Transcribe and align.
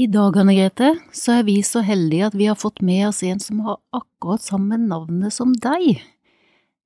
I 0.00 0.06
dag, 0.08 0.36
Anne 0.40 0.54
Grete, 0.56 0.94
så 1.12 1.34
er 1.36 1.42
vi 1.44 1.58
så 1.60 1.82
heldige 1.84 2.30
at 2.30 2.36
vi 2.38 2.46
har 2.48 2.56
fått 2.56 2.80
med 2.80 3.10
oss 3.10 3.18
en 3.28 3.40
som 3.44 3.58
har 3.66 3.76
akkurat 3.92 4.40
samme 4.40 4.78
navnet 4.80 5.34
som 5.36 5.52
deg, 5.52 6.00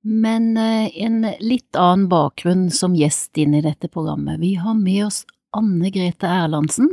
men 0.03 0.49
eh, 0.59 0.91
en 1.05 1.21
litt 1.39 1.79
annen 1.79 2.09
bakgrunn 2.11 2.65
som 2.67 2.97
gjest 2.99 3.39
inn 3.39 3.55
i 3.55 3.63
dette 3.63 3.87
programmet. 3.87 4.41
Vi 4.43 4.57
har 4.59 4.75
med 4.75 5.05
oss 5.05 5.21
Anne 5.55 5.87
Grete 5.95 6.27
Erlandsen, 6.27 6.91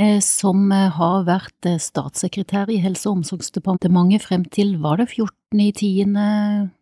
eh, 0.00 0.16
som 0.24 0.72
eh, 0.72 0.88
har 0.96 1.28
vært 1.28 1.74
statssekretær 1.76 2.72
i 2.72 2.80
Helse- 2.80 3.10
og 3.12 3.20
omsorgsdepartementet 3.20 4.24
frem 4.24 4.48
til, 4.48 4.78
var 4.80 4.96
det 5.02 5.10
14. 5.10 5.60
i 5.60 5.70
10. 5.76 6.72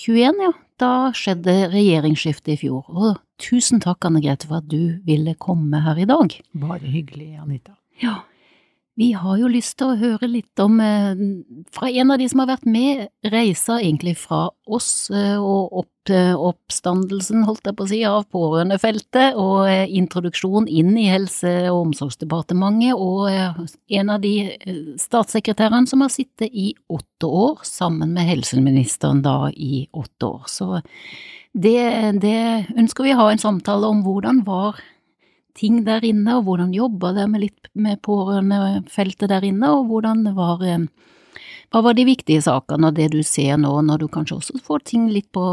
21, 0.00 0.46
ja. 0.48 0.56
Da 0.80 1.10
skjedde 1.16 1.70
regjeringsskiftet 1.72 2.52
i 2.52 2.60
fjor, 2.66 2.84
og 2.92 3.22
Tusen 3.40 3.82
takk, 3.84 4.04
Anne 4.08 4.22
Grete, 4.24 4.48
for 4.48 4.62
at 4.62 4.68
du 4.68 4.96
ville 5.04 5.34
komme 5.40 5.80
her 5.84 5.98
i 6.00 6.06
dag. 6.08 6.36
Bare 6.56 6.88
hyggelig, 6.88 7.34
Anita. 7.40 7.74
Ja, 8.00 8.22
vi 8.96 9.10
har 9.12 9.36
jo 9.36 9.48
lyst 9.52 9.76
til 9.76 9.92
å 9.92 9.98
høre 10.00 10.28
litt 10.30 10.60
om, 10.62 10.78
eh, 10.80 11.18
fra 11.72 11.90
en 11.90 12.10
av 12.10 12.18
de 12.18 12.28
som 12.32 12.40
har 12.40 12.48
vært 12.48 12.64
med, 12.64 13.08
reisa 13.28 13.76
egentlig 13.76 14.16
fra 14.16 14.48
oss 14.66 15.10
eh, 15.10 15.36
og 15.36 15.82
opp 15.82 16.10
eh, 16.10 16.32
oppstandelsen, 16.32 17.44
holdt 17.44 17.68
jeg 17.68 17.76
på 17.76 17.84
å 17.84 17.90
si, 17.90 18.00
av 18.08 18.24
pårørendefeltet, 18.32 19.36
og 19.36 19.68
introduksjon 20.00 20.68
inn 20.68 20.96
i 20.96 21.10
Helse- 21.10 21.68
og 21.68 21.90
omsorgsdepartementet, 21.90 22.96
og 22.96 23.28
en 24.00 24.14
av 24.14 24.24
de 24.24 24.34
statssekretærene 25.02 25.90
som 25.90 26.00
har 26.00 26.14
sittet 26.14 26.48
i 26.48 26.72
åtte 26.88 27.28
år, 27.28 27.60
sammen 27.68 28.16
med 28.16 28.30
helseministeren 28.30 29.20
da 29.20 29.50
i 29.52 29.88
åtte 29.92 30.30
år. 30.30 30.48
Så 30.48 30.80
det, 31.52 31.80
det 32.22 32.38
ønsker 32.78 33.04
vi 33.04 33.12
å 33.12 33.24
ha 33.26 33.32
en 33.32 33.42
samtale 33.42 33.90
om 33.90 34.04
hvordan 34.06 34.44
var 34.46 34.80
ting 35.56 35.82
der 35.86 36.04
inne, 36.04 36.38
og 36.38 36.46
hvordan 36.46 36.74
jobba 36.76 37.12
dere 37.16 37.30
med 37.32 37.46
litt 37.46 37.70
med 37.74 38.00
pårørendefeltet 38.04 39.30
der 39.32 39.46
inne, 39.46 39.72
og 39.78 39.88
hvordan 39.90 40.24
var 40.36 40.64
eh, 40.66 40.86
hva 41.72 41.82
var 41.82 41.96
de 41.98 42.06
viktige 42.06 42.44
sakene, 42.44 42.90
og 42.90 42.98
det 42.98 43.10
du 43.14 43.22
ser 43.26 43.56
nå, 43.60 43.72
når 43.84 44.04
du 44.04 44.10
kanskje 44.12 44.38
også 44.38 44.60
får 44.64 44.84
ting 44.92 45.08
litt 45.12 45.28
på, 45.34 45.46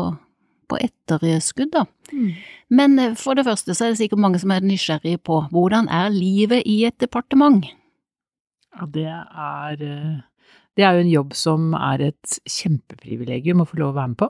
på 0.69 0.79
etterskudd, 0.81 1.73
da. 1.73 1.85
Mm. 2.11 2.27
Men 2.73 2.99
eh, 2.99 3.15
for 3.19 3.39
det 3.39 3.47
første 3.47 3.75
så 3.75 3.87
er 3.87 3.93
det 3.93 4.01
sikkert 4.03 4.23
mange 4.25 4.41
som 4.43 4.53
er 4.53 4.65
nysgjerrige 4.65 5.23
på 5.25 5.41
hvordan 5.53 5.89
er 5.91 6.13
livet 6.13 6.67
i 6.69 6.83
et 6.87 6.99
departement? 7.01 7.65
Ja, 8.73 8.87
det 8.89 9.09
er 9.09 9.81
eh, 9.85 10.21
Det 10.73 10.83
er 10.83 10.95
jo 10.95 11.03
en 11.03 11.11
jobb 11.11 11.33
som 11.37 11.73
er 11.77 12.01
et 12.09 12.39
kjempeprivilegium 12.49 13.61
å 13.61 13.67
få 13.69 13.77
lov 13.77 13.91
å 13.93 13.97
være 13.99 14.13
med 14.13 14.21
på. 14.23 14.29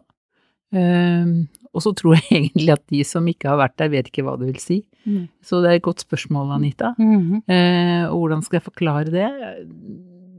Og 1.73 1.83
så 1.85 1.93
tror 1.97 2.17
jeg 2.19 2.27
egentlig 2.39 2.73
at 2.75 2.85
de 2.91 3.01
som 3.07 3.27
ikke 3.29 3.49
har 3.51 3.59
vært 3.61 3.77
der, 3.81 3.91
vet 3.93 4.11
ikke 4.11 4.25
hva 4.27 4.37
det 4.39 4.51
vil 4.51 4.61
si. 4.61 4.79
Mm. 5.05 5.25
Så 5.43 5.63
det 5.63 5.71
er 5.71 5.79
et 5.79 5.87
godt 5.87 6.05
spørsmål, 6.05 6.53
Anita. 6.57 6.93
Mm 6.97 7.19
-hmm. 7.19 7.41
eh, 7.53 8.05
og 8.11 8.17
hvordan 8.19 8.41
skal 8.41 8.57
jeg 8.57 8.69
forklare 8.69 9.11
det? 9.11 9.29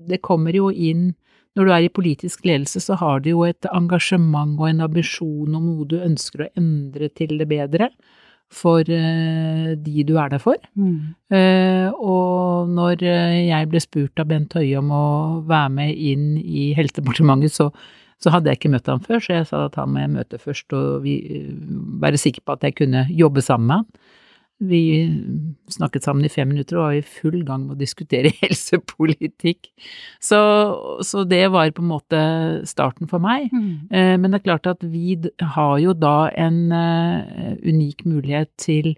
Det 0.08 0.22
kommer 0.22 0.52
jo 0.54 0.70
inn 0.70 1.14
Når 1.56 1.64
du 1.64 1.70
er 1.70 1.78
i 1.78 1.88
politisk 1.88 2.44
ledelse, 2.44 2.80
så 2.80 2.94
har 2.94 3.20
du 3.20 3.30
jo 3.30 3.44
et 3.44 3.66
engasjement 3.72 4.60
og 4.60 4.68
en 4.70 4.80
ambisjon 4.80 5.54
om 5.54 5.62
noe 5.62 5.84
du 5.86 6.00
ønsker 6.00 6.42
å 6.42 6.48
endre 6.56 7.08
til 7.08 7.38
det 7.38 7.48
bedre 7.48 7.90
for 8.50 8.80
uh, 8.80 9.76
de 9.78 10.02
du 10.02 10.18
er 10.18 10.28
der 10.28 10.38
for. 10.38 10.56
Mm. 10.74 11.14
Eh, 11.30 11.92
og 11.94 12.68
når 12.68 13.04
jeg 13.04 13.68
ble 13.68 13.80
spurt 13.80 14.18
av 14.18 14.26
Bent 14.26 14.52
Høie 14.52 14.78
om 14.78 14.90
å 14.90 15.42
være 15.46 15.70
med 15.70 15.94
inn 15.94 16.36
i 16.38 16.74
Helsedepartementet, 16.74 17.52
så 17.52 17.70
så 18.22 18.32
hadde 18.32 18.50
jeg 18.50 18.60
ikke 18.60 18.72
møtt 18.74 18.90
ham 18.90 19.02
før, 19.04 19.22
så 19.22 19.38
jeg 19.38 19.48
sa 19.50 19.64
at 19.68 19.78
han 19.80 19.92
må 19.92 20.02
jeg 20.02 20.12
møte 20.14 20.40
først 20.40 20.74
og 20.76 21.04
vi, 21.04 21.18
være 22.02 22.20
sikker 22.20 22.44
på 22.44 22.56
at 22.56 22.68
jeg 22.68 22.78
kunne 22.80 23.06
jobbe 23.10 23.44
sammen 23.44 23.70
med 23.70 23.82
han. 23.82 24.12
Vi 24.64 24.80
snakket 25.74 26.04
sammen 26.06 26.24
i 26.24 26.30
fem 26.30 26.46
minutter 26.48 26.78
og 26.78 26.86
var 26.86 26.98
i 27.00 27.02
full 27.02 27.40
gang 27.44 27.64
med 27.66 27.74
å 27.74 27.80
diskutere 27.80 28.30
helsepolitikk. 28.42 29.66
Så, 30.22 30.38
så 31.04 31.24
det 31.28 31.42
var 31.52 31.72
på 31.74 31.82
en 31.82 31.90
måte 31.90 32.20
starten 32.70 33.10
for 33.10 33.22
meg. 33.24 33.50
Mm. 33.52 33.72
Eh, 33.90 34.14
men 34.20 34.30
det 34.30 34.40
er 34.40 34.46
klart 34.46 34.70
at 34.70 34.86
vi 34.86 35.18
har 35.56 35.74
jo 35.82 35.96
da 35.98 36.30
en 36.30 36.62
uh, 36.70 37.58
unik 37.66 38.06
mulighet 38.08 38.52
til 38.62 38.94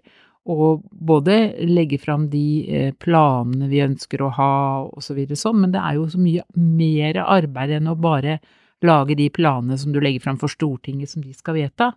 å 0.47 0.77
både 0.79 1.57
legge 1.67 1.97
fram 1.99 2.29
de 2.31 2.93
planene 3.03 3.67
vi 3.67 3.81
ønsker 3.83 4.21
å 4.23 4.29
ha 4.37 4.53
og 4.85 5.03
så 5.03 5.17
sånn, 5.35 5.59
men 5.65 5.73
det 5.73 5.81
er 5.81 5.97
jo 5.97 6.05
så 6.07 6.21
mye 6.21 6.45
mer 6.55 7.19
arbeid 7.25 7.73
enn 7.75 7.91
å 7.91 7.97
bare 7.99 8.37
lage 8.85 9.17
de 9.17 9.29
planene 9.33 9.77
som 9.79 9.93
du 9.93 9.99
legger 10.03 10.23
fram 10.25 10.37
for 10.41 10.51
Stortinget 10.51 11.09
som 11.13 11.23
de 11.25 11.33
skal 11.33 11.57
vedta, 11.57 11.91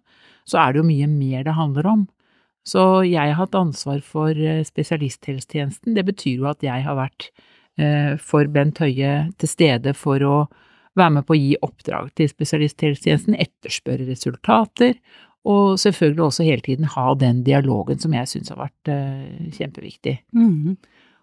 så 0.49 0.63
er 0.63 0.73
det 0.73 0.81
jo 0.81 0.89
mye 0.89 1.09
mer 1.11 1.45
det 1.45 1.57
handler 1.59 1.89
om. 1.91 2.09
Så 2.67 3.03
jeg 3.09 3.33
har 3.33 3.39
hatt 3.39 3.57
ansvar 3.57 4.03
for 4.05 4.37
eh, 4.37 4.63
spesialisthelsetjenesten. 4.67 5.95
Det 5.97 6.05
betyr 6.07 6.43
jo 6.43 6.51
at 6.51 6.65
jeg 6.65 6.85
har 6.85 6.99
vært 6.99 7.31
eh, 7.81 8.17
for 8.21 8.49
Bent 8.53 8.81
Høie 8.83 9.31
til 9.41 9.51
stede 9.51 9.95
for 9.97 10.23
å 10.25 10.37
være 10.99 11.17
med 11.17 11.27
på 11.27 11.37
å 11.37 11.41
gi 11.41 11.55
oppdrag 11.65 12.11
til 12.19 12.29
spesialisthelsetjenesten, 12.29 13.39
etterspørre 13.39 14.09
resultater, 14.09 14.97
og 15.49 15.79
selvfølgelig 15.81 16.25
også 16.27 16.45
hele 16.45 16.65
tiden 16.67 16.91
ha 16.93 17.13
den 17.17 17.45
dialogen 17.47 18.01
som 18.03 18.13
jeg 18.13 18.29
syns 18.29 18.53
har 18.53 18.61
vært 18.61 18.93
eh, 18.93 19.53
kjempeviktig. 19.57 20.19
Mm. 20.37 20.77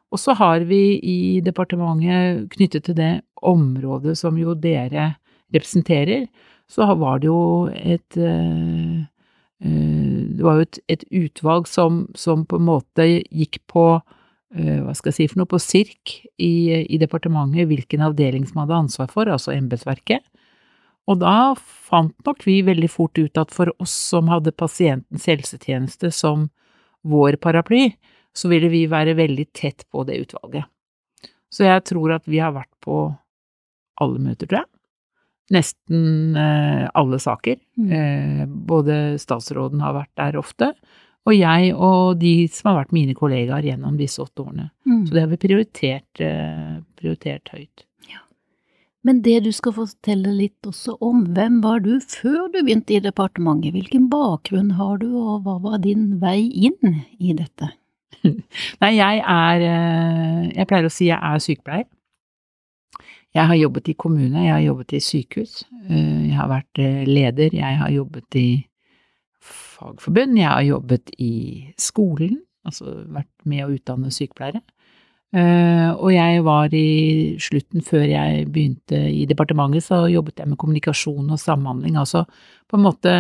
Og 0.08 0.22
så 0.22 0.34
har 0.40 0.64
vi 0.66 0.98
i 1.04 1.20
departementet 1.46 2.48
knyttet 2.56 2.88
til 2.88 2.98
det 2.98 3.14
området 3.46 4.16
som 4.18 4.40
jo 4.40 4.56
dere 4.58 5.12
representerer, 5.54 6.28
så 6.68 6.88
var 7.00 7.22
det 7.24 7.30
jo 7.30 7.68
et 7.72 8.18
eh, 8.20 9.04
eh, 9.64 10.18
Det 10.38 10.44
var 10.44 10.60
jo 10.60 10.66
et, 10.68 10.80
et 10.92 11.04
utvalg 11.24 11.68
som, 11.68 12.06
som, 12.16 12.46
på 12.46 12.60
en 12.60 12.68
måte 12.68 13.06
gikk 13.08 13.62
på 13.72 13.86
eh, 13.96 14.84
hva 14.84 14.94
skal 14.98 15.14
jeg 15.14 15.18
si 15.18 15.30
for 15.32 15.42
noe, 15.42 15.50
på 15.50 15.62
SIRK 15.62 16.16
i, 16.44 16.84
i 16.84 17.00
departementet, 17.02 17.70
hvilken 17.70 18.04
avdeling 18.10 18.46
som 18.50 18.62
hadde 18.64 18.82
ansvar 18.84 19.10
for, 19.14 19.32
altså 19.32 19.56
embetsverket. 19.56 20.26
Og 21.08 21.22
da 21.24 21.56
fant 21.58 22.16
nok 22.28 22.44
vi 22.44 22.60
veldig 22.68 22.90
fort 22.92 23.16
ut 23.18 23.40
at 23.40 23.54
for 23.56 23.72
oss 23.80 23.96
som 24.12 24.28
hadde 24.28 24.52
pasientens 24.52 25.26
helsetjeneste 25.32 26.12
som 26.12 26.50
vår 27.08 27.40
paraply, 27.40 27.94
så 28.36 28.52
ville 28.52 28.68
vi 28.70 28.84
være 28.92 29.16
veldig 29.18 29.48
tett 29.56 29.88
på 29.90 30.04
det 30.06 30.20
utvalget. 30.26 30.68
Så 31.48 31.64
jeg 31.64 31.86
tror 31.88 32.18
at 32.18 32.28
vi 32.28 32.44
har 32.44 32.52
vært 32.54 32.74
på 32.84 33.06
alle 34.04 34.20
møter, 34.22 34.46
tror 34.46 34.60
jeg 34.60 34.77
nesten 35.54 36.36
eh, 36.36 36.86
alle 36.94 37.20
saker. 37.20 37.58
Mm. 37.78 37.92
Eh, 37.92 38.46
både 38.48 39.18
statsråden 39.22 39.82
har 39.84 39.96
vært 39.96 40.14
der 40.20 40.40
ofte, 40.40 40.74
og 41.28 41.36
jeg 41.36 41.74
og 41.76 42.20
de 42.22 42.48
som 42.52 42.72
har 42.72 42.82
vært 42.84 42.96
mine 42.96 43.16
kollegaer 43.18 43.66
gjennom 43.68 43.98
disse 44.00 44.22
åtte 44.24 44.46
årene. 44.46 44.70
Mm. 44.88 45.02
Så 45.08 45.16
det 45.16 45.24
har 45.24 45.32
vi 45.32 45.42
prioritert, 45.44 46.24
eh, 46.24 46.78
prioritert 47.00 47.52
høyt. 47.52 47.84
Ja. 48.08 48.22
Men 49.08 49.22
det 49.26 49.42
du 49.48 49.52
skal 49.56 49.76
fortelle 49.76 50.36
litt 50.36 50.68
også 50.68 50.96
om, 51.04 51.26
hvem 51.36 51.60
var 51.64 51.84
du 51.84 51.98
før 52.00 52.48
du 52.54 52.62
begynte 52.62 52.96
i 52.96 53.04
departementet? 53.04 53.76
Hvilken 53.76 54.08
bakgrunn 54.12 54.74
har 54.80 55.04
du, 55.04 55.10
og 55.20 55.44
hva 55.48 55.60
var 55.64 55.84
din 55.84 56.16
vei 56.24 56.40
inn 56.48 57.04
i 57.20 57.36
dette? 57.36 57.74
Nei, 58.82 58.96
jeg 58.96 59.20
er 59.22 59.62
Jeg 60.56 60.66
pleier 60.68 60.88
å 60.88 60.92
si 60.92 61.12
jeg 61.12 61.20
er 61.20 61.44
sykepleier. 61.44 61.88
Jeg 63.36 63.50
har 63.50 63.60
jobbet 63.60 63.90
i 63.92 63.98
kommune, 64.00 64.46
jeg 64.46 64.54
har 64.54 64.64
jobbet 64.64 64.94
i 64.98 65.04
sykehus, 65.04 65.64
eh, 65.90 66.30
jeg 66.30 66.38
har 66.38 66.50
vært 66.52 66.82
eh, 66.82 67.04
leder, 67.08 67.54
jeg 67.54 67.80
har 67.82 67.92
jobbet 67.92 68.40
i 68.40 68.50
fagforbund, 69.44 70.38
jeg 70.40 70.48
har 70.48 70.64
jobbet 70.66 71.12
i 71.20 71.34
skolen, 71.80 72.40
altså 72.68 73.04
vært 73.14 73.32
med 73.46 73.66
å 73.66 73.74
utdanne 73.76 74.14
sykepleiere. 74.14 74.64
Eh, 75.36 75.90
og 75.92 76.08
jeg 76.14 76.44
var 76.48 76.74
i 76.74 77.36
slutten, 77.44 77.84
før 77.84 78.06
jeg 78.08 78.48
begynte 78.54 79.02
i 79.12 79.26
departementet, 79.28 79.84
så 79.84 80.06
jobbet 80.08 80.40
jeg 80.40 80.50
med 80.54 80.60
kommunikasjon 80.62 81.36
og 81.36 81.42
samhandling, 81.42 82.00
altså 82.00 82.24
på 82.68 82.80
en 82.80 82.86
måte 82.88 83.16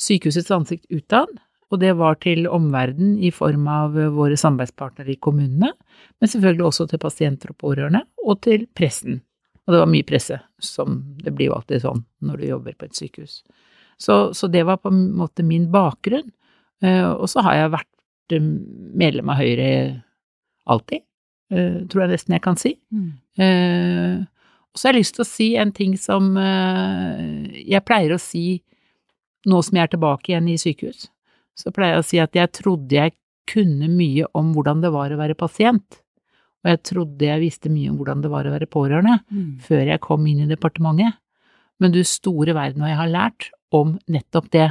sykehusets 0.00 0.50
ansikt 0.56 0.88
utad. 0.90 1.32
Og 1.70 1.78
det 1.78 1.92
var 2.00 2.16
til 2.18 2.48
omverdenen 2.50 3.20
i 3.22 3.30
form 3.30 3.68
av 3.70 3.94
våre 4.16 4.34
samarbeidspartnere 4.40 5.14
i 5.14 5.20
kommunene, 5.22 5.70
men 6.18 6.30
selvfølgelig 6.32 6.66
også 6.66 6.88
til 6.90 6.98
pasienter 6.98 7.52
og 7.52 7.60
pårørende, 7.62 8.02
og 8.26 8.40
til 8.42 8.66
pressen. 8.74 9.20
Og 9.70 9.74
det 9.76 9.84
var 9.84 9.90
mye 9.92 10.06
presse, 10.06 10.34
som 10.58 10.96
det 11.22 11.30
blir 11.30 11.52
jo 11.52 11.54
alltid 11.54 11.84
sånn 11.84 12.00
når 12.26 12.40
du 12.40 12.46
jobber 12.48 12.74
på 12.74 12.88
et 12.88 12.96
sykehus. 12.98 13.36
Så, 14.02 14.32
så 14.34 14.48
det 14.50 14.64
var 14.66 14.80
på 14.82 14.90
en 14.90 15.12
måte 15.14 15.44
min 15.46 15.68
bakgrunn. 15.70 16.32
Eh, 16.82 17.06
og 17.06 17.28
så 17.30 17.44
har 17.46 17.54
jeg 17.54 17.72
vært 17.76 18.34
eh, 18.34 18.48
medlem 18.98 19.30
av 19.30 19.38
Høyre 19.38 19.68
alltid. 20.66 21.06
Uh, 21.50 21.82
tror 21.90 22.04
jeg 22.04 22.12
nesten 22.12 22.34
jeg 22.36 22.42
kan 22.44 22.58
si. 22.58 22.70
Mm. 22.94 24.26
Og 24.70 24.78
så 24.78 24.86
har 24.86 24.94
jeg 24.94 25.00
lyst 25.00 25.16
til 25.16 25.24
å 25.24 25.26
si 25.26 25.46
en 25.58 25.72
ting 25.74 25.96
som 25.98 26.28
jeg 26.38 27.82
pleier 27.82 28.14
å 28.14 28.20
si 28.22 28.60
nå 29.50 29.58
som 29.66 29.80
jeg 29.80 29.88
er 29.88 29.90
tilbake 29.96 30.30
igjen 30.30 30.50
i 30.52 30.54
sykehus. 30.62 31.08
Så 31.58 31.72
pleier 31.74 31.96
jeg 31.96 32.04
å 32.04 32.06
si 32.06 32.20
at 32.22 32.38
jeg 32.38 32.52
trodde 32.54 32.94
jeg 32.94 33.16
kunne 33.50 33.90
mye 33.90 34.28
om 34.38 34.52
hvordan 34.54 34.84
det 34.84 34.92
var 34.94 35.10
å 35.10 35.18
være 35.18 35.34
pasient. 35.40 35.98
Og 36.60 36.70
jeg 36.72 36.82
trodde 36.84 37.24
jeg 37.24 37.40
visste 37.40 37.72
mye 37.72 37.90
om 37.92 37.96
hvordan 38.00 38.24
det 38.24 38.30
var 38.32 38.46
å 38.46 38.52
være 38.52 38.68
pårørende, 38.70 39.16
mm. 39.30 39.52
før 39.64 39.84
jeg 39.88 40.04
kom 40.04 40.26
inn 40.28 40.42
i 40.44 40.50
departementet. 40.50 41.16
Men 41.80 41.94
du 41.94 42.02
store 42.04 42.52
verden 42.56 42.84
hva 42.84 42.92
jeg 42.92 43.00
har 43.00 43.12
lært 43.12 43.48
om 43.72 43.94
nettopp 44.10 44.50
det. 44.52 44.68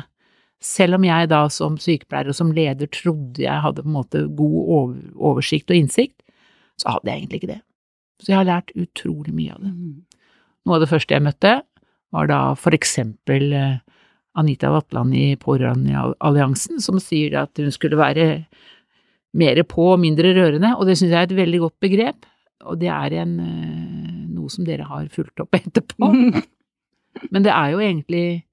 Selv 0.62 1.00
om 1.00 1.08
jeg 1.08 1.32
da 1.32 1.46
som 1.54 1.80
sykepleier 1.82 2.30
og 2.30 2.38
som 2.38 2.52
leder 2.54 2.90
trodde 2.94 3.42
jeg 3.42 3.64
hadde 3.64 3.86
på 3.86 3.90
en 3.90 3.96
måte 3.96 4.26
god 4.38 5.00
oversikt 5.16 5.72
og 5.72 5.80
innsikt, 5.80 6.20
så 6.80 6.94
hadde 6.96 7.10
jeg 7.10 7.24
egentlig 7.24 7.42
ikke 7.42 7.54
det. 7.56 7.62
Så 8.20 8.34
jeg 8.34 8.40
har 8.42 8.50
lært 8.50 8.76
utrolig 8.76 9.34
mye 9.34 9.56
av 9.56 9.64
det. 9.64 9.74
Mm. 9.74 10.26
Noe 10.68 10.78
av 10.78 10.84
det 10.84 10.92
første 10.92 11.16
jeg 11.16 11.26
møtte, 11.26 11.54
var 12.14 12.30
da 12.30 12.40
for 12.58 12.76
eksempel 12.76 13.54
eh, 13.56 13.78
Anita 14.40 14.72
Vatland 14.74 15.16
i 15.18 15.28
Pårørendealliansen, 15.40 16.82
som 16.84 17.00
sier 17.02 17.38
at 17.44 17.60
hun 17.60 17.72
skulle 17.74 18.00
være 18.00 18.26
mer 19.38 19.62
på 19.70 19.92
og 19.94 20.02
mindre 20.02 20.34
rørende, 20.34 20.74
og 20.78 20.88
det 20.90 20.98
syns 20.98 21.14
jeg 21.14 21.20
er 21.20 21.30
et 21.30 21.38
veldig 21.38 21.62
godt 21.66 21.78
begrep, 21.86 22.28
og 22.66 22.80
det 22.82 22.90
er 22.92 23.16
en, 23.22 23.36
eh, 23.44 24.22
noe 24.36 24.50
som 24.52 24.66
dere 24.68 24.88
har 24.90 25.10
fulgt 25.14 25.44
opp 25.44 25.56
etterpå. 25.60 26.12
Men 27.30 27.46
det 27.46 27.54
er 27.54 27.74
jo 27.74 27.84
egentlig 27.84 28.46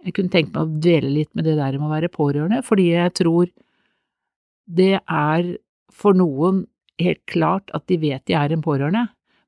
Jeg 0.00 0.14
kunne 0.16 0.32
tenkt 0.32 0.54
meg 0.54 0.62
å 0.64 0.80
dvele 0.80 1.10
litt 1.12 1.28
med 1.36 1.44
det 1.44 1.58
der 1.58 1.74
med 1.76 1.84
å 1.84 1.90
være 1.90 2.08
pårørende, 2.08 2.62
fordi 2.64 2.86
jeg 2.94 3.12
tror 3.18 3.50
det 4.64 4.94
er 4.96 5.50
for 5.92 6.16
noen 6.16 6.62
helt 6.96 7.20
klart 7.28 7.68
at 7.76 7.84
de 7.90 7.98
vet 8.00 8.24
de 8.24 8.32
er 8.32 8.54
en 8.54 8.62
pårørende, 8.64 9.02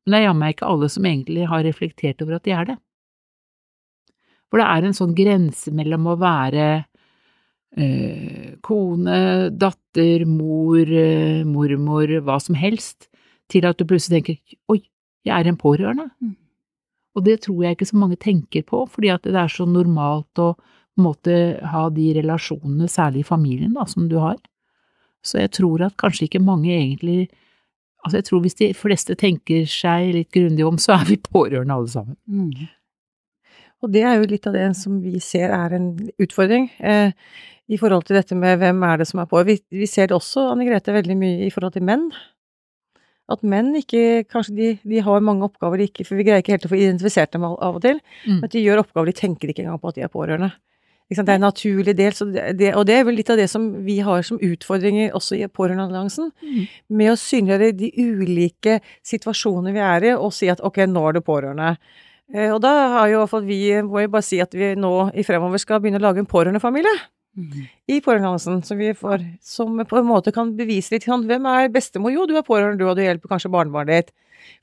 men 0.05 0.13
det 0.13 0.19
er 0.19 0.27
jammen 0.27 0.53
ikke 0.53 0.69
alle 0.69 0.91
som 0.93 1.09
egentlig 1.09 1.47
har 1.49 1.65
reflektert 1.65 2.21
over 2.21 2.37
at 2.37 2.45
de 2.45 2.53
er 2.53 2.69
det. 2.69 2.77
For 4.53 4.61
det 4.61 4.69
er 4.69 4.85
en 4.85 4.99
sånn 4.99 5.17
grense 5.17 5.73
mellom 5.73 6.11
å 6.13 6.19
være 6.21 6.67
øh, 7.79 8.53
kone, 8.65 9.51
datter, 9.51 10.27
mor, 10.29 10.83
eh, 10.87 11.43
mormor, 11.49 12.13
hva 12.25 12.39
som 12.43 12.59
helst, 12.59 13.09
til 13.53 13.67
at 13.69 13.79
du 13.79 13.87
plutselig 13.89 14.23
tenker 14.23 14.57
oi, 14.73 14.83
jeg 15.27 15.35
er 15.37 15.49
en 15.49 15.61
pårørende. 15.61 16.09
Mm. 16.21 16.37
Og 17.17 17.27
det 17.27 17.43
tror 17.45 17.65
jeg 17.65 17.77
ikke 17.77 17.91
så 17.91 17.99
mange 18.01 18.17
tenker 18.17 18.65
på, 18.67 18.87
fordi 18.89 19.13
at 19.13 19.27
det 19.27 19.37
er 19.37 19.53
så 19.53 19.67
normalt 19.69 20.41
å 20.41 20.55
på 20.93 21.01
en 21.01 21.07
måte 21.07 21.37
ha 21.73 21.87
de 21.93 22.11
relasjonene, 22.19 22.89
særlig 22.91 23.23
i 23.23 23.29
familien, 23.29 23.73
da, 23.73 23.87
som 23.89 24.11
du 24.11 24.19
har. 24.21 24.37
Så 25.25 25.39
jeg 25.41 25.53
tror 25.57 25.87
at 25.87 25.97
kanskje 26.01 26.29
ikke 26.29 26.43
mange 26.43 26.75
egentlig 26.75 27.31
Altså, 28.03 28.17
jeg 28.19 28.25
tror 28.27 28.41
hvis 28.43 28.57
de 28.59 28.67
fleste 28.75 29.15
tenker 29.15 29.67
seg 29.71 30.09
litt 30.17 30.33
grundig 30.35 30.65
om, 30.67 30.75
så 30.75 30.97
er 30.97 31.05
vi 31.07 31.21
pårørende 31.23 31.77
alle 31.77 31.91
sammen. 31.93 32.17
Mm. 32.27 32.65
Og 33.83 33.93
det 33.95 34.03
er 34.03 34.17
jo 34.19 34.27
litt 34.31 34.49
av 34.51 34.57
det 34.59 34.65
som 34.75 34.97
vi 35.05 35.21
ser 35.23 35.55
er 35.55 35.77
en 35.77 35.87
utfordring 36.19 36.67
eh, 36.83 37.15
i 37.73 37.79
forhold 37.81 38.05
til 38.09 38.19
dette 38.19 38.37
med 38.37 38.61
hvem 38.61 38.83
er 38.85 39.01
det 39.01 39.09
som 39.09 39.23
er 39.23 39.31
på. 39.31 39.41
Vi, 39.49 39.57
vi 39.73 39.89
ser 39.89 40.11
det 40.11 40.17
også, 40.19 40.51
Anne 40.53 40.67
Grete, 40.69 40.95
veldig 40.95 41.17
mye 41.19 41.47
i 41.47 41.53
forhold 41.55 41.75
til 41.77 41.87
menn. 41.89 42.11
At 43.31 43.45
menn 43.47 43.71
ikke 43.79 44.25
Kanskje 44.29 44.55
de, 44.57 44.69
de 44.83 45.01
har 45.07 45.23
mange 45.25 45.47
oppgaver 45.47 45.79
de 45.79 45.87
ikke 45.87 46.05
For 46.05 46.19
vi 46.19 46.25
greier 46.27 46.43
ikke 46.43 46.57
helt 46.57 46.67
å 46.67 46.73
få 46.73 46.81
identifisert 46.81 47.31
dem 47.33 47.47
av 47.47 47.55
og 47.63 47.79
til. 47.85 48.03
Mm. 48.27 48.43
Men 48.43 48.53
de 48.53 48.65
gjør 48.65 48.83
oppgaver, 48.83 49.09
de 49.09 49.21
tenker 49.23 49.53
ikke 49.53 49.65
engang 49.65 49.81
på 49.81 49.93
at 49.93 49.99
de 49.99 50.05
er 50.05 50.13
pårørende. 50.13 50.51
Det 51.13 51.21
er 51.29 51.35
en 51.35 51.45
naturlig 51.45 51.93
del, 51.97 52.15
det, 52.57 52.71
og 52.73 52.87
det 52.89 52.95
er 52.97 53.03
vel 53.05 53.19
litt 53.19 53.29
av 53.29 53.37
det 53.37 53.49
som 53.51 53.67
vi 53.85 53.99
har 54.01 54.23
som 54.25 54.39
utfordringer 54.41 55.13
også 55.13 55.37
i 55.37 55.49
Pårørendealliansen. 55.51 56.31
Mm. 56.41 56.63
Med 56.97 57.13
å 57.13 57.19
synliggjøre 57.21 57.73
de 57.77 57.91
ulike 58.01 58.79
situasjonene 59.05 59.75
vi 59.75 59.83
er 59.85 60.07
i, 60.09 60.15
og 60.17 60.33
si 60.33 60.49
at 60.49 60.63
ok, 60.65 60.87
nå 60.89 61.03
er 61.09 61.19
du 61.19 61.21
pårørende. 61.27 61.75
Eh, 62.33 62.49
og 62.49 62.63
da 62.65 62.73
har 62.95 63.11
jo 63.11 63.19
iallfall 63.21 63.45
vi, 63.45 63.61
må 63.85 64.01
jeg 64.01 64.13
bare 64.15 64.25
si 64.25 64.41
at 64.41 64.57
vi 64.57 64.73
nå 64.79 64.95
i 65.13 65.27
fremover 65.27 65.61
skal 65.61 65.83
begynne 65.83 66.01
å 66.01 66.07
lage 66.07 66.23
en 66.23 66.31
pårørendefamilie. 66.31 66.95
Mm. 67.33 67.69
I 67.89 68.01
Pårørendealliansen, 68.05 68.59
som, 68.67 68.77
vi 68.77 68.91
får, 68.93 69.23
som 69.41 69.79
på 69.89 69.97
en 69.97 70.09
måte 70.09 70.35
kan 70.37 70.51
bevise 70.59 70.93
litt 70.93 71.07
sånn 71.09 71.25
Hvem 71.31 71.47
er 71.49 71.71
bestemor? 71.73 72.13
Jo, 72.13 72.27
du 72.29 72.35
er 72.37 72.45
pårørende, 72.45 72.83
du, 72.83 72.85
og 72.91 72.99
du 72.99 73.07
hjelper 73.07 73.33
kanskje 73.33 73.53
barnebarnet 73.55 74.11
ditt 74.11 74.13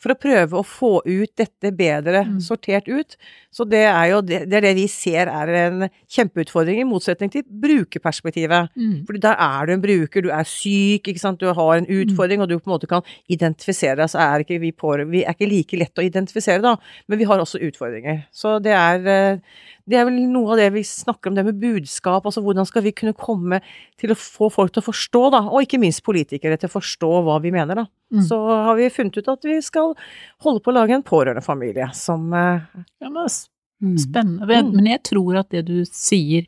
for 0.01 0.13
å 0.13 0.17
prøve 0.19 0.59
å 0.59 0.65
få 0.65 0.91
ut 1.05 1.31
dette 1.39 1.71
bedre 1.75 2.23
mm. 2.27 2.39
sortert 2.43 2.89
ut. 2.89 3.15
Så 3.53 3.65
det 3.69 3.85
er 3.89 4.11
jo 4.11 4.21
det, 4.25 4.43
det, 4.49 4.59
er 4.59 4.67
det 4.67 4.73
vi 4.77 4.87
ser 4.91 5.31
er 5.31 5.53
en 5.63 5.87
kjempeutfordring, 6.11 6.81
i 6.83 6.87
motsetning 6.87 7.31
til 7.33 7.45
brukerperspektivet. 7.47 8.75
Mm. 8.77 8.99
Fordi 9.07 9.23
der 9.23 9.39
er 9.45 9.69
du 9.69 9.75
en 9.75 9.83
bruker, 9.83 10.25
du 10.25 10.29
er 10.35 10.47
syk, 10.47 11.09
ikke 11.09 11.23
sant, 11.23 11.41
du 11.41 11.49
har 11.49 11.73
en 11.77 11.87
mm. 11.87 11.95
utfordring, 12.03 12.41
mm. 12.41 12.45
og 12.45 12.51
du 12.51 12.57
på 12.59 12.69
en 12.69 12.75
måte 12.75 12.91
kan 12.91 13.05
identifisere 13.31 13.97
deg. 14.01 14.11
Så 14.11 14.21
er 14.23 14.45
ikke 14.45 14.61
vi 14.61 14.73
på 14.75 14.95
Vi 15.09 15.23
er 15.23 15.35
ikke 15.35 15.49
like 15.49 15.79
lett 15.79 16.01
å 16.01 16.05
identifisere, 16.05 16.61
da, 16.65 16.75
men 17.07 17.21
vi 17.21 17.27
har 17.29 17.41
også 17.41 17.61
utfordringer. 17.69 18.25
Så 18.35 18.57
det 18.63 18.75
er 18.75 19.09
eh, 19.09 19.59
det 19.89 19.97
er 19.97 20.05
vel 20.05 20.19
noe 20.29 20.53
av 20.53 20.59
det 20.61 20.67
vi 20.75 20.83
snakker 20.85 21.31
om, 21.31 21.37
det 21.37 21.47
med 21.47 21.61
budskap. 21.61 22.25
altså 22.25 22.43
Hvordan 22.45 22.67
skal 22.69 22.85
vi 22.85 22.93
kunne 22.93 23.17
komme 23.17 23.61
til 23.99 24.13
å 24.13 24.17
få 24.19 24.51
folk 24.53 24.73
til 24.73 24.83
å 24.83 24.89
forstå, 24.89 25.23
da, 25.33 25.41
og 25.49 25.65
ikke 25.65 25.81
minst 25.81 26.03
politikere 26.05 26.59
til 26.59 26.69
å 26.69 26.75
forstå 26.75 27.09
hva 27.25 27.39
vi 27.41 27.53
mener, 27.55 27.81
da. 27.81 27.87
Mm. 28.13 28.23
Så 28.25 28.37
har 28.49 28.75
vi 28.75 28.89
funnet 28.89 29.17
ut 29.17 29.27
at 29.29 29.45
vi 29.45 29.59
skal 29.61 29.93
holde 30.41 30.63
på 30.65 30.71
å 30.71 30.77
lage 30.79 30.95
en 30.97 31.05
pårørendefamilie 31.05 31.91
som 31.93 32.31
uh, 32.33 32.65
Ja, 32.97 33.09
men 33.09 33.21
mm. 33.21 33.97
spennende. 34.01 34.47
Mm. 34.49 34.71
Men 34.73 34.89
jeg 34.89 35.03
tror 35.11 35.37
at 35.43 35.51
det 35.53 35.67
du 35.67 35.83
sier 35.85 36.47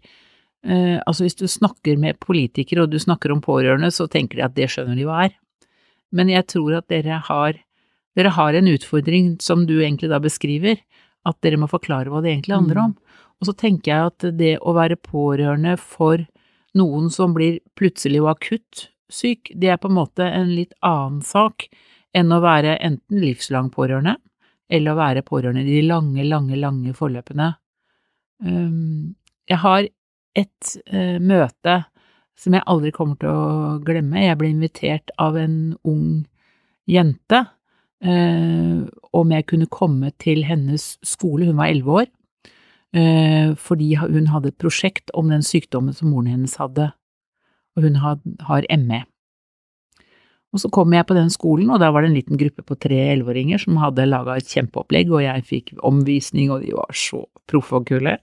eh, 0.65 0.97
Altså 1.05 1.27
hvis 1.27 1.37
du 1.37 1.45
snakker 1.49 1.99
med 2.01 2.19
politikere 2.23 2.85
og 2.85 2.93
du 2.93 2.97
snakker 3.01 3.33
om 3.33 3.43
pårørende, 3.45 3.91
så 3.93 4.09
tenker 4.09 4.39
de 4.39 4.47
at 4.47 4.57
det 4.57 4.71
skjønner 4.73 4.97
de 4.97 5.05
hva 5.05 5.27
er. 5.27 5.37
Men 6.11 6.31
jeg 6.33 6.49
tror 6.51 6.79
at 6.81 6.89
dere 6.91 7.21
har, 7.29 7.61
dere 8.17 8.33
har 8.35 8.57
en 8.57 8.71
utfordring 8.73 9.35
som 9.43 9.67
du 9.69 9.77
egentlig 9.79 10.11
da 10.11 10.19
beskriver, 10.23 10.81
at 11.29 11.37
dere 11.45 11.61
må 11.61 11.69
forklare 11.69 12.09
hva 12.09 12.23
det 12.23 12.33
egentlig 12.33 12.57
handler 12.57 12.81
mm. 12.81 12.85
om. 12.89 13.21
Og 13.41 13.49
så 13.49 13.55
tenker 13.57 13.91
jeg 13.91 14.11
at 14.11 14.25
det 14.37 14.55
å 14.61 14.73
være 14.77 14.99
pårørende 15.01 15.77
for 15.79 16.25
noen 16.77 17.09
som 17.13 17.33
blir 17.35 17.59
plutselig 17.77 18.21
og 18.23 18.33
akutt 18.35 18.90
syk, 19.13 19.51
det 19.55 19.73
er 19.73 19.79
på 19.81 19.89
en 19.91 19.97
måte 19.97 20.25
en 20.25 20.51
litt 20.55 20.73
annen 20.85 21.21
sak 21.25 21.67
enn 22.17 22.31
å 22.33 22.41
være 22.43 22.77
enten 22.83 23.21
livslang 23.21 23.69
pårørende, 23.73 24.17
eller 24.71 24.93
å 24.93 24.99
være 24.99 25.23
pårørende 25.27 25.63
i 25.63 25.79
de 25.79 25.85
lange, 25.87 26.25
lange, 26.27 26.57
lange 26.59 26.95
forløpene. 26.95 27.53
Um, 28.43 29.15
jeg 29.49 29.61
har 29.63 29.87
et 30.37 30.75
uh, 30.93 31.17
møte 31.19 31.81
som 32.39 32.55
jeg 32.55 32.65
aldri 32.71 32.91
kommer 32.95 33.19
til 33.21 33.29
å 33.29 33.79
glemme. 33.85 34.23
Jeg 34.23 34.39
ble 34.39 34.49
invitert 34.49 35.11
av 35.21 35.37
en 35.37 35.57
ung 35.87 36.23
jente 36.89 37.43
uh, 37.45 38.79
om 39.11 39.35
jeg 39.35 39.47
kunne 39.51 39.69
komme 39.71 40.11
til 40.23 40.43
hennes 40.47 40.95
skole, 41.05 41.51
hun 41.51 41.59
var 41.59 41.71
elleve 41.71 42.01
år, 42.01 42.11
Eh, 42.91 43.55
fordi 43.55 43.93
hun 43.95 44.27
hadde 44.27 44.51
et 44.51 44.59
prosjekt 44.59 45.13
om 45.15 45.29
den 45.31 45.43
sykdommen 45.45 45.95
som 45.95 46.11
moren 46.11 46.33
hennes 46.33 46.57
hadde, 46.59 46.89
og 47.77 47.87
hun 47.87 47.97
har 48.01 48.67
ME. 48.77 49.03
Og 50.51 50.59
så 50.59 50.71
kom 50.73 50.91
jeg 50.91 51.07
på 51.07 51.15
den 51.15 51.29
skolen, 51.31 51.69
og 51.71 51.79
da 51.79 51.91
var 51.91 52.03
det 52.03 52.11
en 52.11 52.17
liten 52.17 52.39
gruppe 52.39 52.63
på 52.67 52.75
tre 52.83 52.97
elleveåringer 53.13 53.61
som 53.63 53.79
hadde 53.79 54.09
laga 54.09 54.35
et 54.35 54.49
kjempeopplegg, 54.51 55.11
og 55.13 55.23
jeg 55.23 55.47
fikk 55.47 55.71
omvisning, 55.87 56.51
og 56.51 56.65
de 56.65 56.73
var 56.75 56.91
så 56.97 57.23
proffe 57.47 57.79
og 57.79 57.87
kule. 57.87 58.17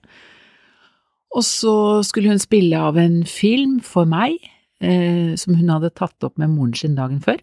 Og 1.33 1.45
så 1.45 1.73
skulle 2.05 2.29
hun 2.29 2.41
spille 2.41 2.77
av 2.77 2.97
en 3.01 3.23
film 3.25 3.79
for 3.85 4.09
meg, 4.09 4.37
eh, 4.81 5.33
som 5.41 5.57
hun 5.57 5.73
hadde 5.73 5.93
tatt 5.97 6.25
opp 6.25 6.37
med 6.37 6.53
moren 6.53 6.77
sin 6.77 6.97
dagen 6.97 7.21
før. 7.21 7.41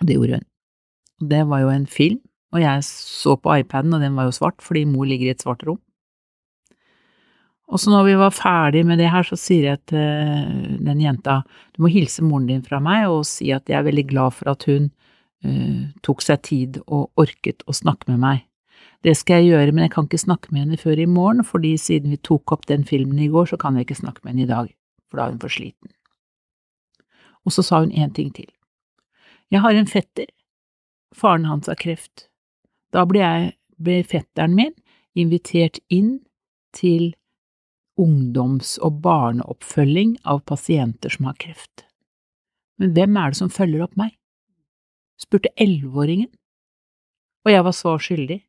Og 0.00 0.06
det 0.06 0.18
gjorde 0.18 0.38
hun. 0.38 0.48
Og 1.22 1.28
Det 1.28 1.42
var 1.48 1.60
jo 1.60 1.68
en 1.70 1.86
film, 1.86 2.20
og 2.52 2.60
jeg 2.60 2.84
så 2.86 3.36
på 3.36 3.58
iPaden, 3.62 3.94
og 3.94 4.00
den 4.00 4.14
var 4.14 4.30
jo 4.30 4.38
svart, 4.38 4.62
fordi 4.62 4.84
mor 4.84 5.06
ligger 5.06 5.26
i 5.26 5.34
et 5.34 5.42
svart 5.42 5.62
rom. 5.66 5.80
Og 7.72 7.80
så 7.80 7.88
når 7.88 8.04
vi 8.04 8.16
var 8.20 8.34
ferdig 8.36 8.82
med 8.84 9.00
det 9.00 9.08
her, 9.08 9.24
så 9.24 9.36
sier 9.40 9.70
jeg 9.70 9.80
til 9.88 9.98
eh, 9.98 10.78
den 10.84 11.00
jenta, 11.00 11.40
du 11.72 11.84
må 11.84 11.90
hilse 11.92 12.24
moren 12.24 12.50
din 12.50 12.64
fra 12.66 12.82
meg 12.84 13.08
og 13.08 13.24
si 13.28 13.48
at 13.54 13.70
jeg 13.70 13.78
er 13.78 13.86
veldig 13.86 14.04
glad 14.10 14.36
for 14.36 14.52
at 14.52 14.66
hun 14.68 14.90
uh, 15.46 15.88
tok 16.04 16.20
seg 16.20 16.42
tid 16.44 16.80
og 16.84 17.08
orket 17.20 17.64
å 17.64 17.74
snakke 17.76 18.10
med 18.12 18.20
meg. 18.20 18.42
Det 19.02 19.14
skal 19.18 19.40
jeg 19.40 19.54
gjøre, 19.54 19.72
men 19.72 19.86
jeg 19.86 19.94
kan 19.96 20.06
ikke 20.06 20.20
snakke 20.20 20.52
med 20.52 20.66
henne 20.66 20.78
før 20.78 21.00
i 21.00 21.08
morgen, 21.08 21.40
fordi 21.48 21.72
siden 21.80 22.12
vi 22.12 22.20
tok 22.20 22.52
opp 22.54 22.68
den 22.68 22.84
filmen 22.86 23.18
i 23.24 23.30
går, 23.32 23.48
så 23.50 23.58
kan 23.58 23.78
jeg 23.78 23.88
ikke 23.88 24.02
snakke 24.02 24.22
med 24.22 24.34
henne 24.34 24.44
i 24.44 24.52
dag, 24.52 24.68
for 25.08 25.18
da 25.18 25.24
er 25.24 25.34
hun 25.34 25.40
for 25.42 25.56
sliten. 25.56 25.94
Og 27.42 27.56
så 27.56 27.64
sa 27.66 27.80
hun 27.82 27.90
én 27.90 28.12
ting 28.14 28.30
til. 28.36 28.50
Jeg 29.50 29.64
har 29.64 29.74
en 29.74 29.90
fetter. 29.90 30.28
Faren 31.16 31.48
hans 31.48 31.66
har 31.72 31.80
kreft. 31.80 32.28
Da 32.94 33.02
ble 33.08 33.24
jeg, 33.24 33.50
ble 33.82 33.98
fetteren 34.06 34.54
min 34.54 34.76
invitert 35.18 35.80
inn 35.92 36.20
til 36.76 37.10
ungdoms- 38.00 38.78
og 38.80 39.00
barneoppfølging 39.04 40.16
av 40.24 40.44
pasienter 40.48 41.12
som 41.12 41.28
har 41.28 41.36
kreft. 41.40 41.84
Men 42.80 42.94
hvem 42.96 43.18
er 43.20 43.32
det 43.32 43.40
som 43.42 43.52
følger 43.52 43.84
opp 43.84 43.96
meg? 44.00 44.16
spurte 45.22 45.52
elleveåringen, 45.60 46.30
og 47.46 47.52
jeg 47.52 47.62
var 47.62 47.76
svar 47.76 48.00
skyldig. 48.02 48.40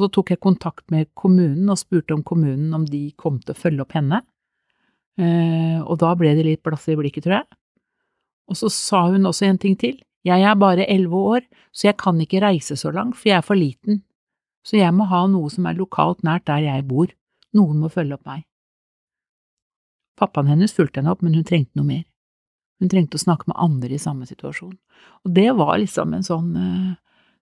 Så 0.00 0.08
tok 0.14 0.32
jeg 0.32 0.42
kontakt 0.42 0.86
med 0.90 1.10
kommunen 1.18 1.70
og 1.70 1.78
spurte 1.78 2.16
om 2.16 2.24
kommunen 2.26 2.72
om 2.74 2.86
de 2.88 3.10
kom 3.20 3.38
til 3.42 3.54
å 3.54 3.58
følge 3.58 3.84
opp 3.84 3.94
henne, 3.94 4.22
eh, 5.20 5.78
og 5.82 6.00
da 6.02 6.14
ble 6.18 6.32
det 6.34 6.46
litt 6.46 6.62
blass 6.66 6.88
i 6.88 6.96
blikket, 6.98 7.26
tror 7.26 7.40
jeg. 7.40 7.48
Og 8.50 8.58
så 8.58 8.70
sa 8.72 9.04
hun 9.12 9.28
også 9.28 9.46
en 9.46 9.60
ting 9.62 9.76
til, 9.78 10.00
jeg 10.26 10.42
er 10.44 10.58
bare 10.58 10.88
elleve 10.90 11.22
år, 11.36 11.44
så 11.72 11.90
jeg 11.90 12.00
kan 12.00 12.18
ikke 12.20 12.42
reise 12.42 12.76
så 12.76 12.90
langt, 12.92 13.16
for 13.16 13.30
jeg 13.30 13.38
er 13.38 13.46
for 13.46 13.58
liten, 13.58 14.02
så 14.66 14.76
jeg 14.80 14.92
må 14.92 15.06
ha 15.08 15.22
noe 15.30 15.48
som 15.52 15.68
er 15.68 15.78
lokalt 15.78 16.24
nært 16.26 16.48
der 16.50 16.64
jeg 16.66 16.88
bor, 16.88 17.12
noen 17.56 17.80
må 17.82 17.90
følge 17.92 18.14
opp 18.14 18.26
meg. 18.26 18.44
Pappaen 20.20 20.50
hennes 20.52 20.72
fulgte 20.76 21.00
henne 21.00 21.12
opp, 21.14 21.22
men 21.24 21.34
hun 21.34 21.44
trengte 21.48 21.78
noe 21.78 21.86
mer. 21.88 22.02
Hun 22.80 22.88
trengte 22.92 23.16
å 23.18 23.22
snakke 23.22 23.48
med 23.50 23.56
andre 23.60 23.94
i 23.96 24.00
samme 24.00 24.26
situasjon. 24.28 24.74
Og 25.24 25.32
det 25.36 25.48
var 25.56 25.78
liksom 25.80 26.14
en 26.16 26.24
sånn 26.26 26.50
eh, 26.56 26.90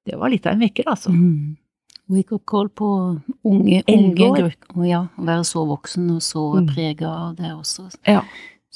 Det 0.08 0.16
var 0.16 0.30
litt 0.32 0.46
av 0.46 0.54
en 0.54 0.62
vekker, 0.62 0.86
altså. 0.88 1.10
Mm. 1.12 1.56
Wake 2.08 2.32
up 2.32 2.46
call 2.48 2.68
på 2.72 2.86
unge, 3.44 3.82
unge 3.92 4.14
grupper. 4.16 4.86
Ja, 4.88 5.02
å 5.18 5.24
være 5.28 5.44
så 5.44 5.66
voksen 5.68 6.06
og 6.14 6.22
så 6.24 6.44
Mm. 6.62 6.68
prega 6.74 7.08
av 7.10 7.34
det 7.36 7.50
også. 7.52 7.90
Ja. 8.06 8.22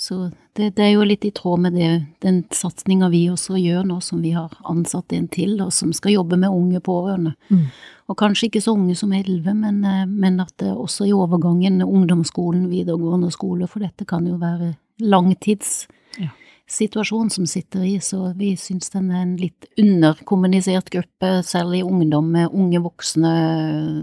Så 0.03 0.31
det, 0.53 0.71
det 0.75 0.83
er 0.83 0.97
jo 0.97 1.05
litt 1.07 1.25
i 1.25 1.31
tråd 1.31 1.61
med 1.63 1.73
det, 1.79 2.05
den 2.25 2.41
satsinga 2.51 3.07
vi 3.13 3.31
også 3.31 3.55
gjør 3.55 3.85
nå, 3.87 4.01
som 4.03 4.19
vi 4.25 4.33
har 4.35 4.51
ansatt 4.67 5.13
en 5.15 5.29
til, 5.31 5.61
og 5.63 5.71
som 5.71 5.93
skal 5.95 6.17
jobbe 6.17 6.35
med 6.43 6.51
unge 6.51 6.81
pårørende. 6.83 7.39
Mm. 7.55 7.71
Og 8.11 8.19
kanskje 8.19 8.49
ikke 8.49 8.65
så 8.65 8.75
unge 8.75 8.97
som 8.99 9.13
elleve, 9.15 9.55
men, 9.55 9.85
eh, 9.87 10.11
men 10.11 10.43
at 10.43 10.51
det 10.59 10.75
også 10.75 11.07
i 11.07 11.15
overgangen 11.15 11.87
ungdomsskolen, 11.87 12.67
videregående 12.73 13.31
skole, 13.31 13.71
for 13.71 13.79
dette 13.87 14.03
kan 14.11 14.27
jo 14.27 14.43
være 14.43 14.75
langtidssituasjon 14.99 17.31
som 17.31 17.47
sitter 17.47 17.87
i, 17.87 18.03
så 18.03 18.35
vi 18.35 18.59
syns 18.59 18.91
den 18.97 19.13
er 19.13 19.23
en 19.23 19.37
litt 19.39 19.67
underkommunisert 19.79 20.91
gruppe, 20.91 21.47
særlig 21.47 21.87
ungdom 21.87 22.27
med 22.35 22.51
unge 22.51 22.83
voksne, 22.83 23.31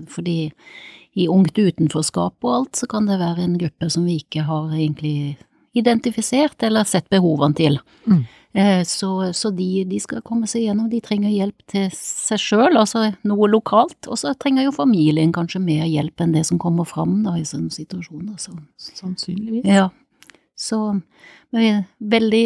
fordi 0.08 0.56
i 1.20 1.28
ungt 1.28 1.60
utenforskap 1.60 2.40
og 2.48 2.56
alt, 2.56 2.80
så 2.80 2.88
kan 2.88 3.04
det 3.10 3.20
være 3.20 3.42
en 3.44 3.58
gruppe 3.60 3.90
som 3.92 4.08
vi 4.08 4.16
ikke 4.24 4.48
har 4.48 4.72
egentlig 4.72 5.36
identifisert 5.78 6.64
eller 6.64 6.88
sett 6.88 7.10
behovene 7.10 7.56
til. 7.56 7.80
Mm. 8.08 8.26
Eh, 8.54 8.84
Så, 8.84 9.34
så 9.34 9.52
de, 9.54 9.84
de 9.86 10.00
skal 10.02 10.24
komme 10.26 10.48
seg 10.50 10.64
gjennom, 10.66 10.90
de 10.90 11.02
trenger 11.06 11.30
hjelp 11.30 11.66
til 11.70 11.90
seg 11.94 12.42
sjøl, 12.42 12.78
altså 12.78 13.12
noe 13.24 13.48
lokalt, 13.48 14.08
og 14.08 14.18
så 14.18 14.34
trenger 14.34 14.66
jo 14.66 14.72
familien 14.74 15.32
kanskje 15.32 15.62
mer 15.62 15.86
hjelp 15.86 16.22
enn 16.22 16.34
det 16.34 16.46
som 16.50 16.58
kommer 16.58 16.88
fram 16.90 17.22
da 17.24 17.38
i 17.38 17.46
sånne 17.46 17.70
situasjoner. 17.70 18.40
Så. 18.42 18.56
Sannsynligvis. 18.78 19.66
Ja, 19.70 19.92
så 20.58 21.00
men 21.52 21.86
veldig 21.98 22.44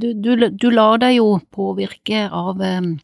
du, 0.00 0.12
du, 0.14 0.48
du 0.48 0.70
lar 0.70 1.00
deg 1.02 1.18
jo 1.18 1.40
påvirke 1.52 2.28
av 2.32 2.60
um, 2.60 2.94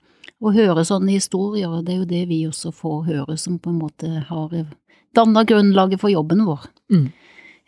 å 0.41 0.53
høre 0.55 0.85
sånne 0.87 1.17
historier, 1.17 1.69
og 1.69 1.85
det 1.85 1.95
er 1.95 1.99
jo 2.03 2.09
det 2.09 2.23
vi 2.31 2.45
også 2.49 2.73
får 2.73 3.03
høre 3.09 3.37
som 3.41 3.59
på 3.59 3.73
en 3.73 3.81
måte 3.83 4.25
har 4.29 4.55
danna 5.15 5.45
grunnlaget 5.45 6.01
for 6.01 6.13
jobben 6.13 6.45
vår. 6.47 6.65
Mm. 6.93 7.09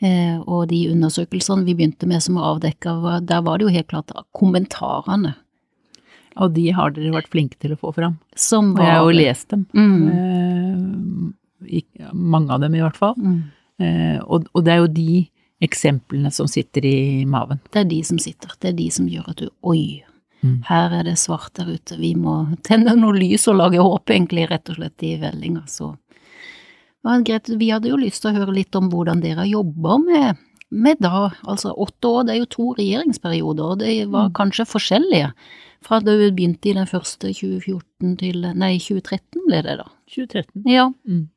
Eh, 0.03 0.38
og 0.47 0.69
de 0.69 0.91
undersøkelsene 0.93 1.65
vi 1.65 1.75
begynte 1.75 2.07
med 2.07 2.21
som 2.23 2.37
avdekka, 2.37 3.00
var- 3.00 3.21
der 3.25 3.41
var 3.41 3.57
det 3.59 3.65
jo 3.65 3.73
helt 3.73 3.88
klart 3.88 4.12
kommentarene 4.37 5.35
Og 6.37 6.53
de 6.53 6.67
har 6.71 6.91
dere 6.91 7.15
vært 7.15 7.31
flinke 7.33 7.57
til 7.59 7.73
å 7.73 7.79
få 7.81 7.95
fram. 7.95 8.19
som 8.37 8.75
Og 8.75 8.83
jeg 8.83 8.91
har 8.93 9.05
jo 9.05 9.17
lest 9.19 9.49
dem. 9.49 9.67
Mm, 9.75 11.33
Eh, 11.67 12.12
mange 12.12 12.50
av 12.53 12.61
dem 12.61 12.75
i 12.75 12.81
hvert 12.81 12.97
fall. 12.97 13.15
mm. 13.17 13.43
Eh, 13.79 14.19
og, 14.25 14.47
og 14.55 14.65
det 14.65 14.73
er 14.73 14.76
jo 14.79 14.87
de 14.87 15.29
eksemplene 15.62 16.31
som 16.33 16.47
sitter 16.47 16.85
i 16.85 17.25
maven. 17.25 17.59
Det 17.73 17.81
er 17.81 17.88
de 17.88 18.03
som 18.03 18.19
sitter, 18.19 18.49
det 18.61 18.69
er 18.69 18.76
de 18.76 18.91
som 18.91 19.07
gjør 19.09 19.29
at 19.31 19.37
du 19.37 19.49
oi, 19.65 20.03
Mm. 20.45 20.62
her 20.65 20.91
er 20.93 21.03
det 21.05 21.15
svart 21.17 21.55
der 21.55 21.65
ute, 21.65 21.97
vi 21.99 22.15
må 22.15 22.55
tenne 22.62 22.95
noe 22.95 23.12
lys 23.17 23.49
og 23.49 23.57
lage 23.57 23.81
håp, 23.81 24.05
egentlig, 24.12 24.47
rett 24.50 24.69
og 24.69 24.76
slett, 24.76 25.03
i 25.03 25.17
vellinga, 25.19 25.62
så. 25.67 25.97
Greit, 27.05 27.49
vi 27.49 27.69
hadde 27.71 27.88
jo 27.93 27.97
lyst 27.97 28.23
til 28.23 28.33
å 28.33 28.38
høre 28.41 28.55
litt 28.55 28.75
om 28.75 28.88
hvordan 28.91 29.21
dere 29.23 29.45
jobber 29.47 29.99
med, 30.03 30.37
med 30.71 30.97
da, 31.00 31.31
altså 31.47 31.71
åtte 31.79 32.09
år, 32.09 32.25
det 32.26 32.35
er 32.35 32.41
jo 32.41 32.49
to 32.50 32.67
regjeringsperioder, 32.75 33.65
og 33.76 33.79
det 33.79 34.09
var 34.11 34.29
Mm. 34.31 34.35
kanskje 34.35 34.67
forskjellige, 34.67 35.33
fra 35.83 36.00
da 36.00 36.17
vi 36.17 36.31
begynte 36.33 36.71
i 36.71 36.75
den 36.75 36.87
første 36.87 37.31
2014 37.31 38.17
til, 38.19 38.43
nei, 38.57 38.79
2013 38.79 39.47
ble 39.47 39.62
det 39.62 39.76
da. 39.79 39.87
2013. 40.11 40.65
Ja. 40.67 40.88
Mm. 41.07 41.29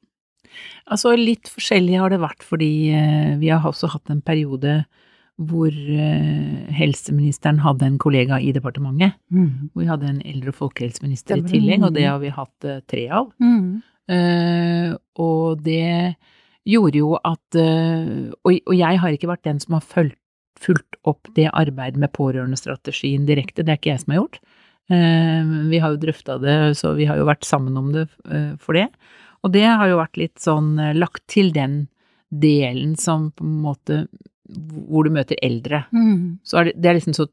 Altså 0.90 1.14
litt 1.16 1.46
forskjellig 1.54 2.00
har 2.00 2.10
det 2.10 2.20
vært 2.20 2.42
fordi 2.42 2.90
eh, 2.90 3.38
vi 3.38 3.50
har 3.54 3.62
også 3.62 3.92
hatt 3.94 4.10
en 4.10 4.22
periode 4.26 4.86
hvor 5.38 5.70
eh, 5.72 6.66
helseministeren 6.74 7.60
hadde 7.64 7.86
en 7.86 8.00
kollega 8.02 8.40
i 8.42 8.52
departementet. 8.52 9.14
Mm. 9.32 9.70
Vi 9.78 9.86
hadde 9.86 10.10
en 10.10 10.22
eldre- 10.26 10.50
og 10.50 10.56
folkehelseminister 10.56 11.38
i 11.38 11.46
tillegg, 11.48 11.84
og 11.86 11.94
det 11.94 12.08
har 12.10 12.18
vi 12.20 12.30
hatt 12.34 12.66
eh, 12.66 12.82
tre 12.90 13.06
av. 13.10 13.30
Mm. 13.40 13.84
Eh, 14.10 14.94
og 15.22 15.62
det 15.66 16.16
gjorde 16.70 17.02
jo 17.02 17.14
at 17.18 17.58
eh, 17.58 18.32
og, 18.34 18.74
jeg 18.74 19.02
har 19.02 19.14
ikke 19.14 19.30
vært 19.30 19.46
den 19.46 19.62
som 19.62 19.78
har 19.78 19.86
fulgt, 19.86 20.18
fulgt 20.60 20.98
opp 21.08 21.30
det 21.38 21.48
arbeidet 21.56 22.02
med 22.02 22.12
pårørendestrategien 22.18 23.24
direkte, 23.30 23.64
det 23.64 23.72
er 23.72 23.80
ikke 23.80 23.94
jeg 23.94 24.02
som 24.02 24.12
har 24.12 24.20
gjort. 24.20 24.42
Eh, 24.92 25.54
vi 25.72 25.80
har 25.80 25.94
jo 25.94 26.02
drøfta 26.02 26.36
det, 26.42 26.58
så 26.80 26.92
vi 26.98 27.08
har 27.08 27.22
jo 27.22 27.30
vært 27.30 27.48
sammen 27.48 27.78
om 27.80 27.94
det 27.96 28.10
for 28.60 28.76
det. 28.76 28.90
Og 29.46 29.54
det 29.54 29.64
har 29.64 29.88
jo 29.88 30.02
vært 30.02 30.20
litt 30.20 30.42
sånn 30.42 30.74
lagt 30.98 31.24
til 31.32 31.54
den 31.56 31.86
delen 32.28 32.98
som 33.00 33.30
på 33.32 33.46
en 33.46 33.62
måte 33.64 34.02
hvor 34.50 35.06
du 35.06 35.14
møter 35.14 35.40
eldre. 35.46 35.86
Mm. 35.94 36.42
Så 36.44 36.60
er 36.60 36.68
det, 36.68 36.74
det 36.82 36.90
er 36.90 36.98
liksom 36.98 37.16
så 37.16 37.30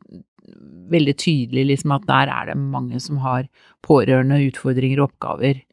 veldig 0.93 1.17
tydelig 1.19 1.65
liksom 1.73 1.97
at 1.97 2.07
der 2.07 2.31
er 2.31 2.53
det 2.53 2.59
mange 2.61 3.01
som 3.03 3.19
har 3.25 3.49
pårørende 3.83 4.39
utfordringer 4.47 5.01
og 5.01 5.11
oppgaver 5.11 5.65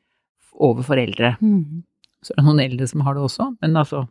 overfor 0.64 1.02
eldre. 1.02 1.36
Mm. 1.44 1.84
Så 2.24 2.34
er 2.34 2.42
det 2.42 2.48
noen 2.48 2.64
eldre 2.64 2.88
som 2.90 3.04
har 3.06 3.18
det 3.18 3.26
også, 3.26 3.50
men 3.64 3.80
altså 3.80 4.06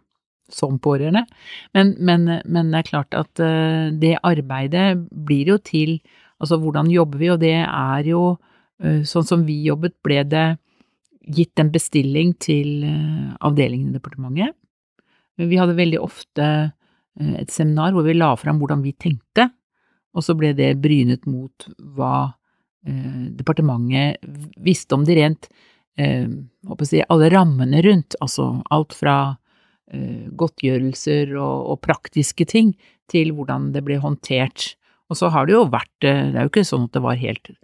som 0.53 0.79
pårørende. 0.83 1.25
Men, 1.73 1.95
men, 1.99 2.27
men 2.45 2.73
det 2.73 2.83
er 2.83 2.89
klart 2.91 3.17
at 3.17 3.41
eh, 3.41 3.93
det 3.97 4.19
arbeidet 4.27 4.99
blir 5.11 5.55
jo 5.55 5.63
til 5.63 6.01
Altså 6.43 6.57
hvordan 6.59 6.89
jobber 6.91 7.21
vi, 7.21 7.29
og 7.31 7.37
det 7.39 7.55
er 7.55 8.07
jo 8.09 8.21
eh, 8.83 9.05
sånn 9.07 9.23
som 9.23 9.45
vi 9.47 9.61
jobbet, 9.63 9.93
ble 10.03 10.25
det 10.27 10.47
gitt 11.31 11.61
en 11.63 11.69
bestilling 11.71 12.33
til 12.43 12.83
eh, 12.83 13.29
avdelingen 13.47 13.93
i 13.93 13.95
departementet. 13.95 14.57
Vi 15.39 15.61
hadde 15.61 15.79
veldig 15.79 16.01
ofte 16.03 16.49
et 17.15 17.53
seminar 17.55 17.95
hvor 17.95 18.03
vi 18.09 18.17
la 18.17 18.33
fram 18.35 18.59
hvordan 18.59 18.83
vi 18.83 18.91
tenkte, 18.99 19.47
og 20.13 20.27
så 20.27 20.35
ble 20.35 20.51
det 20.57 20.73
brynet 20.83 21.31
mot 21.31 21.69
hva 21.95 22.33
eh, 22.91 23.31
departementet 23.39 24.19
visste 24.67 24.99
om 24.99 25.07
de 25.07 25.21
rent 25.21 25.47
eh, 25.99 26.29
jeg 26.29 27.09
alle 27.09 27.31
rammene 27.33 27.83
rundt, 27.85 28.17
altså 28.21 28.63
alt 28.71 28.95
fra 28.97 29.17
eh, 29.93 30.29
godtgjørelser 30.31 31.35
og, 31.37 31.73
og 31.75 31.83
praktiske 31.85 32.47
ting 32.49 32.75
til 33.13 33.35
hvordan 33.37 33.73
det 33.75 33.85
ble 33.85 33.99
håndtert. 34.03 34.75
Og 35.13 35.19
så 35.19 35.29
har 35.33 35.47
det 35.47 35.57
jo 35.57 35.67
vært, 35.69 35.95
eh, 36.07 36.31
det 36.33 36.39
er 36.39 36.49
jo 36.49 36.53
ikke 36.53 36.69
sånn 36.69 36.89
at 36.89 36.97
det 36.97 37.05
var 37.05 37.21
helt 37.21 37.55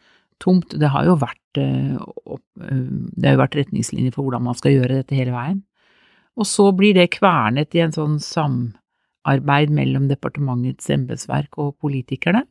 tomt, 0.43 0.75
det 0.79 0.91
har 0.93 1.07
jo 1.07 1.17
vært, 1.19 1.59
eh, 1.59 1.95
eh, 1.95 2.85
det 3.17 3.27
har 3.27 3.37
jo 3.37 3.43
vært 3.43 3.59
retningslinjer 3.59 4.15
for 4.15 4.27
hvordan 4.27 4.47
man 4.47 4.59
skal 4.59 4.77
gjøre 4.77 5.01
dette 5.01 5.19
hele 5.19 5.35
veien. 5.35 5.63
Og 6.39 6.47
så 6.47 6.71
blir 6.77 6.95
det 6.95 7.11
kvernet 7.17 7.75
i 7.75 7.83
en 7.83 7.95
sånn 7.95 8.19
samarbeid 8.23 9.73
mellom 9.75 10.07
departementets 10.09 10.91
embetsverk 10.95 11.59
og 11.59 11.77
politikerne, 11.83 12.45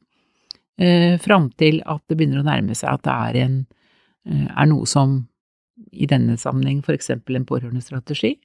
eh, 0.77 1.17
fram 1.17 1.49
til 1.51 1.81
at 1.85 2.03
det 2.07 2.17
begynner 2.17 2.43
å 2.43 2.49
nærme 2.49 2.75
seg 2.75 2.93
at 2.93 3.03
det 3.03 3.15
er, 3.15 3.45
en, 3.45 3.67
er 4.27 4.65
noe 4.67 4.85
som 4.85 5.27
i 5.91 6.07
denne 6.09 6.37
sammenheng 6.39 6.83
for 6.85 6.95
eksempel 6.97 7.37
en 7.37 7.45
pårørendestrategi, 7.47 8.35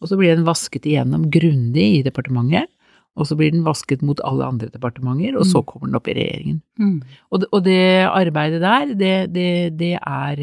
og 0.00 0.10
så 0.10 0.18
blir 0.20 0.34
den 0.36 0.46
vasket 0.46 0.84
igjennom 0.86 1.30
grundig 1.32 1.86
i 1.98 2.02
departementet, 2.04 2.68
og 3.16 3.24
så 3.24 3.36
blir 3.38 3.48
den 3.54 3.64
vasket 3.64 4.02
mot 4.04 4.20
alle 4.28 4.44
andre 4.44 4.68
departementer, 4.68 5.38
og 5.40 5.46
så 5.48 5.62
Mm. 5.62 5.66
kommer 5.66 5.86
den 5.88 5.96
opp 5.96 6.08
i 6.08 6.14
regjeringen. 6.18 6.58
Mm. 6.78 7.02
Og 7.32 7.40
det, 7.40 7.48
og 7.52 7.64
det 7.64 7.80
arbeidet 8.04 8.60
der, 8.60 8.92
det, 8.92 9.32
det, 9.32 9.78
det, 9.78 9.94
er, 10.04 10.36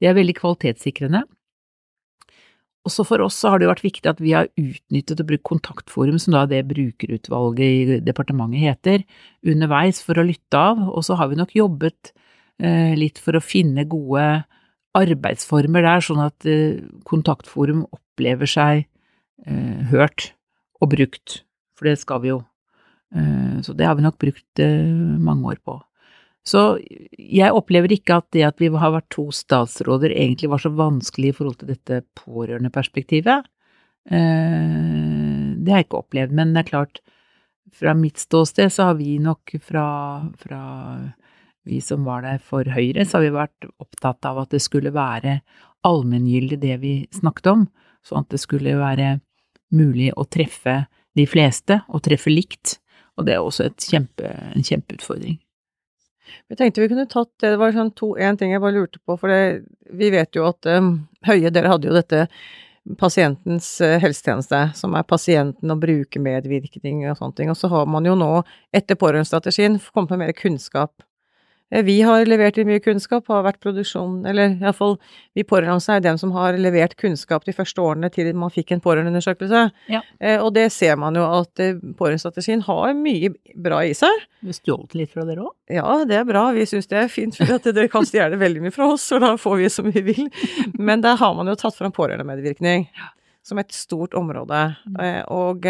det 0.00 0.06
er 0.06 0.14
veldig 0.14 0.36
kvalitetssikrende. 0.38 1.24
Også 2.86 3.02
for 3.02 3.18
oss 3.24 3.34
så 3.34 3.50
har 3.50 3.58
det 3.58 3.66
jo 3.66 3.72
vært 3.72 3.82
viktig 3.82 4.06
at 4.06 4.20
vi 4.22 4.30
har 4.36 4.46
utnyttet 4.54 5.18
og 5.18 5.26
brukt 5.26 5.42
kontaktforum, 5.48 6.20
som 6.22 6.36
da 6.36 6.44
det 6.46 6.62
brukerutvalget 6.70 7.66
i 7.66 7.98
departementet 8.06 8.62
heter, 8.62 9.02
underveis 9.42 9.98
for 10.06 10.14
å 10.14 10.26
lytte 10.28 10.54
av, 10.60 10.78
og 10.94 11.02
så 11.02 11.16
har 11.18 11.32
vi 11.32 11.40
nok 11.40 11.56
jobbet 11.58 12.12
eh, 12.62 12.94
litt 12.94 13.18
for 13.18 13.34
å 13.34 13.42
finne 13.42 13.82
gode 13.90 14.44
arbeidsformer 14.96 15.84
der, 15.86 16.04
sånn 16.04 16.22
at 16.24 16.48
eh, 16.48 16.82
kontaktforum 17.08 17.84
opplever 17.94 18.50
seg 18.50 18.84
eh, 19.46 19.80
hørt 19.92 20.32
og 20.80 20.92
brukt, 20.94 21.40
for 21.76 21.90
det 21.90 21.98
skal 22.00 22.22
vi 22.24 22.32
jo. 22.32 22.40
Eh, 23.14 23.58
så 23.64 23.74
det 23.76 23.88
har 23.88 23.98
vi 23.98 24.06
nok 24.06 24.18
brukt 24.22 24.62
eh, 24.62 25.18
mange 25.22 25.52
år 25.52 25.60
på. 25.64 25.78
Så 26.46 26.78
jeg 27.18 27.54
opplever 27.58 27.90
ikke 27.96 28.20
at 28.20 28.28
det 28.34 28.44
at 28.46 28.62
vi 28.62 28.70
har 28.70 28.94
vært 28.94 29.08
to 29.10 29.26
statsråder 29.34 30.14
egentlig 30.14 30.50
var 30.52 30.62
så 30.62 30.70
vanskelig 30.70 31.32
i 31.32 31.34
forhold 31.34 31.58
til 31.58 31.72
dette 31.72 32.04
pårørendeperspektivet. 32.20 33.48
Eh, 34.06 35.46
det 35.58 35.72
har 35.72 35.82
jeg 35.82 35.88
ikke 35.88 36.02
opplevd, 36.04 36.36
men 36.38 36.54
det 36.54 36.62
er 36.62 36.70
klart, 36.70 37.02
fra 37.76 37.96
mitt 37.98 38.20
ståsted 38.22 38.70
så 38.72 38.90
har 38.90 39.00
vi 39.00 39.16
nok 39.20 39.56
fra, 39.64 39.86
fra 40.38 40.60
vi 41.66 41.80
som 41.82 42.04
var 42.06 42.22
der 42.22 42.38
for 42.42 42.66
Høyre, 42.70 43.04
så 43.04 43.18
har 43.18 43.26
vi 43.26 43.34
vært 43.34 43.68
opptatt 43.82 44.26
av 44.28 44.38
at 44.44 44.52
det 44.54 44.62
skulle 44.62 44.94
være 44.94 45.40
allmenngyldig 45.86 46.58
det 46.62 46.76
vi 46.82 46.92
snakket 47.14 47.50
om, 47.52 47.64
sånn 48.06 48.24
at 48.24 48.34
det 48.34 48.42
skulle 48.42 48.76
være 48.78 49.16
mulig 49.74 50.12
å 50.14 50.26
treffe 50.30 50.84
de 51.16 51.24
fleste, 51.26 51.80
og 51.88 52.04
treffe 52.06 52.30
likt. 52.30 52.76
Og 53.16 53.26
det 53.26 53.34
er 53.34 53.42
også 53.42 53.70
kjempe, 53.80 54.28
en 54.28 54.66
kjempeutfordring. 54.66 55.40
Jeg 56.50 56.58
tenkte 56.58 56.82
vi 56.82 56.90
kunne 56.90 57.08
tatt 57.08 57.30
det, 57.40 57.54
det 57.54 57.58
var 57.58 57.74
sånn 57.74 57.94
to, 57.96 58.12
en 58.18 58.38
ting 58.38 58.52
jeg 58.52 58.62
bare 58.62 58.76
lurte 58.76 59.00
på, 59.02 59.16
for 59.18 59.32
det, 59.32 59.66
vi 59.96 60.10
vet 60.14 60.36
jo 60.36 60.46
at 60.48 60.68
um, 60.70 60.92
Høie, 61.26 61.50
dere 61.54 61.70
hadde 61.72 61.88
jo 61.88 61.96
dette 61.96 62.26
pasientens 63.00 63.72
uh, 63.82 63.96
helsetjeneste, 64.02 64.60
som 64.78 64.94
er 64.98 65.06
pasienten 65.08 65.72
og 65.72 65.80
brukermedvirkning 65.82 67.06
og 67.08 67.18
sånne 67.18 67.38
ting. 67.40 67.50
Og 67.50 67.58
så 67.58 67.70
har 67.72 67.88
man 67.90 68.06
jo 68.06 68.14
nå, 68.18 68.30
etter 68.74 68.98
pårørendestrategien, 69.00 69.80
kommet 69.94 70.14
med 70.14 70.26
mer 70.26 70.36
kunnskap 70.38 70.94
Eh, 71.00 71.05
vi 71.70 71.96
har 72.06 72.22
levert 72.28 72.58
inn 72.60 72.68
mye 72.68 72.80
kunnskap, 72.82 73.26
har 73.26 73.42
vært 73.42 73.58
produksjon, 73.64 74.20
eller 74.30 74.52
iallfall 74.60 74.94
vi 75.34 75.42
pårørende 75.42 75.96
er 75.96 76.04
dem 76.04 76.18
som 76.20 76.30
har 76.36 76.54
levert 76.62 76.94
kunnskap 77.00 77.44
de 77.44 77.54
første 77.56 77.82
årene 77.82 78.10
til 78.14 78.30
man 78.38 78.52
fikk 78.54 78.70
en 78.76 78.82
pårørendeundersøkelse. 78.84 79.62
Ja. 79.90 80.02
Eh, 80.20 80.38
og 80.38 80.52
det 80.54 80.68
ser 80.74 80.94
man 81.00 81.18
jo 81.18 81.24
at 81.26 81.62
eh, 81.62 81.74
pårørendestrategien 81.98 82.62
har 82.68 82.94
mye 82.94 83.32
bra 83.66 83.82
i 83.82 83.96
seg. 83.98 84.22
Vi 84.46 84.54
stjålet 84.54 84.94
litt 84.94 85.12
fra 85.16 85.26
dere 85.26 85.48
òg? 85.48 85.52
Ja, 85.74 85.98
det 86.06 86.20
er 86.20 86.30
bra. 86.30 86.46
Vi 86.54 86.68
syns 86.70 86.86
det 86.92 87.02
er 87.02 87.10
fint, 87.10 87.34
for 87.34 87.58
at 87.58 87.66
dere 87.66 87.90
kan 87.90 88.06
stjele 88.06 88.38
veldig 88.38 88.62
mye 88.68 88.74
fra 88.74 88.92
oss, 88.94 89.08
og 89.16 89.26
da 89.26 89.34
får 89.40 89.58
vi 89.64 89.74
som 89.80 89.90
vi 89.90 90.06
vil. 90.06 90.30
Men 90.78 91.02
der 91.02 91.18
har 91.18 91.34
man 91.34 91.50
jo 91.50 91.58
tatt 91.58 91.74
fram 91.74 91.94
pårørendemedvirkning 91.96 92.86
som 93.46 93.58
et 93.58 93.74
stort 93.74 94.14
område. 94.14 94.68
Mm. 94.86 95.02
Og 95.34 95.66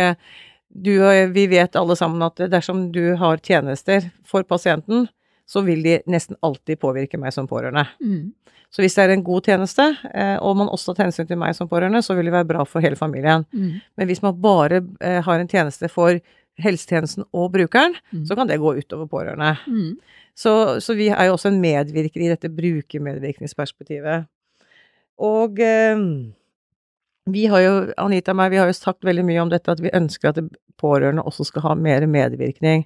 du, 0.69 0.93
vi 1.33 1.49
vet 1.49 1.77
alle 1.77 1.97
sammen 1.97 2.25
at 2.25 2.41
dersom 2.53 2.91
du 2.93 3.15
har 3.21 3.41
tjenester 3.45 4.11
for 4.29 4.45
pasienten, 4.49 5.09
så 5.47 5.63
vil 5.67 5.83
de 5.85 6.01
nesten 6.11 6.39
alltid 6.45 6.81
påvirke 6.83 7.21
meg 7.21 7.35
som 7.35 7.47
pårørende. 7.49 7.87
Mm. 8.03 8.33
Så 8.75 8.83
hvis 8.83 8.97
det 8.99 9.05
er 9.05 9.15
en 9.15 9.25
god 9.25 9.47
tjeneste, 9.47 9.85
eh, 10.11 10.37
og 10.43 10.57
man 10.59 10.71
også 10.73 10.93
tar 10.95 11.07
hensyn 11.07 11.29
til 11.29 11.39
meg 11.39 11.55
som 11.57 11.69
pårørende, 11.71 12.03
så 12.03 12.17
vil 12.19 12.27
det 12.29 12.35
være 12.35 12.49
bra 12.51 12.65
for 12.67 12.85
hele 12.85 12.99
familien. 12.99 13.47
Mm. 13.55 13.79
Men 13.97 14.11
hvis 14.11 14.23
man 14.25 14.41
bare 14.43 14.83
eh, 15.01 15.21
har 15.25 15.41
en 15.41 15.51
tjeneste 15.51 15.89
for 15.93 16.19
helsetjenesten 16.63 17.29
og 17.37 17.53
brukeren, 17.55 17.95
mm. 18.11 18.25
så 18.27 18.37
kan 18.37 18.51
det 18.51 18.59
gå 18.61 18.75
utover 18.81 19.07
pårørende. 19.11 19.55
Mm. 19.67 19.95
Så, 20.37 20.81
så, 20.81 20.97
vi 20.99 21.09
er 21.09 21.29
jo 21.29 21.37
også 21.37 21.53
en 21.53 21.61
medvirker 21.63 22.25
i 22.25 22.33
dette 22.33 22.51
brukermedvirkningsperspektivet. 22.53 24.27
Og 25.23 25.63
eh, 25.63 26.03
vi 27.33 27.47
har 27.51 27.63
jo, 27.65 27.75
Anita 28.03 28.35
og 28.35 28.41
meg, 28.41 28.53
vi 28.53 28.61
har 28.61 28.69
jo 28.71 28.77
sagt 28.77 29.07
veldig 29.07 29.25
mye 29.27 29.43
om 29.45 29.53
dette 29.53 29.73
at 29.73 29.83
vi 29.83 29.95
ønsker 29.95 30.33
at 30.33 30.43
pårørende 30.81 31.25
også 31.27 31.49
skal 31.49 31.71
ha 31.71 31.75
mer 31.79 32.05
medvirkning. 32.11 32.85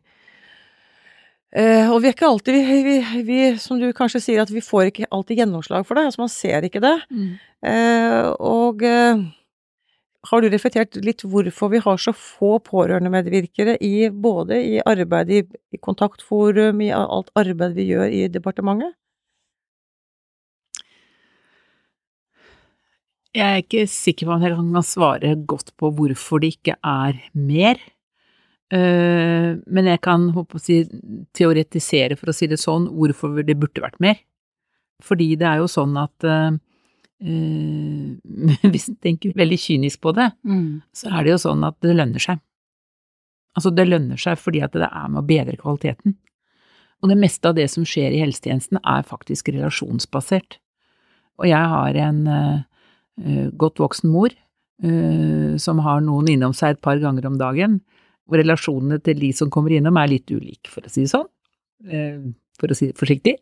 Uh, 1.51 1.91
og 1.91 1.97
vi 2.03 2.07
er 2.07 2.15
ikke 2.15 2.29
alltid 2.29 2.55
vi, 2.55 2.77
vi, 2.87 3.23
vi, 3.27 3.39
Som 3.59 3.81
du 3.83 3.89
kanskje 3.97 4.21
sier, 4.23 4.39
at 4.45 4.53
vi 4.55 4.63
får 4.63 4.93
ikke 4.93 5.09
alltid 5.11 5.43
gjennomslag 5.43 5.87
for 5.87 5.99
det. 5.99 6.07
Altså 6.07 6.23
man 6.23 6.31
ser 6.31 6.67
ikke 6.67 6.83
det. 6.85 6.95
Mm. 7.11 7.33
Uh, 7.67 8.29
og 8.39 8.85
uh, 8.87 9.25
har 10.31 10.45
du 10.45 10.51
reflektert 10.53 11.01
litt 11.03 11.25
hvorfor 11.25 11.73
vi 11.73 11.81
har 11.83 11.99
så 11.99 12.13
få 12.15 12.59
pårørendemedvirkere 12.63 13.79
i 13.83 14.11
både 14.13 14.61
i 14.63 14.79
arbeid 14.85 15.33
i, 15.33 15.43
i 15.75 15.81
kontaktforum, 15.83 16.83
i 16.85 16.93
alt 16.95 17.33
arbeid 17.41 17.75
vi 17.79 17.91
gjør 17.91 18.13
i 18.13 18.27
departementet? 18.31 18.95
Jeg 23.31 23.47
er 23.47 23.63
ikke 23.63 23.87
sikker 23.87 24.27
på 24.27 24.35
om 24.35 24.43
jeg 24.43 24.57
kan 24.59 24.85
svare 24.87 25.37
godt 25.49 25.71
på 25.79 25.91
hvorfor 25.95 26.43
det 26.43 26.57
ikke 26.57 26.75
er 26.83 27.19
mer. 27.33 27.79
Uh, 28.71 29.59
men 29.67 29.89
jeg 29.91 29.99
kan 30.05 30.29
håpe 30.31 30.59
å 30.59 30.63
si, 30.63 30.85
teoretisere, 31.35 32.15
for 32.19 32.31
å 32.31 32.35
si 32.37 32.47
det 32.51 32.61
sånn, 32.63 32.87
hvorfor 32.95 33.41
det 33.47 33.59
burde 33.59 33.83
vært 33.83 33.99
mer. 34.03 34.21
Fordi 35.03 35.33
det 35.41 35.49
er 35.49 35.63
jo 35.63 35.71
sånn 35.71 35.97
at 35.99 36.27
uh, 36.29 36.53
Hvis 38.73 38.87
en 38.89 38.95
tenker 39.05 39.35
veldig 39.37 39.59
kynisk 39.61 40.01
på 40.01 40.15
det, 40.17 40.31
mm. 40.41 40.81
så 40.97 41.11
er 41.11 41.27
det 41.27 41.35
jo 41.35 41.43
sånn 41.43 41.67
at 41.69 41.77
det 41.85 41.93
lønner 41.93 42.23
seg. 42.23 42.41
Altså, 43.59 43.73
det 43.77 43.85
lønner 43.91 44.17
seg 44.17 44.39
fordi 44.41 44.63
at 44.65 44.73
det 44.73 44.89
er 44.89 45.11
med 45.13 45.21
å 45.21 45.27
bedre 45.29 45.59
kvaliteten. 45.61 46.15
Og 47.05 47.13
det 47.13 47.19
meste 47.21 47.51
av 47.51 47.59
det 47.59 47.67
som 47.75 47.85
skjer 47.85 48.17
i 48.17 48.23
helsetjenesten, 48.23 48.81
er 48.81 49.05
faktisk 49.05 49.51
relasjonsbasert. 49.53 50.57
Og 51.45 51.51
jeg 51.51 51.71
har 51.75 52.01
en 52.07 52.23
godt 53.61 53.85
voksen 53.85 54.13
mor 54.17 54.33
som 55.61 55.85
har 55.85 56.01
noen 56.05 56.33
innom 56.39 56.57
seg 56.57 56.79
et 56.79 56.85
par 56.85 57.01
ganger 57.05 57.29
om 57.29 57.37
dagen 57.41 57.83
relasjonene 58.39 59.01
til 59.03 59.19
de 59.21 59.33
som 59.37 59.51
kommer 59.51 59.75
innom 59.77 59.99
er 60.01 60.13
litt 60.15 60.31
ulike, 60.31 60.71
for 60.71 60.87
å 60.87 60.93
si 60.93 61.07
det 61.07 61.13
sånn. 61.13 61.29
Eh, 61.89 62.21
for 62.61 62.73
å 62.73 62.77
si 62.77 62.91
det 62.91 62.99
forsiktig. 63.01 63.37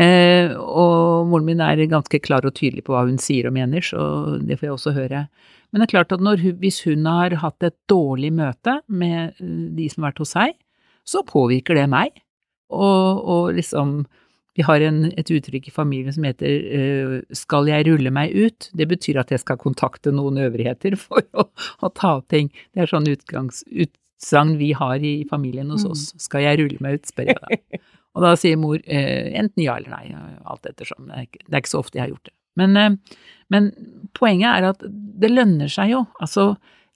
Eh, 0.00 0.54
og 0.56 1.28
moren 1.28 1.48
min 1.50 1.62
er 1.64 1.84
ganske 1.90 2.20
klar 2.24 2.46
og 2.48 2.56
tydelig 2.56 2.86
på 2.86 2.94
hva 2.94 3.04
hun 3.04 3.20
sier 3.20 3.50
og 3.50 3.56
mener, 3.56 3.84
så 3.84 4.38
det 4.40 4.58
får 4.58 4.68
jeg 4.68 4.76
også 4.78 4.96
høre. 4.96 5.26
Men 5.70 5.82
det 5.82 5.88
er 5.88 5.94
klart 5.96 6.14
at 6.16 6.24
når, 6.24 6.42
hvis 6.62 6.80
hun 6.86 7.06
har 7.10 7.36
hatt 7.42 7.66
et 7.66 7.76
dårlig 7.90 8.32
møte 8.34 8.78
med 8.88 9.36
eh, 9.36 9.54
de 9.76 9.88
som 9.92 10.04
har 10.04 10.12
vært 10.12 10.24
hos 10.24 10.34
seg, 10.36 10.58
så 11.04 11.24
påvirker 11.28 11.76
det 11.76 11.88
meg. 11.92 12.20
Og, 12.72 13.24
og 13.28 13.56
liksom 13.58 14.04
Vi 14.54 14.62
har 14.62 14.78
en, 14.86 15.08
et 15.18 15.30
uttrykk 15.34 15.64
i 15.66 15.72
familien 15.74 16.14
som 16.14 16.22
heter 16.22 17.24
'skal 17.34 17.66
jeg 17.66 17.86
rulle 17.88 18.10
meg 18.14 18.30
ut'? 18.30 18.70
Det 18.70 18.86
betyr 18.86 19.18
at 19.18 19.32
jeg 19.34 19.40
skal 19.42 19.58
kontakte 19.58 20.12
noen 20.14 20.38
øvrigheter 20.38 20.94
for 21.06 21.26
å, 21.34 21.48
å 21.82 21.88
ta 21.90 22.20
opp 22.20 22.28
ting. 22.30 22.52
Det 22.70 22.84
er 22.84 22.86
sånn 22.86 23.10
utgangs, 23.10 23.64
ut, 23.66 23.90
utsagn 24.24 24.56
vi 24.58 24.72
har 24.72 24.96
i 24.96 25.26
familien 25.30 25.70
hos 25.70 25.84
mm. 25.84 25.90
oss. 25.90 26.14
Skal 26.18 26.44
jeg 26.44 26.60
rulle 26.60 26.80
meg 26.80 26.98
ut, 26.98 27.06
spør 27.06 27.30
jeg 27.32 27.40
da. 27.40 27.80
Og 28.14 28.22
da 28.22 28.36
sier 28.38 28.56
mor 28.56 28.78
eh, 28.78 29.34
enten 29.34 29.64
ja 29.64 29.76
eller 29.76 29.90
nei, 29.90 30.14
alt 30.46 30.66
ettersom. 30.66 31.08
Det 31.08 31.16
er, 31.16 31.26
ikke, 31.26 31.44
det 31.48 31.54
er 31.54 31.62
ikke 31.64 31.72
så 31.72 31.82
ofte 31.82 31.98
jeg 31.98 32.04
har 32.04 32.12
gjort 32.12 32.28
det. 32.30 32.34
Men, 32.60 32.76
eh, 32.78 33.18
men, 33.50 33.72
poenget 34.14 34.50
er 34.52 34.68
at 34.70 34.84
det 34.86 35.32
lønner 35.32 35.72
seg 35.72 35.90
jo. 35.90 36.04
Altså, 36.22 36.54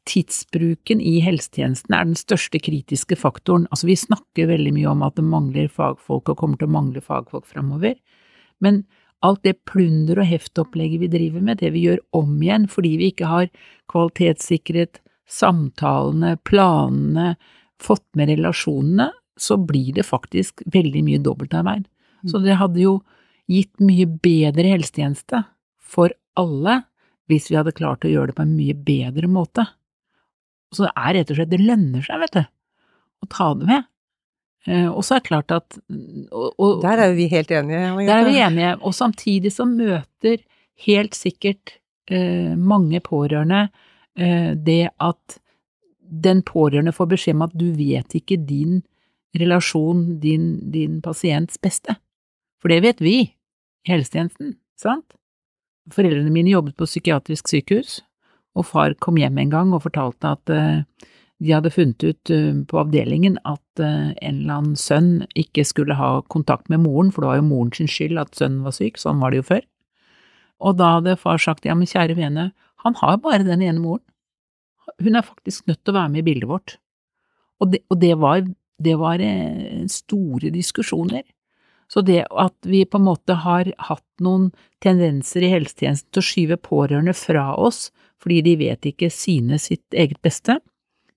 tidsbruken 0.09 1.03
i 1.03 1.19
helsetjenesten 1.21 1.97
er 1.97 2.07
den 2.07 2.19
største 2.19 2.61
kritiske 2.63 3.19
faktoren. 3.19 3.67
Altså, 3.75 3.91
vi 3.91 3.99
snakker 3.99 4.49
veldig 4.53 4.77
mye 4.79 4.93
om 4.93 5.03
at 5.07 5.19
det 5.19 5.27
mangler 5.27 5.67
fagfolk 5.69 6.31
og 6.31 6.39
kommer 6.39 6.61
til 6.61 6.71
å 6.71 6.77
mangle 6.79 7.03
fagfolk 7.03 7.51
framover. 7.51 7.99
Men 8.63 8.85
alt 9.27 9.43
det 9.43 9.59
plunder- 9.67 10.23
og 10.23 10.31
heftopplegget 10.31 11.03
vi 11.03 11.11
driver 11.11 11.43
med, 11.43 11.59
det 11.59 11.75
vi 11.75 11.83
gjør 11.89 11.99
om 12.15 12.39
igjen 12.39 12.71
fordi 12.71 12.95
vi 13.01 13.11
ikke 13.11 13.27
har 13.27 13.51
kvalitetssikret 13.91 15.03
samtalene, 15.29 16.37
planene, 16.49 17.35
fått 17.79 18.07
med 18.19 18.33
relasjonene, 18.33 19.11
så 19.39 19.59
blir 19.61 19.93
det 19.95 20.07
faktisk 20.09 20.65
veldig 20.67 21.05
mye 21.07 21.23
dobbeltarbeid. 21.23 21.87
Så 22.27 22.41
mm. 22.41 22.45
det 22.47 22.59
hadde 22.59 22.83
jo 22.83 22.95
gitt 23.49 23.79
mye 23.81 24.09
bedre 24.09 24.75
helsetjeneste 24.75 25.45
for 25.79 26.13
alle 26.39 26.83
hvis 27.29 27.51
vi 27.53 27.59
hadde 27.59 27.77
klart 27.77 28.07
å 28.07 28.11
gjøre 28.11 28.33
det 28.33 28.39
på 28.39 28.45
en 28.45 28.57
mye 28.57 28.75
bedre 28.75 29.29
måte. 29.31 29.67
Så 30.75 30.87
det 30.87 30.93
er 30.97 31.15
rett 31.17 31.31
og 31.33 31.39
slett, 31.39 31.53
det 31.53 31.61
lønner 31.63 32.05
seg, 32.05 32.21
vet 32.25 32.37
du, 32.37 32.43
å 33.25 33.29
ta 33.33 33.49
det 33.57 33.69
med. 33.69 33.89
Eh, 34.69 34.89
og 34.89 35.05
så 35.07 35.17
er 35.17 35.23
det 35.23 35.29
klart 35.29 35.55
at 35.55 35.79
og, 35.79 36.49
og, 36.59 36.81
Der 36.83 37.05
er 37.05 37.15
vi 37.17 37.29
helt 37.33 37.53
enige. 37.55 37.93
Der 38.09 38.17
er 38.17 38.27
vi 38.27 38.41
enige, 38.43 38.73
og 38.83 38.97
samtidig 38.97 39.53
så 39.55 39.69
møter 39.69 40.43
helt 40.89 41.17
sikkert 41.17 41.79
eh, 42.11 42.53
mange 42.57 43.01
pårørende 43.05 43.69
det 44.19 44.89
at 44.99 45.37
den 46.09 46.41
pårørende 46.43 46.95
får 46.97 47.11
beskjed 47.13 47.37
om 47.37 47.45
at 47.47 47.55
du 47.55 47.69
vet 47.77 48.17
ikke 48.17 48.41
din 48.49 48.81
relasjon, 49.39 50.19
din, 50.23 50.71
din 50.73 51.01
pasients 51.05 51.61
beste. 51.63 51.95
For 52.59 52.73
det 52.73 52.81
vet 52.85 53.03
vi 53.05 53.15
i 53.21 53.29
helsetjenesten, 53.89 54.57
sant? 54.81 55.15
Foreldrene 55.93 56.33
mine 56.33 56.53
jobbet 56.53 56.77
på 56.77 56.89
psykiatrisk 56.89 57.49
sykehus, 57.49 58.01
og 58.59 58.67
far 58.67 58.97
kom 59.05 59.21
hjem 59.21 59.39
en 59.39 59.53
gang 59.53 59.73
og 59.77 59.85
fortalte 59.85 60.33
at 60.35 60.53
uh, 60.53 60.83
de 61.39 61.55
hadde 61.55 61.73
funnet 61.73 62.03
ut 62.03 62.33
uh, 62.35 62.65
på 62.69 62.81
avdelingen 62.81 63.39
at 63.47 63.63
en 63.79 64.15
eller 64.19 64.55
annen 64.57 64.79
sønn 64.81 65.23
ikke 65.39 65.63
skulle 65.69 65.95
ha 65.95 66.19
kontakt 66.33 66.67
med 66.73 66.83
moren, 66.83 67.13
for 67.15 67.23
det 67.23 67.31
var 67.31 67.39
jo 67.39 67.51
moren 67.53 67.75
sin 67.77 67.91
skyld 67.91 68.19
at 68.19 68.35
sønnen 68.35 68.65
var 68.67 68.75
syk, 68.75 68.99
sånn 68.99 69.21
var 69.23 69.31
det 69.31 69.43
jo 69.43 69.51
før. 69.53 69.63
Og 70.59 70.81
da 70.81 70.97
hadde 70.97 71.21
far 71.21 71.39
sagt 71.39 71.69
ja, 71.69 71.77
men 71.79 71.87
kjære 71.87 72.17
vene, 72.19 72.51
han 72.83 72.97
har 72.99 73.21
bare 73.23 73.47
den 73.47 73.63
ene 73.63 73.79
moren. 73.79 74.03
Hun 75.03 75.19
er 75.19 75.27
faktisk 75.27 75.69
nødt 75.69 75.83
til 75.85 75.95
å 75.95 75.99
være 76.01 76.13
med 76.15 76.23
i 76.23 76.29
bildet 76.31 76.51
vårt. 76.51 76.77
Og 77.63 77.73
det, 77.73 77.83
og 77.91 78.01
det 78.03 78.15
var, 78.19 78.43
det 78.83 78.95
var 78.99 79.23
eh, 79.23 79.85
store 79.91 80.51
diskusjoner. 80.55 81.25
Så 81.89 82.03
det 82.05 82.25
at 82.29 82.57
vi 82.69 82.85
på 82.85 82.99
en 83.01 83.07
måte 83.07 83.39
har 83.45 83.71
hatt 83.89 84.07
noen 84.25 84.51
tendenser 84.85 85.47
i 85.47 85.53
helsetjenesten 85.55 86.11
til 86.13 86.21
å 86.21 86.29
skyve 86.29 86.59
pårørende 86.61 87.15
fra 87.17 87.55
oss 87.57 87.89
fordi 88.19 88.43
de 88.45 88.57
vet 88.59 88.89
ikke 88.91 89.09
sine 89.15 89.61
sitt 89.63 89.95
eget 89.95 90.19
beste, 90.27 90.59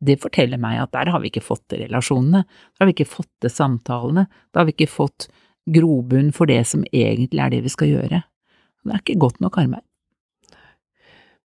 det 0.02 0.20
forteller 0.22 0.62
meg 0.62 0.80
at 0.82 0.92
der 0.94 1.10
har 1.14 1.22
vi 1.22 1.30
ikke 1.32 1.44
fått 1.46 1.76
relasjonene, 1.78 2.44
der 2.46 2.84
har 2.84 2.90
vi 2.90 2.96
ikke 2.96 3.10
fått 3.10 3.30
til 3.42 3.54
samtalene, 3.54 4.28
da 4.54 4.62
har 4.62 4.70
vi 4.70 4.76
ikke 4.76 4.90
fått 4.90 5.28
grobunn 5.70 6.32
for 6.34 6.50
det 6.50 6.64
som 6.70 6.86
egentlig 6.90 7.42
er 7.42 7.54
det 7.54 7.62
vi 7.66 7.74
skal 7.74 7.92
gjøre. 7.92 8.22
Det 8.82 8.96
er 8.96 9.04
ikke 9.04 9.22
godt 9.22 9.42
nok 9.44 9.60
arbeid. 9.62 9.86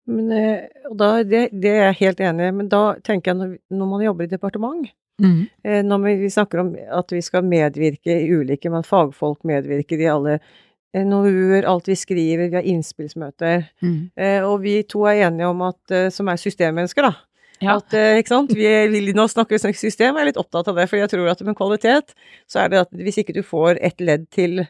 Men, 0.07 0.31
eh, 0.33 0.69
og 0.91 0.97
da, 1.01 1.09
det, 1.27 1.49
det 1.53 1.73
er 1.73 1.89
jeg 1.89 1.99
helt 2.05 2.21
enig 2.29 2.47
i, 2.47 2.55
men 2.55 2.69
da 2.71 2.83
tenker 3.05 3.33
jeg 3.33 3.41
når, 3.41 3.57
når 3.75 3.91
man 3.95 4.07
jobber 4.07 4.29
i 4.29 4.33
departement, 4.37 4.93
Mm. 5.17 5.47
eh, 5.65 5.79
når 5.81 6.03
vi, 6.21 6.29
snakker 6.29 6.61
om 6.61 6.75
at 6.77 7.09
vi 7.09 7.23
skal 7.25 7.41
medvirke 7.49 8.13
i 8.21 8.27
ulike, 8.37 8.69
men 8.69 8.85
fagfolk 8.85 9.47
medvirker 9.49 10.03
i 10.05 10.11
alle 10.13 10.35
eh, 10.37 11.07
NOU-er, 11.09 11.65
alt 11.65 11.89
vi 11.89 11.97
skriver, 11.97 12.51
vi 12.51 12.59
har 12.59 12.69
innspillsmøter, 12.69 13.65
Mm. 13.81 14.11
og 14.45 14.61
vi 14.61 14.83
to 14.85 15.07
er 15.09 15.23
enige 15.31 15.49
om 15.49 15.63
at, 15.63 16.13
som 16.13 16.29
er 16.29 16.37
systemmennesker 16.37 17.09
da, 17.09 17.15
Ja. 17.63 17.79
at, 17.79 17.97
ikke 18.21 18.29
sant, 18.29 18.53
vi 18.53 18.69
vil 18.93 19.15
nå 19.17 19.25
snakke 19.33 19.57
om 19.57 19.73
system, 19.73 20.15
jeg 20.17 20.21
er 20.21 20.29
litt 20.29 20.37
opptatt 20.37 20.69
av 20.69 20.77
det, 20.77 20.89
for 20.91 21.01
jeg 21.01 21.09
tror 21.09 21.31
at 21.33 21.41
med 21.41 21.57
kvalitet, 21.57 22.13
så 22.47 22.61
er 22.67 22.69
det 22.69 22.85
at 22.85 22.93
hvis 22.93 23.17
ikke 23.25 23.33
du 23.41 23.43
får 23.43 23.79
et 23.81 23.99
ledd 23.99 24.29
til, 24.31 24.67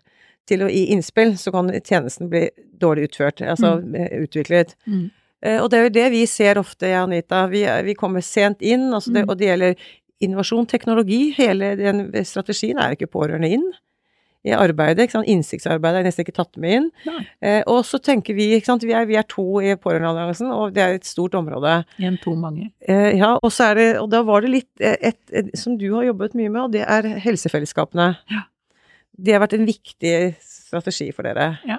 til 0.47 0.63
å 0.63 0.71
gi 0.71 0.87
innspill, 0.95 1.35
så 1.37 1.51
kan 1.51 1.75
tjenesten 1.83 2.31
bli 2.31 2.51
dårlig 2.79 3.11
utført, 3.11 3.43
altså 3.43 3.81
mm. 3.83 4.23
utviklet. 4.23 4.77
Mm. 4.87 5.11
Eh, 5.43 5.61
Og 5.63 5.71
det 5.71 5.79
er 5.79 5.83
jo 5.89 5.95
det 6.01 6.11
vi 6.13 6.25
ser 6.27 6.59
ofte, 6.59 6.87
Anita. 6.97 7.47
Vi, 7.53 7.65
vi 7.85 7.95
kommer 7.95 8.21
sent 8.25 8.63
inn, 8.63 8.91
altså 8.93 9.13
det, 9.13 9.25
Mm. 9.27 9.31
og 9.31 9.39
det 9.39 9.49
gjelder 9.51 9.75
innovasjon, 10.21 10.67
teknologi. 10.67 11.35
Hele 11.37 11.75
den 11.77 12.07
strategien 12.25 12.79
er 12.79 12.95
ikke 12.97 13.07
pårørende 13.13 13.51
inn 13.53 13.67
i 14.47 14.53
arbeidet. 14.55 15.03
ikke 15.03 15.13
sant? 15.17 15.27
Innsiktsarbeidet 15.29 15.99
er 16.01 16.05
nesten 16.07 16.23
ikke 16.25 16.37
tatt 16.37 16.57
med 16.57 16.71
inn. 16.77 16.91
Eh, 17.43 17.63
og 17.67 17.83
så 17.85 17.99
tenker 17.99 18.33
vi, 18.35 18.53
ikke 18.57 18.65
sant, 18.71 18.83
vi 18.87 18.93
er, 18.95 19.05
vi 19.05 19.17
er 19.19 19.27
to 19.29 19.59
i 19.61 19.75
Pårørendealliansen, 19.75 20.53
og 20.55 20.73
det 20.73 20.83
er 20.85 20.95
et 20.95 21.05
stort 21.05 21.35
område. 21.35 21.85
En, 21.99 22.17
to, 22.23 22.35
mange. 22.39 22.71
Eh, 22.89 23.17
ja, 23.19 23.35
og 23.43 23.51
så 23.53 23.73
er 23.73 23.75
det, 23.75 23.89
og 24.01 24.09
da 24.11 24.23
var 24.23 24.41
det 24.47 24.51
litt 24.55 24.71
et, 24.81 24.97
et, 25.03 25.19
et, 25.33 25.51
som 25.59 25.77
du 25.77 25.89
har 25.97 26.05
jobbet 26.07 26.35
mye 26.39 26.49
med, 26.49 26.63
og 26.63 26.73
det 26.73 26.85
er 26.87 27.03
helsefellesskapene. 27.27 28.17
Ja. 28.31 28.45
Det 29.19 29.33
har 29.35 29.41
vært 29.43 29.55
en 29.59 29.67
viktig 29.67 30.15
strategi 30.45 31.11
for 31.13 31.27
dere. 31.27 31.59
Ja. 31.67 31.79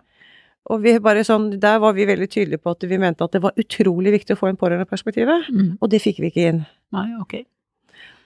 Og 0.70 0.82
vi 0.84 0.98
bare 1.00 1.24
sånn, 1.24 1.60
der 1.64 1.78
var 1.80 1.94
vi 1.96 2.06
veldig 2.06 2.28
tydelige 2.30 2.60
på 2.60 2.72
at 2.76 2.84
vi 2.90 2.98
mente 3.00 3.24
at 3.24 3.32
det 3.32 3.42
var 3.42 3.54
utrolig 3.56 4.12
viktig 4.18 4.36
å 4.36 4.40
få 4.42 4.50
inn 4.52 4.58
pårørendeperspektivet, 4.60 5.48
Mm. 5.54 5.78
og 5.82 5.90
det 5.90 6.02
fikk 6.04 6.20
vi 6.20 6.28
ikke 6.32 6.48
inn. 6.50 6.66
Nei, 6.92 7.08
ok. 7.22 7.38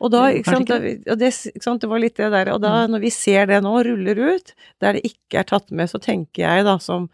Og 0.01 0.09
da, 0.11 0.23
ikke 0.33 0.49
sant, 0.49 0.71
og 0.71 1.17
det, 1.19 1.29
ikke 1.53 1.61
sant, 1.63 1.81
det 1.81 1.89
var 1.89 1.99
litt 2.01 2.15
det 2.17 2.31
der, 2.33 2.49
og 2.55 2.61
da 2.63 2.87
når 2.89 2.99
vi 3.03 3.09
ser 3.13 3.45
det 3.45 3.61
nå 3.61 3.75
ruller 3.85 4.17
ut, 4.33 4.53
der 4.81 4.93
det 4.97 5.03
ikke 5.05 5.39
er 5.39 5.43
tatt 5.43 5.69
med, 5.71 5.87
så 5.91 6.01
tenker 6.01 6.41
jeg 6.41 6.65
da 6.65 6.77
som, 6.81 7.05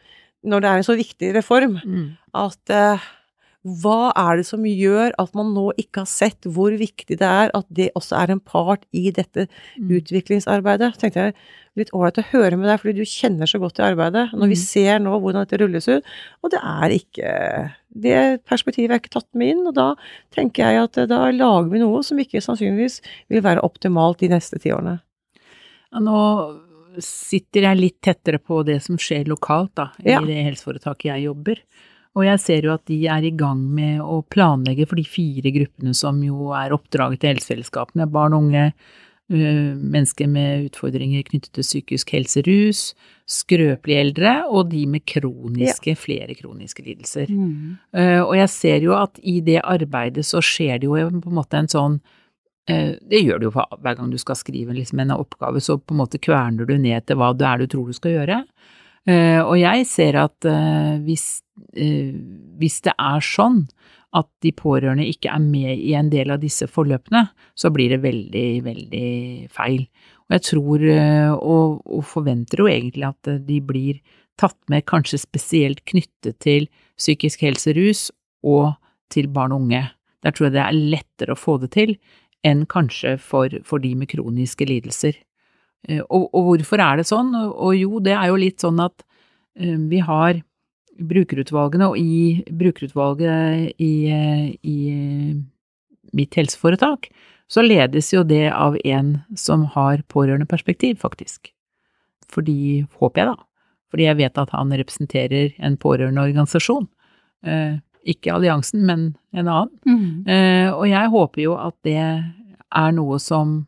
når 0.47 0.61
det 0.63 0.69
er 0.69 0.77
en 0.77 0.87
så 0.87 0.95
viktig 0.95 1.33
reform, 1.35 1.75
Mm. 1.83 2.17
at 2.33 2.69
eh, 2.69 2.99
hva 3.82 4.12
er 4.15 4.38
det 4.39 4.45
som 4.47 4.63
gjør 4.63 5.12
at 5.19 5.34
man 5.38 5.53
nå 5.56 5.67
ikke 5.82 6.03
har 6.03 6.10
sett 6.10 6.47
hvor 6.47 6.71
viktig 6.80 7.17
det 7.19 7.27
er 7.27 7.51
at 7.58 7.65
det 7.73 7.89
også 7.99 8.17
er 8.21 8.32
en 8.34 8.39
part 8.39 8.86
i 8.95 9.10
dette 9.12 9.47
Mm. 9.77 9.91
utviklingsarbeidet? 9.99 10.93
Så 10.95 10.99
tenkte 11.03 11.25
jeg 11.27 11.36
litt 11.77 11.91
ålreit 11.93 12.17
å 12.17 12.25
høre 12.32 12.58
med 12.58 12.67
deg, 12.69 12.80
fordi 12.82 12.95
du 12.97 13.06
kjenner 13.06 13.45
så 13.49 13.60
godt 13.62 13.75
til 13.77 13.86
arbeidet. 13.86 14.32
Når 14.34 14.47
vi 14.49 14.56
Mm. 14.58 14.65
ser 14.65 14.99
nå 14.99 15.19
hvordan 15.21 15.45
dette 15.45 15.60
rulles 15.62 15.88
ut, 15.88 16.03
og 16.43 16.51
det 16.51 16.60
er 16.63 16.89
ikke 16.99 17.71
Det 17.97 18.43
perspektivet 18.45 18.91
er 18.91 18.99
ikke 18.99 19.10
tatt 19.10 19.27
med 19.34 19.47
inn, 19.56 19.67
og 19.67 19.73
da 19.73 19.95
tenker 20.32 20.63
jeg 20.69 20.84
at 20.84 20.97
eh, 20.99 21.06
da 21.08 21.32
lager 21.32 21.69
vi 21.71 21.80
noe 21.80 22.03
som 22.03 22.17
ikke 22.19 22.41
sannsynligvis 22.43 23.01
vil 23.30 23.41
være 23.41 23.63
optimalt 23.63 24.19
de 24.19 24.27
neste 24.30 24.60
ti 24.62 24.69
årene. 24.69 24.99
Ja, 25.91 25.99
Nå 25.99 26.60
sitter 26.99 27.62
jeg 27.62 27.77
litt 27.80 28.01
tettere 28.01 28.38
på 28.43 28.63
det 28.65 28.82
som 28.84 28.97
skjer 28.97 29.25
lokalt, 29.25 29.73
da, 29.75 29.91
Ja. 30.03 30.19
i 30.21 30.25
det 30.25 30.45
helseforetaket 30.45 31.10
jeg 31.15 31.23
jobber. 31.25 31.56
Og 32.17 32.25
jeg 32.25 32.41
ser 32.41 32.65
jo 32.65 32.73
at 32.73 32.88
de 32.89 32.97
er 33.13 33.27
i 33.27 33.34
gang 33.38 33.60
med 33.77 34.01
å 34.01 34.23
planlegge 34.34 34.88
for 34.89 34.97
de 34.97 35.06
fire 35.06 35.51
gruppene 35.53 35.93
som 35.97 36.17
jo 36.25 36.49
er 36.58 36.73
oppdraget 36.73 37.21
til 37.21 37.36
helsefellesskapene. 37.36 38.08
Barn 38.10 38.34
og 38.34 38.47
unge, 38.47 38.71
øh, 39.30 39.75
mennesker 39.77 40.30
med 40.32 40.71
utfordringer 40.71 41.27
knyttet 41.27 41.53
til 41.53 41.67
psykisk 41.67 42.15
helse, 42.15 42.41
rus, 42.47 42.82
skrøpelige 43.30 44.01
eldre 44.01 44.34
og 44.47 44.71
de 44.71 44.86
med 44.89 45.06
kroniske, 45.06 45.93
flere 45.99 46.34
kroniske 46.39 46.86
lidelser. 46.86 47.30
Mm. 47.30 47.77
Eh, 47.93 48.21
og 48.23 48.34
jeg 48.39 48.49
ser 48.49 48.88
jo 48.88 48.95
at 48.97 49.19
i 49.21 49.38
det 49.45 49.62
arbeidet 49.62 50.25
så 50.25 50.41
skjer 50.41 50.82
det 50.82 50.89
jo 50.89 50.97
på 50.97 51.30
en 51.30 51.38
måte 51.38 51.60
en 51.60 51.69
sånn 51.69 51.99
eh, 52.71 52.95
Det 52.97 53.21
gjør 53.21 53.39
du 53.39 53.49
jo 53.49 53.53
hver 53.53 53.93
gang 53.99 54.10
du 54.10 54.17
skal 54.17 54.39
skrive 54.39 54.73
liksom 54.73 55.03
en 55.03 55.13
oppgave, 55.19 55.62
så 55.62 55.77
på 55.77 55.93
en 55.93 56.01
måte 56.01 56.23
kverner 56.23 56.65
du 56.65 56.77
ned 56.82 57.06
til 57.06 57.19
hva 57.19 57.34
det 57.38 57.45
er 57.45 57.62
du 57.62 57.67
tror 57.67 57.91
du 57.91 57.93
skal 57.99 58.17
gjøre. 58.17 58.41
Eh, 59.07 59.39
og 59.39 59.55
jeg 59.55 59.85
ser 59.87 60.17
at 60.19 60.47
eh, 60.49 60.97
hvis, 61.05 61.39
eh, 61.79 62.11
hvis 62.59 62.81
det 62.83 62.93
er 62.99 63.23
sånn 63.23 63.63
at 64.17 64.27
de 64.43 64.51
pårørende 64.55 65.07
ikke 65.07 65.31
er 65.31 65.43
med 65.43 65.79
i 65.79 65.93
en 65.95 66.09
del 66.11 66.33
av 66.33 66.41
disse 66.43 66.67
forløpene, 66.71 67.27
så 67.55 67.71
blir 67.71 67.93
det 67.93 68.01
veldig, 68.03 68.47
veldig 68.65 69.09
feil. 69.53 69.83
Og 70.27 70.35
jeg 70.35 70.43
tror, 70.47 70.85
og, 71.37 71.75
og 71.85 72.05
forventer 72.07 72.63
jo 72.63 72.69
egentlig 72.71 73.05
at 73.07 73.29
de 73.47 73.59
blir 73.63 73.99
tatt 74.39 74.57
med 74.71 74.87
kanskje 74.89 75.19
spesielt 75.21 75.83
knyttet 75.87 76.39
til 76.43 76.69
psykisk 76.97 77.43
helse, 77.45 77.75
rus 77.77 78.07
og 78.47 78.73
til 79.13 79.29
barn 79.31 79.53
og 79.55 79.67
unge. 79.67 79.83
Der 80.23 80.33
tror 80.33 80.47
jeg 80.47 80.55
det 80.55 80.65
er 80.65 80.81
lettere 80.95 81.35
å 81.35 81.39
få 81.39 81.59
det 81.61 81.73
til 81.75 81.97
enn 82.47 82.65
kanskje 82.71 83.17
for, 83.21 83.53
for 83.67 83.83
de 83.83 83.93
med 83.99 84.11
kroniske 84.11 84.67
lidelser. 84.67 85.19
Eh, 85.87 86.01
Og, 86.09 86.29
og 86.33 86.51
hvorfor 86.51 86.81
er 86.81 86.97
det 86.97 87.07
sånn? 87.07 87.33
Og, 87.35 87.75
jo, 87.77 87.99
det 87.99 88.15
er 88.17 88.27
jo 88.31 88.39
litt 88.41 88.59
sånn 88.63 88.79
at 88.83 89.03
eh, 89.59 89.77
vi 89.77 89.99
har 89.99 90.41
brukerutvalgene, 90.97 91.91
og 91.91 91.97
i 92.01 92.43
brukerutvalget 92.49 93.75
i, 93.77 93.91
eh, 94.09 94.55
i 94.65 95.37
mitt 96.17 96.33
helseforetak, 96.33 97.11
så 97.47 97.61
ledes 97.61 98.09
jo 98.11 98.23
det 98.27 98.49
av 98.51 98.75
en 98.83 99.21
som 99.37 99.63
har 99.75 100.01
pårørendeperspektiv, 100.09 100.97
faktisk. 100.99 101.51
Fordi, 102.27 102.87
håper 102.99 103.21
jeg 103.21 103.29
da, 103.29 103.35
fordi 103.93 104.03
jeg 104.09 104.17
vet 104.19 104.41
at 104.41 104.49
han 104.51 104.73
representerer 104.75 105.53
en 105.63 105.77
pårørendeorganisasjon. 105.79 106.89
Eh, 107.45 107.77
ikke 108.07 108.33
alliansen, 108.33 108.83
men 108.87 109.15
en 109.31 109.47
annen. 109.47 109.71
Mm. 109.87 110.27
Eh, 110.27 110.69
og 110.73 110.87
jeg 110.89 111.13
håper 111.13 111.43
jo 111.43 111.55
at 111.59 111.75
det 111.87 111.95
er 112.01 112.91
noe 112.97 113.19
som 113.19 113.67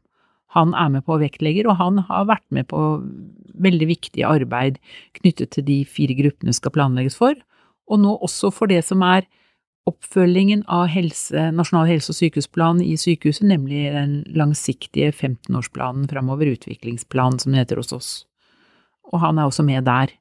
han 0.55 0.73
er 0.73 0.89
med 0.93 1.05
på 1.05 1.19
vektlegger, 1.21 1.69
og 1.69 1.77
han 1.77 1.99
har 2.07 2.29
vært 2.29 2.45
med 2.53 2.69
på 2.71 2.79
veldig 3.59 3.89
viktig 3.89 4.23
arbeid 4.25 4.79
knyttet 5.19 5.53
til 5.53 5.65
de 5.67 5.81
fire 5.85 6.15
gruppene 6.17 6.55
skal 6.55 6.73
planlegges 6.73 7.17
for, 7.19 7.35
og 7.89 8.01
nå 8.01 8.15
også 8.25 8.51
for 8.53 8.71
det 8.71 8.81
som 8.85 9.03
er 9.05 9.27
oppfølgingen 9.89 10.63
av 10.69 10.87
helse, 10.93 11.49
Nasjonal 11.55 11.87
helse- 11.89 12.13
og 12.13 12.17
sykehusplan 12.19 12.81
i 12.83 12.95
sykehuset, 12.99 13.47
nemlig 13.49 13.87
den 13.93 14.19
langsiktige 14.37 15.11
15-årsplanen 15.11 16.09
framover, 16.11 16.51
utviklingsplanen 16.53 17.39
som 17.41 17.53
det 17.53 17.63
heter 17.63 17.81
hos 17.81 17.93
oss. 17.95 18.09
Og 19.09 19.23
han 19.23 19.39
er 19.39 19.49
også 19.49 19.65
med 19.65 19.87
der. 19.89 20.13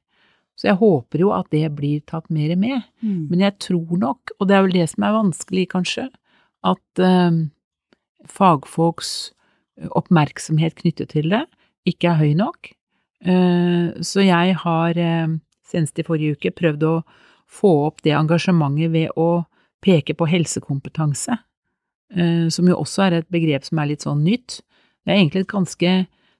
Så 0.57 0.71
jeg 0.71 0.79
håper 0.81 1.21
jo 1.21 1.31
at 1.35 1.47
det 1.53 1.67
blir 1.77 2.01
tatt 2.09 2.27
mer 2.33 2.55
med. 2.59 2.81
Mm. 3.05 3.29
Men 3.29 3.45
jeg 3.45 3.59
tror 3.63 3.99
nok, 4.01 4.33
og 4.39 4.49
det 4.49 4.57
er 4.57 4.65
vel 4.65 4.75
det 4.75 4.87
som 4.91 5.05
er 5.05 5.15
vanskelig 5.15 5.67
kanskje, 5.71 6.09
at 6.67 7.03
eh, 7.03 7.37
fagfolks 8.27 9.31
oppmerksomhet 9.95 10.75
knyttet 10.81 11.13
til 11.15 11.31
det 11.31 11.45
ikke 11.87 12.11
er 12.11 12.19
høy 12.19 12.33
nok. 12.37 12.71
Eh, 13.25 13.99
så 14.05 14.23
jeg 14.23 14.55
har 14.61 14.99
eh, 14.99 15.35
senest 15.67 15.99
i 15.99 16.05
forrige 16.07 16.37
uke 16.37 16.53
prøvd 16.55 16.85
å 16.87 16.95
få 17.49 17.71
opp 17.87 18.03
det 18.05 18.15
engasjementet 18.17 18.93
ved 18.93 19.15
å 19.19 19.45
peke 19.83 20.15
på 20.17 20.27
helsekompetanse, 20.29 21.39
eh, 22.15 22.47
som 22.51 22.69
jo 22.69 22.77
også 22.79 23.07
er 23.07 23.19
et 23.19 23.31
begrep 23.31 23.67
som 23.67 23.81
er 23.81 23.91
litt 23.91 24.05
sånn 24.05 24.23
nytt. 24.27 24.61
Det 25.03 25.13
er 25.13 25.21
egentlig 25.21 25.45
et 25.45 25.53
ganske 25.55 25.97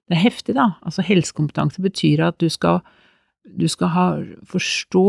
det 0.10 0.18
er 0.18 0.24
heftig, 0.24 0.56
da. 0.58 0.72
Altså 0.82 1.06
helsekompetanse 1.06 1.84
betyr 1.86 2.24
at 2.26 2.40
du 2.42 2.48
skal, 2.50 2.80
du 3.46 3.68
skal 3.70 3.92
ha, 3.94 4.06
forstå 4.50 5.04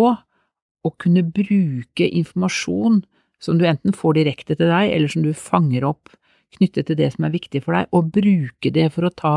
og 0.85 0.93
kunne 1.01 1.25
bruke 1.25 2.05
informasjon 2.05 3.01
som 3.41 3.57
du 3.57 3.65
enten 3.65 3.97
får 3.97 4.19
direkte 4.19 4.59
til 4.59 4.69
deg, 4.69 4.91
eller 4.93 5.09
som 5.09 5.25
du 5.25 5.33
fanger 5.33 5.87
opp 5.89 6.13
knyttet 6.57 6.89
til 6.89 6.99
det 6.99 7.13
som 7.15 7.27
er 7.27 7.35
viktig 7.35 7.63
for 7.65 7.77
deg, 7.77 7.89
og 7.95 8.11
bruke 8.15 8.73
det 8.75 8.91
for 8.95 9.07
å 9.07 9.15
ta 9.15 9.35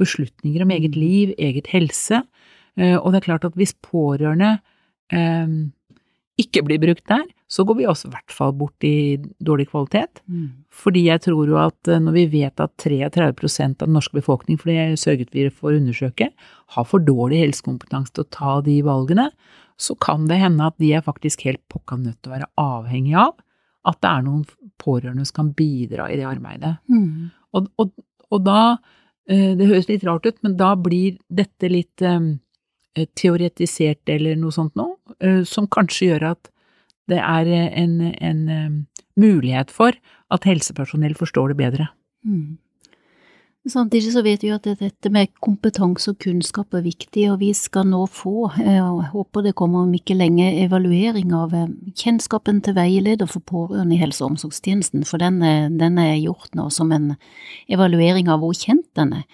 beslutninger 0.00 0.64
om 0.64 0.74
eget 0.74 0.98
liv, 0.98 1.32
eget 1.38 1.70
helse. 1.72 2.22
Eh, 2.76 2.96
Og 2.96 3.12
det 3.12 3.22
er 3.22 3.28
klart 3.30 3.46
at 3.48 3.56
hvis 3.56 3.74
pårørende 3.84 4.58
eh, 5.12 5.48
ikke 6.36 6.64
blir 6.66 6.80
brukt 6.82 7.06
der, 7.08 7.24
så 7.48 7.62
går 7.62 7.78
vi 7.78 7.86
også 7.86 8.08
i 8.08 8.12
hvert 8.12 8.34
fall 8.34 8.52
bort 8.58 8.84
i 8.84 9.16
dårlig 9.38 9.68
kvalitet. 9.70 10.20
Mm. 10.26 10.66
Fordi 10.74 11.06
jeg 11.06 11.22
tror 11.28 11.46
jo 11.48 11.58
at 11.62 11.88
eh, 11.88 12.02
når 12.02 12.16
vi 12.18 12.26
vet 12.42 12.60
at 12.60 12.74
33 12.82 13.30
av 13.30 13.86
den 13.86 13.96
norske 13.96 14.18
befolkning, 14.18 14.58
for 14.60 14.72
det 14.72 14.98
sørget 15.00 15.32
vi 15.32 15.46
for 15.48 15.70
å 15.70 15.78
undersøke, 15.78 16.32
har 16.74 16.88
for 16.90 17.00
dårlig 17.00 17.44
helsekompetanse 17.44 18.12
til 18.12 18.26
å 18.26 18.32
ta 18.34 18.58
de 18.66 18.80
valgene, 18.84 19.30
så 19.78 19.96
kan 20.00 20.26
det 20.28 20.40
hende 20.40 20.66
at 20.66 20.76
de 20.80 20.92
er 20.96 21.04
faktisk 21.04 21.44
helt 21.46 21.62
pokka 21.72 21.98
nødt 22.00 22.18
til 22.20 22.32
å 22.32 22.36
være 22.36 22.52
avhengig 22.60 23.16
av 23.20 23.36
at 23.86 24.00
det 24.02 24.10
er 24.10 24.26
noen 24.26 24.42
pårørende 24.82 25.26
som 25.28 25.40
kan 25.40 25.52
bidra 25.56 26.08
i 26.10 26.18
det 26.18 26.26
arbeidet. 26.28 26.76
Mm. 26.90 27.30
Og, 27.56 27.70
og, 27.80 27.92
og 28.32 28.42
da, 28.46 28.60
eh, 29.30 29.54
det 29.58 29.70
høres 29.70 29.88
litt 29.90 30.04
rart 30.06 30.26
ut, 30.26 30.38
men 30.44 30.58
da 30.58 30.74
blir 30.78 31.16
dette 31.28 31.70
litt 31.70 32.04
um, 32.04 32.34
teoretisert 33.18 34.08
eller 34.12 34.38
noe 34.40 34.54
sånt 34.54 34.76
nå, 34.78 34.90
uh, 35.22 35.42
som 35.48 35.68
kanskje 35.70 36.12
gjør 36.12 36.30
at 36.34 36.52
det 37.10 37.22
er 37.22 37.50
en, 37.54 37.98
en 38.02 38.44
um, 38.50 38.78
mulighet 39.16 39.70
for 39.72 39.94
at 40.34 40.46
helsepersonell 40.48 41.14
forstår 41.18 41.52
det 41.52 41.60
bedre. 41.60 41.90
Mm. 42.26 42.58
Samtidig 43.66 44.12
så 44.14 44.22
vet 44.22 44.44
vi 44.44 44.52
at 44.54 44.66
dette 44.78 45.10
med 45.10 45.32
kompetanse 45.42 46.12
og 46.12 46.20
kunnskap 46.22 46.74
er 46.78 46.84
viktig, 46.84 47.24
og 47.32 47.40
vi 47.40 47.48
skal 47.56 47.88
nå 47.90 48.04
få, 48.06 48.52
eh, 48.60 48.76
jeg 48.76 49.08
håper 49.10 49.42
det 49.42 49.56
kommer 49.58 49.82
om 49.82 49.94
ikke 49.94 50.14
lenge, 50.14 50.52
evaluering 50.62 51.32
av 51.34 51.54
eh, 51.54 51.72
kjennskapen 51.98 52.62
til 52.62 52.76
veileder 52.78 53.26
for 53.26 53.42
pårørende 53.42 53.96
i 53.96 53.98
helse- 53.98 54.22
og 54.22 54.36
omsorgstjenesten, 54.36 55.02
for 55.04 55.18
den, 55.18 55.40
den 55.78 55.98
er 55.98 56.14
gjort 56.14 56.54
nå 56.54 56.70
som 56.70 56.94
en 56.94 57.16
evaluering 57.68 58.30
av 58.30 58.44
hvor 58.44 58.54
kjent 58.54 58.86
den 58.94 59.18
er. 59.18 59.26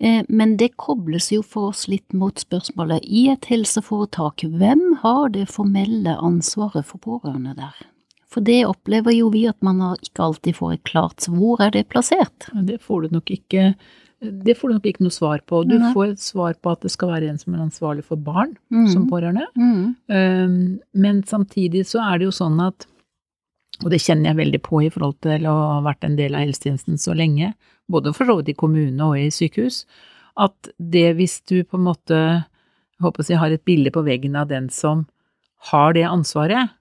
Eh, 0.00 0.22
men 0.28 0.56
det 0.58 0.74
kobles 0.76 1.30
jo 1.32 1.42
for 1.46 1.70
oss 1.70 1.86
litt 1.86 2.12
mot 2.12 2.34
spørsmålet 2.40 3.06
i 3.06 3.28
et 3.32 3.46
helseforetak, 3.52 4.42
hvem 4.50 4.82
har 5.04 5.28
det 5.36 5.46
formelle 5.52 6.18
ansvaret 6.18 6.86
for 6.88 6.98
pårørende 6.98 7.54
der? 7.54 7.93
For 8.34 8.42
det 8.42 8.64
opplever 8.66 9.14
jo 9.14 9.28
vi 9.30 9.44
at 9.46 9.60
man 9.62 9.78
ikke 9.94 10.24
alltid 10.24 10.56
får 10.58 10.72
et 10.74 10.88
klart 10.88 11.28
hvor 11.30 11.62
er 11.62 11.70
det 11.74 11.86
plassert. 11.92 12.48
Det 12.66 12.80
får 12.82 13.04
du 13.04 13.14
nok 13.18 13.30
ikke 13.30 13.74
det 14.24 14.54
får 14.56 14.70
du 14.70 14.74
nok 14.76 14.86
ikke 14.88 15.04
noe 15.04 15.14
svar 15.14 15.42
på. 15.44 15.62
Du 15.68 15.76
Nei. 15.76 15.90
får 15.92 16.14
et 16.14 16.22
svar 16.22 16.56
på 16.62 16.72
at 16.72 16.84
det 16.84 16.92
skal 16.94 17.10
være 17.12 17.28
en 17.28 17.38
som 17.40 17.54
er 17.54 17.64
ansvarlig 17.66 18.06
for 18.06 18.20
barn 18.20 18.54
mm. 18.72 18.88
som 18.92 19.06
pårørende. 19.10 19.46
Mm. 19.58 19.94
Um, 20.08 20.56
men 20.96 21.22
samtidig 21.28 21.84
så 21.90 22.02
er 22.06 22.20
det 22.20 22.28
jo 22.28 22.34
sånn 22.34 22.60
at, 22.64 22.86
og 23.82 23.90
det 23.92 24.00
kjenner 24.00 24.30
jeg 24.30 24.40
veldig 24.40 24.62
på 24.64 24.80
i 24.86 24.90
forhold 24.94 25.18
til 25.26 25.48
å 25.50 25.54
ha 25.74 25.78
vært 25.84 26.06
en 26.06 26.16
del 26.16 26.36
av 26.36 26.44
helsetjenesten 26.46 27.00
så 27.00 27.16
lenge, 27.16 27.52
både 27.90 28.14
for 28.16 28.30
så 28.30 28.38
vidt 28.38 28.54
i 28.54 28.58
kommune 28.58 29.10
og 29.10 29.18
i 29.20 29.28
sykehus, 29.34 29.82
at 30.40 30.72
det 30.78 31.10
hvis 31.18 31.40
du 31.50 31.58
på 31.62 31.78
en 31.78 31.88
måte, 31.90 32.20
jeg 32.96 33.04
håper 33.04 33.26
si, 33.26 33.36
har 33.38 33.52
et 33.52 33.66
bilde 33.66 33.92
på 33.94 34.06
veggen 34.06 34.38
av 34.40 34.48
den 34.50 34.70
som 34.72 35.04
har 35.70 35.94
det 35.96 36.06
ansvaret, 36.08 36.72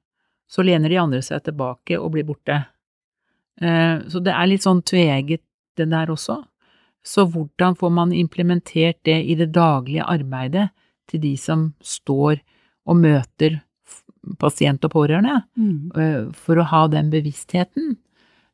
så 0.54 0.62
lener 0.66 0.92
de 0.92 1.02
andre 1.02 1.22
seg 1.26 1.42
tilbake 1.48 1.98
og 1.98 2.14
blir 2.14 2.28
borte. 2.28 2.60
Eh, 3.62 4.06
så 4.10 4.22
det 4.22 4.34
er 4.36 4.50
litt 4.52 4.66
sånn 4.66 4.84
tveegget 4.86 5.42
det 5.78 5.90
der 5.90 6.12
også. 6.14 6.44
Så 7.04 7.26
hvordan 7.28 7.76
får 7.76 7.92
man 7.92 8.14
implementert 8.16 9.02
det 9.04 9.18
i 9.28 9.36
det 9.40 9.50
daglige 9.56 10.06
arbeidet 10.08 10.70
til 11.10 11.24
de 11.26 11.34
som 11.42 11.72
står 11.84 12.38
og 12.88 13.00
møter 13.02 13.60
pasient 14.40 14.86
og 14.88 14.94
pårørende, 14.94 15.42
mm. 15.60 15.80
Eh, 16.00 16.22
for 16.46 16.60
å 16.60 16.68
ha 16.70 16.86
den 16.88 17.10
bevisstheten? 17.12 17.98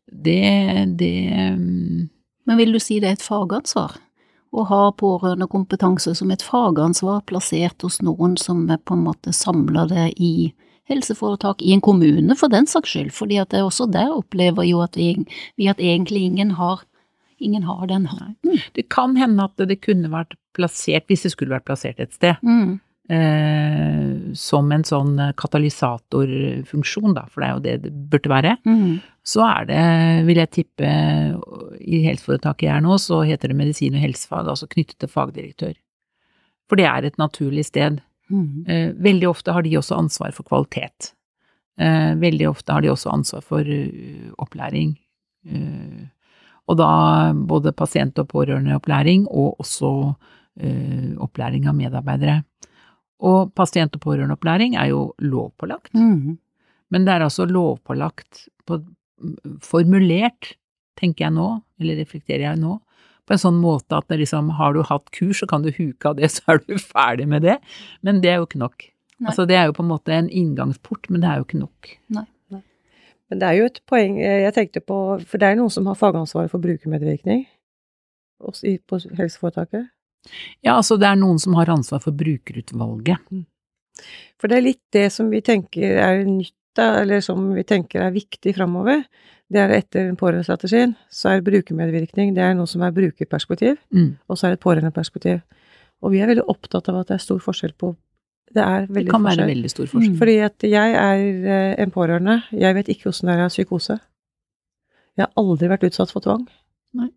Det, 0.09 0.41
det 0.97 1.29
mm, 1.57 2.09
Men 2.49 2.57
vil 2.57 2.73
du 2.73 2.79
si 2.81 2.97
det 2.99 3.11
er 3.11 3.19
et 3.19 3.25
fagansvar? 3.25 3.99
Å 4.49 4.63
ha 4.65 4.81
pårørendekompetanse 4.97 6.15
som 6.17 6.31
et 6.33 6.41
fagansvar 6.41 7.21
plassert 7.29 7.85
hos 7.85 7.99
noen 8.01 8.33
som 8.41 8.63
på 8.65 8.95
en 8.95 9.05
måte 9.05 9.33
samler 9.35 9.91
det 9.91 10.07
i 10.17 10.49
helseforetak, 10.89 11.61
i 11.61 11.73
en 11.75 11.83
kommune 11.85 12.35
for 12.39 12.51
den 12.51 12.67
saks 12.69 12.95
skyld, 12.95 13.13
fordi 13.15 13.39
at 13.41 13.53
det 13.53 13.63
også 13.65 13.89
der 13.91 14.11
opplever 14.15 14.65
jo 14.67 14.81
at 14.85 14.97
vi, 14.97 15.13
at 15.69 15.79
egentlig 15.79 16.25
ingen 16.31 16.55
har, 16.57 16.83
ingen 17.39 17.63
har 17.67 17.87
den 17.91 18.09
hatten. 18.09 18.61
Det 18.75 18.89
kan 18.91 19.17
hende 19.19 19.45
at 19.45 19.69
det 19.69 19.81
kunne 19.85 20.11
vært 20.11 20.35
plassert, 20.57 21.07
hvis 21.07 21.27
det 21.27 21.33
skulle 21.35 21.55
vært 21.55 21.67
plassert 21.69 22.01
et 22.01 22.15
sted, 22.17 22.41
mm. 22.41 22.79
eh, 23.13 24.33
som 24.37 24.71
en 24.73 24.85
sånn 24.87 25.13
katalysatorfunksjon, 25.39 27.13
da, 27.17 27.27
for 27.29 27.43
det 27.43 27.49
er 27.49 27.53
jo 27.53 27.63
det 27.67 27.77
det 27.85 27.93
burde 28.11 28.33
være. 28.33 28.57
Mm. 28.65 28.99
Så 29.29 29.45
er 29.45 29.69
det, 29.69 29.83
vil 30.25 30.41
jeg 30.41 30.53
tippe, 30.57 30.89
i 31.79 32.01
helseforetaket 32.07 32.65
jeg 32.65 32.75
er 32.79 32.85
nå, 32.85 32.97
så 32.97 33.21
heter 33.29 33.53
det 33.53 33.59
medisin 33.61 33.97
og 33.97 34.03
helsefag, 34.03 34.49
altså 34.49 34.69
knyttet 34.71 34.97
til 35.03 35.11
fagdirektør. 35.11 35.77
For 36.69 36.77
det 36.77 36.85
er 36.85 37.05
et 37.05 37.17
naturlig 37.21 37.65
sted. 37.65 38.01
Mm. 38.29 38.65
Eh, 38.67 38.89
veldig 38.93 39.29
ofte 39.29 39.53
har 39.55 39.65
de 39.65 39.77
også 39.79 39.97
ansvar 39.97 40.33
for 40.35 40.47
kvalitet. 40.47 41.13
Eh, 41.79 42.13
veldig 42.19 42.49
ofte 42.49 42.75
har 42.75 42.83
de 42.83 42.91
også 42.91 43.11
ansvar 43.13 43.43
for 43.45 43.63
uh, 43.63 44.31
opplæring. 44.43 44.97
Uh, 45.47 46.09
og 46.69 46.77
da 46.77 46.89
både 47.33 47.73
pasient- 47.73 48.19
og 48.19 48.27
pårørendeopplæring, 48.33 49.25
og 49.31 49.61
også 49.63 49.91
uh, 50.11 51.09
opplæring 51.23 51.69
av 51.71 51.77
medarbeidere. 51.77 52.41
Og 53.25 53.53
pasient- 53.55 53.95
og 53.95 54.03
pårørendeopplæring 54.03 54.75
er 54.75 54.91
jo 54.91 55.13
lovpålagt. 55.23 55.93
Mm. 55.95 56.37
Men 56.89 57.05
det 57.05 57.15
er 57.15 57.25
altså 57.25 57.47
lovpålagt 57.47 58.47
på, 58.67 58.81
formulert, 59.63 60.53
tenker 60.99 61.27
jeg 61.27 61.35
nå, 61.37 61.49
eller 61.79 61.99
reflekterer 62.03 62.49
jeg 62.49 62.59
nå, 62.59 62.77
på 63.29 63.35
en 63.35 63.41
sånn 63.41 63.59
måte 63.61 63.99
at 63.99 64.09
det 64.09 64.23
liksom, 64.23 64.49
har 64.57 64.73
du 64.73 64.81
hatt 64.87 65.11
kurs, 65.13 65.43
så 65.43 65.47
kan 65.49 65.61
du 65.61 65.69
huke 65.69 66.09
av 66.09 66.17
det, 66.17 66.31
så 66.33 66.55
er 66.55 66.63
du 66.65 66.79
ferdig 66.81 67.27
med 67.29 67.45
det. 67.45 67.59
Men 68.05 68.23
det 68.23 68.33
er 68.33 68.41
jo 68.41 68.49
ikke 68.49 68.63
nok. 68.63 68.87
Nei. 69.19 69.29
Altså 69.29 69.45
det 69.45 69.59
er 69.59 69.69
jo 69.69 69.77
på 69.77 69.85
en 69.85 69.91
måte 69.91 70.15
en 70.15 70.31
inngangsport, 70.31 71.11
men 71.13 71.21
det 71.21 71.29
er 71.29 71.39
jo 71.39 71.45
ikke 71.45 71.61
nok. 71.61 71.93
Nei. 72.17 72.25
Nei. 72.55 72.63
Men 73.29 73.41
det 73.41 73.47
er 73.47 73.59
jo 73.59 73.69
et 73.69 73.79
poeng 73.89 74.17
eh, 74.17 74.41
jeg 74.47 74.55
tenkte 74.57 74.81
på, 74.81 74.99
for 75.29 75.41
det 75.41 75.51
er 75.51 75.59
noen 75.59 75.73
som 75.73 75.87
har 75.91 75.99
fagansvaret 75.99 76.49
for 76.49 76.63
brukermedvirkning 76.63 77.45
også 78.39 78.77
på 78.87 78.99
helseforetaket? 79.19 79.89
Ja, 80.65 80.77
altså 80.77 80.97
det 80.99 81.07
er 81.09 81.19
noen 81.19 81.39
som 81.41 81.55
har 81.59 81.71
ansvar 81.71 82.01
for 82.03 82.15
brukerutvalget. 82.15 83.19
Mm. 83.31 83.45
For 84.39 84.51
det 84.51 84.57
er 84.57 84.65
litt 84.65 84.83
det 84.95 85.09
som 85.11 85.29
vi 85.31 85.41
tenker 85.43 85.99
er 85.99 86.23
nytt, 86.27 86.55
eller 86.79 87.23
som 87.23 87.49
vi 87.55 87.65
tenker 87.67 88.05
er 88.05 88.15
viktig 88.15 88.55
framover 88.55 89.03
det 89.49 89.61
er 89.63 89.71
etter 89.79 90.11
pårørendestrategien, 90.17 90.93
så 91.09 91.31
er 91.33 91.45
brukermedvirkning 91.45 92.35
det 92.35 92.43
er 92.45 92.53
noe 92.57 92.69
som 92.69 92.83
er 92.85 92.93
brukerperspektiv, 92.93 93.79
mm. 93.95 94.11
og 94.29 94.37
så 94.37 94.47
er 94.47 94.53
det 94.53 94.59
et 94.59 94.65
pårørendeperspektiv. 94.65 95.39
Og 96.05 96.13
vi 96.13 96.21
er 96.21 96.29
veldig 96.29 96.45
opptatt 96.51 96.89
av 96.91 97.01
at 97.01 97.09
det 97.09 97.17
er 97.17 97.23
stor 97.23 97.41
forskjell 97.43 97.73
på 97.79 97.95
Det 98.53 98.61
er 98.63 98.85
veldig 98.87 99.05
det 99.05 99.11
kan 99.11 99.25
forskjell. 99.25 99.41
være 99.41 99.53
veldig 99.53 99.69
stor 99.69 99.89
forskjell. 99.89 100.13
Mm. 100.13 100.19
Fordi 100.21 100.35
at 100.45 100.65
jeg 100.65 100.93
er 101.01 101.23
eh, 101.55 101.73
en 101.83 101.91
pårørende, 101.93 102.41
jeg 102.51 102.77
vet 102.77 102.87
ikke 102.89 103.09
åssen 103.11 103.29
det 103.29 103.35
er 103.35 103.43
å 103.43 103.45
ha 103.45 103.53
psykose. 103.53 103.99
Jeg 105.17 105.25
har 105.25 105.33
aldri 105.37 105.69
vært 105.69 105.85
utsatt 105.89 106.13
for 106.13 106.25
tvang. 106.25 106.47
Nei. 106.97 107.09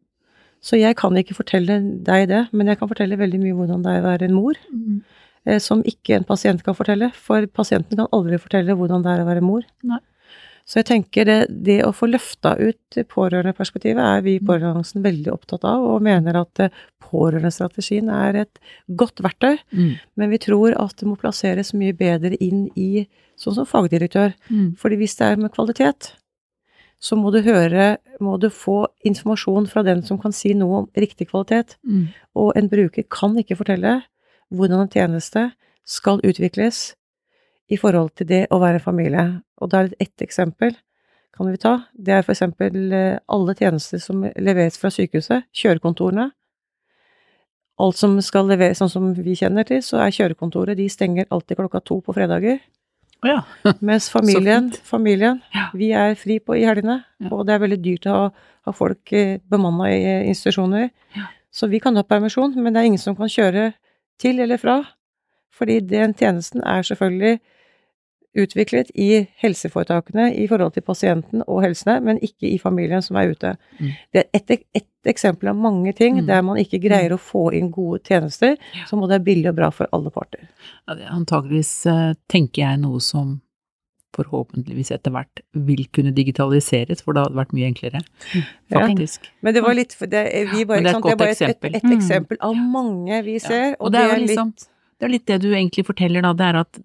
Så 0.63 0.77
jeg 0.77 0.97
kan 0.99 1.17
ikke 1.17 1.37
fortelle 1.39 1.79
deg 2.07 2.29
det, 2.29 2.43
men 2.53 2.69
jeg 2.69 2.79
kan 2.81 2.91
fortelle 2.91 3.19
veldig 3.19 3.41
mye 3.43 3.57
hvordan 3.59 3.85
det 3.85 3.95
er 3.95 4.03
å 4.03 4.09
være 4.11 4.29
en 4.29 4.37
mor. 4.37 4.61
Mm. 4.73 5.01
Eh, 5.45 5.61
som 5.63 5.85
ikke 5.89 6.17
en 6.19 6.27
pasient 6.29 6.65
kan 6.65 6.77
fortelle, 6.79 7.11
for 7.17 7.49
pasienten 7.49 7.99
kan 7.99 8.11
aldri 8.13 8.41
fortelle 8.41 8.77
hvordan 8.79 9.05
det 9.05 9.15
er 9.15 9.25
å 9.25 9.29
være 9.29 9.45
mor. 9.45 9.65
Nei. 9.89 10.01
Så 10.69 10.79
jeg 10.81 10.89
tenker 10.89 11.27
det, 11.27 11.39
det 11.67 11.81
å 11.87 11.91
få 11.95 12.09
løfta 12.11 12.55
ut 12.61 12.99
pårørendeperspektivet 13.11 14.03
er 14.03 14.23
vi 14.25 14.37
i 14.37 14.41
mm. 14.41 14.47
Pårørendealliansen 14.47 15.05
veldig 15.05 15.33
opptatt 15.35 15.67
av, 15.69 15.85
og 15.95 16.05
mener 16.07 16.39
at 16.39 16.63
eh, 16.63 16.81
pårørendestrategien 17.03 18.11
er 18.15 18.43
et 18.45 18.63
godt 18.87 19.23
verktøy. 19.25 19.59
Mm. 19.75 19.93
Men 20.21 20.33
vi 20.33 20.41
tror 20.43 20.77
at 20.79 20.97
det 21.01 21.09
må 21.11 21.19
plasseres 21.21 21.75
mye 21.77 21.97
bedre 21.99 22.39
inn 22.39 22.69
i 22.79 23.07
sånn 23.41 23.59
som 23.59 23.69
fagdirektør. 23.69 24.37
Mm. 24.53 24.75
Fordi 24.81 25.01
hvis 25.03 25.19
det 25.19 25.29
er 25.29 25.43
med 25.43 25.55
kvalitet, 25.55 26.13
så 27.03 27.19
må 27.19 27.33
du 27.35 27.41
høre 27.43 27.97
Må 28.23 28.37
du 28.39 28.47
få 28.55 28.85
informasjon 29.03 29.65
fra 29.67 29.83
den 29.83 30.05
som 30.07 30.21
kan 30.23 30.31
si 30.31 30.53
noe 30.55 30.85
om 30.85 30.91
riktig 30.95 31.27
kvalitet. 31.33 31.75
Mm. 31.83 32.13
Og 32.39 32.53
en 32.55 32.69
bruker 32.71 33.03
kan 33.11 33.35
ikke 33.41 33.59
fortelle 33.59 33.97
hvordan 34.53 34.85
en 34.85 34.93
tjeneste 34.93 35.49
skal 35.83 36.21
utvikles 36.23 36.93
i 37.71 37.79
forhold 37.79 38.15
til 38.19 38.29
det 38.29 38.47
å 38.51 38.61
være 38.63 38.83
familie. 38.83 39.43
Og 39.63 39.71
da 39.71 39.83
er 39.83 39.93
det 39.93 40.01
ett 40.09 40.25
eksempel 40.25 40.75
kan 41.33 41.49
vi 41.49 41.57
ta. 41.57 41.79
Det 41.95 42.13
er 42.13 42.25
for 42.27 42.35
eksempel 42.35 42.93
eh, 42.93 43.19
alle 43.33 43.55
tjenester 43.57 44.01
som 44.03 44.25
leveres 44.37 44.77
fra 44.81 44.91
sykehuset, 44.93 45.49
kjørekontorene. 45.57 46.29
Alt 47.81 47.99
som 47.99 48.19
skal 48.23 48.51
leveres 48.51 48.83
sånn 48.83 48.93
som 48.93 49.09
vi 49.17 49.35
kjenner 49.39 49.65
til, 49.67 49.81
så 49.83 50.03
er 50.05 50.13
kjørekontoret 50.13 50.77
De 50.77 50.89
stenger 50.93 51.31
alltid 51.33 51.59
klokka 51.59 51.81
to 51.81 52.03
på 52.05 52.15
fredager. 52.15 52.61
Oh 53.23 53.31
ja. 53.31 53.41
Mens 53.89 54.11
familien, 54.13 54.69
familien 54.85 55.41
ja. 55.55 55.69
vi 55.79 55.93
er 55.97 56.17
fri 56.21 56.39
på 56.43 56.59
i 56.59 56.67
helgene. 56.69 57.01
Ja. 57.23 57.31
Og 57.33 57.47
det 57.49 57.57
er 57.57 57.63
veldig 57.65 57.81
dyrt 57.81 58.09
å 58.11 58.17
ha, 58.17 58.27
ha 58.69 58.75
folk 58.77 59.15
eh, 59.17 59.39
bemanna 59.49 59.89
i 59.89 60.03
eh, 60.03 60.27
institusjoner. 60.35 60.91
Så 61.53 61.69
vi 61.69 61.81
kan 61.85 61.97
ha 61.97 62.05
permisjon, 62.05 62.55
men 62.61 62.73
det 62.73 62.83
er 62.83 62.91
ingen 62.91 63.01
som 63.01 63.17
kan 63.17 63.31
kjøre 63.33 63.71
til 64.21 64.41
eller 64.41 64.61
fra. 64.61 64.83
Fordi 65.53 65.81
den 65.85 66.15
tjenesten 66.17 66.63
er 66.65 66.85
selvfølgelig 66.87 67.41
utviklet 68.39 68.91
i 68.95 69.27
helseforetakene 69.43 70.31
i 70.41 70.47
forhold 70.49 70.73
til 70.77 70.85
pasienten 70.87 71.45
og 71.47 71.63
helsene, 71.67 71.99
men 72.05 72.21
ikke 72.25 72.49
i 72.49 72.59
familien 72.61 73.05
som 73.05 73.19
er 73.21 73.35
ute. 73.35 73.55
Mm. 73.79 73.93
Det 74.13 74.25
er 74.25 74.41
ett 74.41 74.57
et 75.03 75.11
eksempel 75.11 75.51
av 75.51 75.57
mange 75.59 75.93
ting 75.99 76.21
mm. 76.21 76.27
der 76.29 76.43
man 76.47 76.59
ikke 76.61 76.79
greier 76.83 77.11
mm. 77.11 77.17
å 77.17 77.23
få 77.23 77.47
inn 77.59 77.73
gode 77.75 78.01
tjenester, 78.07 78.55
ja. 78.55 78.85
så 78.89 78.97
må 78.97 79.09
det 79.09 79.19
være 79.19 79.27
billig 79.27 79.49
og 79.51 79.57
bra 79.59 79.71
for 79.75 79.91
alle 79.93 80.13
parter. 80.15 80.47
Ja, 80.87 81.11
antageligvis, 81.11 81.73
uh, 81.91 82.13
tenker 82.31 82.63
jeg, 82.63 82.83
noe 82.85 83.03
som 83.03 83.41
forhåpentligvis 84.13 84.93
etter 84.93 85.15
hvert 85.15 85.41
vil 85.67 85.87
kunne 85.97 86.13
digitaliseres, 86.15 87.01
for 87.03 87.17
det 87.17 87.25
hadde 87.25 87.39
vært 87.39 87.55
mye 87.57 87.71
enklere. 87.71 88.03
Faktisk. 88.73 89.25
Ja. 89.25 89.39
Men 89.47 89.57
det 89.57 89.63
var 89.65 89.79
litt 89.79 89.97
det, 89.97 90.25
vi 90.53 90.67
bare, 90.69 90.85
det, 90.85 90.93
er 90.93 91.01
det 91.01 91.15
er 91.15 91.21
bare 91.23 91.33
et, 91.33 91.45
et, 91.49 91.69
et, 91.73 91.87
mm. 91.87 91.95
eksempel 91.97 92.41
av 92.45 92.59
mange 92.61 93.23
vi 93.27 93.39
ser, 93.43 93.73
og, 93.79 93.89
og 93.89 93.95
det, 93.97 94.05
er, 94.05 94.13
det 94.13 94.19
er 94.19 94.25
liksom, 94.27 94.53
litt 94.53 94.69
det 95.03 95.09
er 95.09 95.15
litt 95.17 95.27
det 95.27 95.39
du 95.43 95.49
egentlig 95.51 95.83
forteller, 95.89 96.23
da. 96.23 96.31
Det 96.39 96.45
er 96.47 96.61
at 96.61 96.83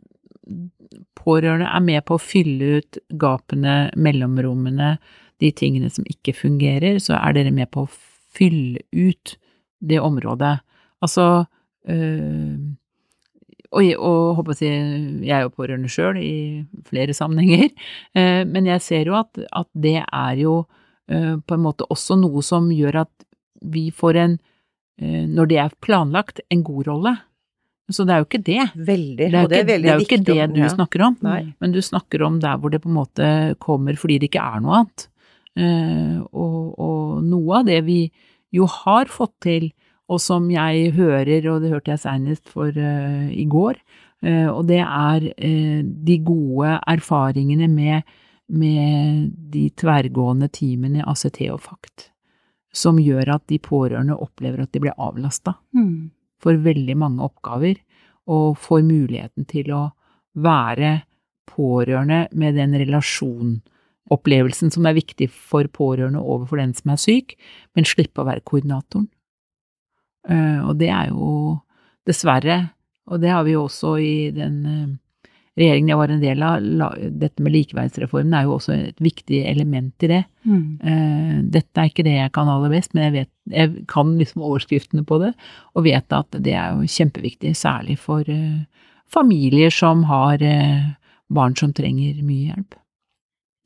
pårørende 1.18 1.70
er 1.70 1.84
med 1.84 2.06
på 2.08 2.18
å 2.18 2.22
fylle 2.22 2.78
ut 2.80 3.00
gapene, 3.20 3.90
mellomrommene, 3.96 4.96
de 5.42 5.52
tingene 5.54 5.90
som 5.94 6.08
ikke 6.10 6.34
fungerer, 6.34 6.98
så 7.04 7.18
er 7.20 7.38
dere 7.38 7.54
med 7.54 7.70
på 7.74 7.86
å 7.86 7.92
fylle 8.38 8.82
ut 8.96 9.36
det 9.86 10.00
området. 10.02 10.58
Altså 11.06 11.46
øh, 11.90 12.56
og, 13.68 13.84
og 14.00 14.36
håper 14.40 14.58
si 14.58 14.68
jeg 14.70 15.34
er 15.36 15.46
jo 15.46 15.54
pårørende 15.54 15.92
sjøl 15.92 16.20
i 16.22 16.64
flere 16.88 17.16
sammenhenger, 17.16 17.70
øh, 18.20 18.44
men 18.48 18.70
jeg 18.72 18.84
ser 18.86 19.12
jo 19.12 19.18
at, 19.20 19.40
at 19.52 19.70
det 19.76 20.00
er 20.02 20.42
jo 20.42 20.60
øh, 21.12 21.36
på 21.44 21.58
en 21.58 21.66
måte 21.66 21.88
også 21.92 22.20
noe 22.20 22.44
som 22.46 22.72
gjør 22.72 23.04
at 23.06 23.28
vi 23.62 23.90
får 23.92 24.22
en, 24.22 24.38
eh, 25.02 25.26
når 25.26 25.50
det 25.50 25.60
er 25.64 25.78
planlagt, 25.82 26.42
en 26.54 26.64
god 26.64 26.88
rolle. 26.88 27.16
Så 27.88 28.04
det 28.04 28.14
er 28.14 28.20
jo 28.20 28.28
ikke 28.28 28.44
det. 28.44 28.64
Veldig. 28.76 29.18
Det 29.18 29.28
er, 29.28 29.48
det 29.48 29.60
jo 29.60 29.60
er 29.60 29.62
ikke, 29.64 29.66
det 29.68 29.76
er 29.78 29.94
jo 29.94 30.06
ikke 30.06 30.24
det 30.28 30.48
du 30.56 30.60
ja. 30.60 30.72
snakker 30.74 31.04
om, 31.08 31.16
Nei. 31.24 31.42
men 31.64 31.76
du 31.76 31.80
snakker 31.84 32.24
om 32.28 32.42
der 32.44 32.58
hvor 32.60 32.74
det 32.74 32.82
på 32.84 32.92
en 32.92 32.98
måte 32.98 33.30
kommer 33.64 33.96
fordi 34.00 34.18
det 34.20 34.32
ikke 34.32 34.44
er 34.44 34.64
noe 34.64 34.82
annet. 34.82 35.06
Eh, 35.58 36.18
og, 36.36 36.74
og 36.84 37.22
noe 37.26 37.62
av 37.62 37.70
det 37.70 37.80
vi 37.88 38.02
jo 38.54 38.68
har 38.70 39.08
fått 39.12 39.38
til, 39.48 39.70
og 40.08 40.20
som 40.24 40.50
jeg 40.52 40.92
hører, 40.96 41.48
og 41.52 41.64
det 41.64 41.72
hørte 41.74 41.94
jeg 41.94 42.04
senest 42.04 42.52
for 42.52 42.72
uh, 42.72 43.26
i 43.28 43.44
går, 43.52 43.80
uh, 44.24 44.50
og 44.54 44.62
det 44.70 44.80
er 44.80 45.26
de 46.08 46.20
gode 46.24 46.78
erfaringene 46.88 47.68
med, 47.68 48.08
med 48.48 49.34
de 49.52 49.66
tverrgående 49.76 50.48
teamene 50.56 51.02
i 51.02 51.08
ACT 51.12 51.42
og 51.52 51.60
FACT, 51.66 52.08
som 52.72 53.02
gjør 53.04 53.34
at 53.36 53.44
de 53.52 53.60
pårørende 53.60 54.16
opplever 54.16 54.64
at 54.64 54.72
de 54.72 54.84
blir 54.86 54.96
avlasta 54.96 55.58
Mm. 55.76 56.08
For 56.42 56.58
veldig 56.62 56.96
mange 56.98 57.24
oppgaver, 57.26 57.80
og 58.28 58.58
får 58.60 58.84
muligheten 58.84 59.48
til 59.48 59.72
å 59.76 59.84
være 60.38 61.02
pårørende 61.48 62.28
med 62.38 62.58
den 62.60 62.76
relasjonopplevelsen 62.78 64.74
som 64.74 64.86
er 64.86 64.98
viktig 64.98 65.30
for 65.32 65.70
pårørende 65.72 66.22
overfor 66.22 66.62
den 66.62 66.76
som 66.78 66.92
er 66.94 67.02
syk, 67.02 67.38
men 67.74 67.88
slippe 67.88 68.22
å 68.22 68.28
være 68.28 68.46
koordinatoren. 68.46 69.08
Eh, 70.28 70.60
Og 70.68 70.78
det 70.78 70.92
er 70.92 71.10
jo 71.10 71.60
dessverre, 72.08 72.74
og 73.08 73.22
det 73.24 73.32
har 73.32 73.44
vi 73.48 73.56
jo 73.56 73.66
også 73.66 73.98
i 74.04 74.32
den 74.36 74.66
eh, 74.66 74.96
regjeringen 75.58 75.90
jeg 75.92 76.00
var 76.00 76.14
en 76.14 76.22
del 76.22 76.44
av, 76.46 76.62
la- 76.82 77.10
dette 77.22 77.44
med 77.44 77.56
likeverdsreformen 77.56 78.36
er 78.38 78.46
jo 78.46 78.56
også 78.56 78.76
et 78.76 79.02
viktig 79.04 79.42
element 79.50 80.06
i 80.06 80.12
det. 80.14 80.24
Mm. 80.46 80.64
Uh, 80.84 81.36
dette 81.58 81.82
er 81.82 81.90
ikke 81.92 82.06
det 82.08 82.16
jeg 82.20 82.34
kan 82.38 82.52
aller 82.54 82.72
best, 82.74 82.94
men 82.94 83.08
jeg, 83.08 83.16
vet, 83.18 83.32
jeg 83.58 83.86
kan 83.90 84.16
liksom 84.22 84.46
overskriftene 84.46 85.04
på 85.08 85.20
det, 85.26 85.34
og 85.74 85.88
vet 85.90 86.14
at 86.14 86.40
det 86.46 86.54
er 86.54 86.78
jo 86.78 86.88
kjempeviktig, 86.98 87.56
særlig 87.58 87.98
for 88.00 88.28
uh, 88.30 88.64
familier 89.10 89.74
som 89.74 90.06
har 90.12 90.44
uh, 90.46 90.92
barn 91.34 91.58
som 91.60 91.74
trenger 91.76 92.22
mye 92.24 92.52
hjelp. 92.54 92.78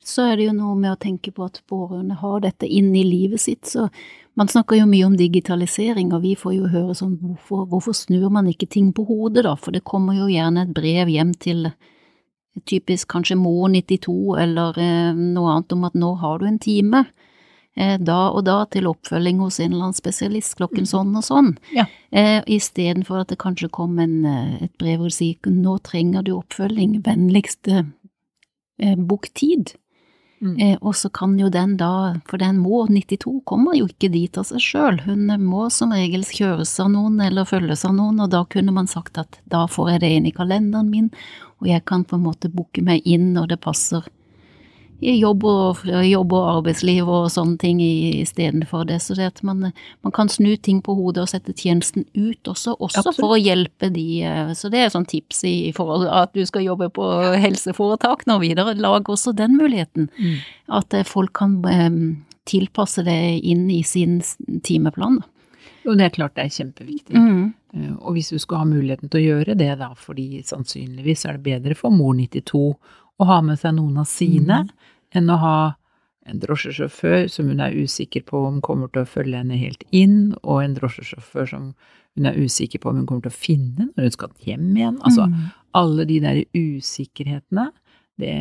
så 0.02 0.24
er 0.32 0.36
det 0.36 0.48
jo 0.48 0.52
noe 0.56 0.74
med 0.74 0.90
å 0.96 0.98
tenke 0.98 1.30
på 1.30 1.44
at 1.46 1.60
pårørende 1.70 2.16
har 2.18 2.40
dette 2.42 2.66
inn 2.66 2.88
i 2.98 3.04
livet 3.06 3.38
sitt. 3.40 3.68
Så 3.70 3.84
man 4.38 4.48
snakker 4.48 4.78
jo 4.78 4.88
mye 4.88 5.06
om 5.06 5.16
digitalisering, 5.16 6.12
og 6.16 6.22
vi 6.24 6.34
får 6.38 6.54
jo 6.56 6.68
høre 6.72 6.94
sånn 6.96 7.18
hvorfor, 7.20 7.66
hvorfor 7.68 7.96
snur 7.96 8.30
man 8.32 8.48
ikke 8.48 8.70
ting 8.70 8.92
på 8.96 9.04
hodet, 9.08 9.44
da? 9.44 9.56
For 9.60 9.74
det 9.74 9.84
kommer 9.88 10.16
jo 10.16 10.30
gjerne 10.32 10.64
et 10.64 10.72
brev 10.76 11.10
hjem 11.12 11.34
til 11.36 11.66
typisk 12.68 13.10
kanskje 13.12 13.36
mor 13.40 13.68
92 13.72 14.14
eller 14.40 14.78
eh, 14.80 15.12
noe 15.16 15.52
annet 15.52 15.76
om 15.76 15.84
at 15.88 15.94
nå 15.98 16.14
har 16.20 16.40
du 16.40 16.48
en 16.48 16.58
time. 16.62 17.04
Eh, 17.76 17.96
da 18.00 18.18
og 18.32 18.44
da 18.44 18.58
til 18.72 18.88
oppfølging 18.90 19.40
hos 19.40 19.58
en 19.60 19.72
eller 19.72 19.88
annen 19.88 19.96
spesialist 19.96 20.58
klokken 20.58 20.88
sånn 20.88 21.14
og 21.16 21.24
sånn. 21.24 21.54
Ja. 21.76 21.86
Eh, 22.12 22.40
Istedenfor 22.56 23.22
at 23.22 23.32
det 23.32 23.40
kanskje 23.40 23.70
kom 23.72 23.98
en, 24.02 24.24
eh, 24.28 24.64
et 24.68 24.74
brev 24.80 25.00
hvor 25.00 25.12
det 25.12 25.16
sier 25.16 25.52
nå 25.52 25.78
trenger 25.84 26.24
du 26.26 26.34
oppfølging, 26.36 27.00
vennligst 27.04 27.68
eh, 27.72 27.88
eh, 28.78 28.96
bok 28.96 29.30
tid. 29.32 29.74
Mm. 30.42 30.56
Eh, 30.58 30.78
og 30.80 30.96
så 30.98 31.06
kan 31.14 31.36
jo 31.38 31.46
den 31.54 31.76
da, 31.78 32.16
for 32.26 32.42
den 32.42 32.58
må 32.58 32.82
92 32.90 33.36
kommer 33.46 33.76
jo 33.78 33.86
ikke 33.86 34.10
dit 34.10 34.38
av 34.38 34.48
seg 34.48 34.64
sjøl, 34.64 34.98
hun 35.06 35.30
må 35.44 35.68
som 35.70 35.94
regel 35.94 36.24
kjøres 36.26 36.72
av 36.82 36.90
noen 36.90 37.20
eller 37.22 37.46
følges 37.46 37.84
av 37.86 37.94
noen, 37.94 38.18
og 38.24 38.32
da 38.34 38.42
kunne 38.50 38.74
man 38.74 38.90
sagt 38.90 39.20
at 39.22 39.38
da 39.52 39.68
får 39.70 39.92
jeg 39.94 40.02
det 40.02 40.10
inn 40.16 40.26
i 40.26 40.34
kalenderen 40.34 40.90
min, 40.90 41.12
og 41.62 41.70
jeg 41.70 41.86
kan 41.86 42.02
på 42.02 42.18
en 42.18 42.26
måte 42.26 42.50
booke 42.50 42.82
meg 42.82 43.06
inn 43.06 43.30
når 43.36 43.54
det 43.54 43.60
passer 43.62 44.08
jobb 45.02 45.44
og, 45.44 45.80
jobb 46.06 46.32
og 46.36 46.48
arbeidsliv 46.56 47.08
og 47.10 47.28
sånne 47.34 47.58
ting 47.58 47.80
istedenfor 47.82 48.86
det. 48.86 49.00
Så 49.02 49.16
det 49.18 49.26
at 49.32 49.42
man, 49.42 49.72
man 50.02 50.14
kan 50.14 50.30
snu 50.30 50.54
ting 50.56 50.80
på 50.84 50.94
hodet 50.98 51.24
og 51.24 51.30
sette 51.32 51.54
tjenesten 51.58 52.04
ut 52.14 52.48
også, 52.48 52.76
også 52.78 53.02
Absolutt. 53.02 53.18
for 53.20 53.34
å 53.34 53.40
hjelpe 53.40 53.90
de. 53.92 54.06
eh, 54.22 54.52
Så 54.58 54.70
det 54.70 54.84
er 54.84 54.92
sånn 54.94 55.08
tips 55.10 55.42
i, 55.48 55.72
forhold 55.76 56.06
til 56.06 56.14
at 56.22 56.32
du 56.36 56.44
skal 56.46 56.66
jobbe 56.66 56.90
på 56.94 57.08
helseforetak 57.42 58.26
nå 58.30 58.38
videre. 58.42 58.76
Lag 58.78 59.10
også 59.10 59.34
den 59.36 59.56
muligheten. 59.58 60.08
Mm. 60.18 60.38
At 60.78 60.94
eh, 60.94 61.04
folk 61.08 61.34
kan 61.34 61.58
um, 61.64 62.24
tilpasse 62.48 63.02
det 63.06 63.18
inn 63.42 63.68
i 63.70 63.82
sin 63.82 64.20
timeplan. 64.62 65.20
Jo, 65.82 65.96
det 65.98 66.06
er 66.06 66.14
klart 66.14 66.36
det 66.38 66.46
er 66.46 66.56
kjempeviktig. 66.62 67.18
Mm. 67.18 67.52
Eh, 67.74 67.92
Og 67.98 68.14
hvis 68.14 68.30
du 68.30 68.38
skal 68.38 68.62
ha 68.62 68.70
muligheten 68.70 69.10
til 69.10 69.18
å 69.20 69.26
gjøre 69.32 69.58
det, 69.58 69.72
da, 69.82 69.92
fordi 69.98 70.42
sannsynligvis 70.46 71.26
er 71.26 71.38
det 71.40 71.46
bedre 71.50 71.74
for 71.78 71.90
mor 71.90 72.14
92 72.14 72.62
å 73.20 73.26
ha 73.28 73.40
med 73.44 73.58
seg 73.60 73.74
noen 73.76 73.98
av 74.02 74.06
sine, 74.08 74.62
enn 75.14 75.30
å 75.30 75.38
ha 75.42 75.56
en 76.30 76.38
drosjesjåfør 76.42 77.26
som 77.30 77.48
hun 77.50 77.60
er 77.64 77.74
usikker 77.74 78.22
på 78.28 78.44
om 78.46 78.60
kommer 78.62 78.90
til 78.92 79.02
å 79.02 79.10
følge 79.10 79.40
henne 79.40 79.58
helt 79.58 79.82
inn, 79.90 80.34
og 80.42 80.62
en 80.62 80.76
drosjesjåfør 80.76 81.48
som 81.50 81.72
hun 82.14 82.28
er 82.28 82.36
usikker 82.38 82.78
på 82.82 82.90
om 82.92 83.00
hun 83.00 83.06
kommer 83.08 83.24
til 83.26 83.32
å 83.32 83.40
finne 83.40 83.88
når 83.96 84.06
hun 84.06 84.14
skal 84.14 84.30
hjem 84.46 84.68
igjen. 84.76 84.98
Altså, 85.02 85.26
Mm. 85.26 85.50
alle 85.74 86.04
de 86.04 86.20
der 86.20 86.44
usikkerhetene, 86.54 87.72
det, 88.20 88.34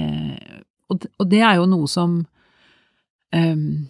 og, 0.91 1.05
og 1.17 1.29
det 1.31 1.39
er 1.41 1.55
jo 1.55 1.65
noe 1.71 1.87
som 1.87 2.25
um, 3.33 3.87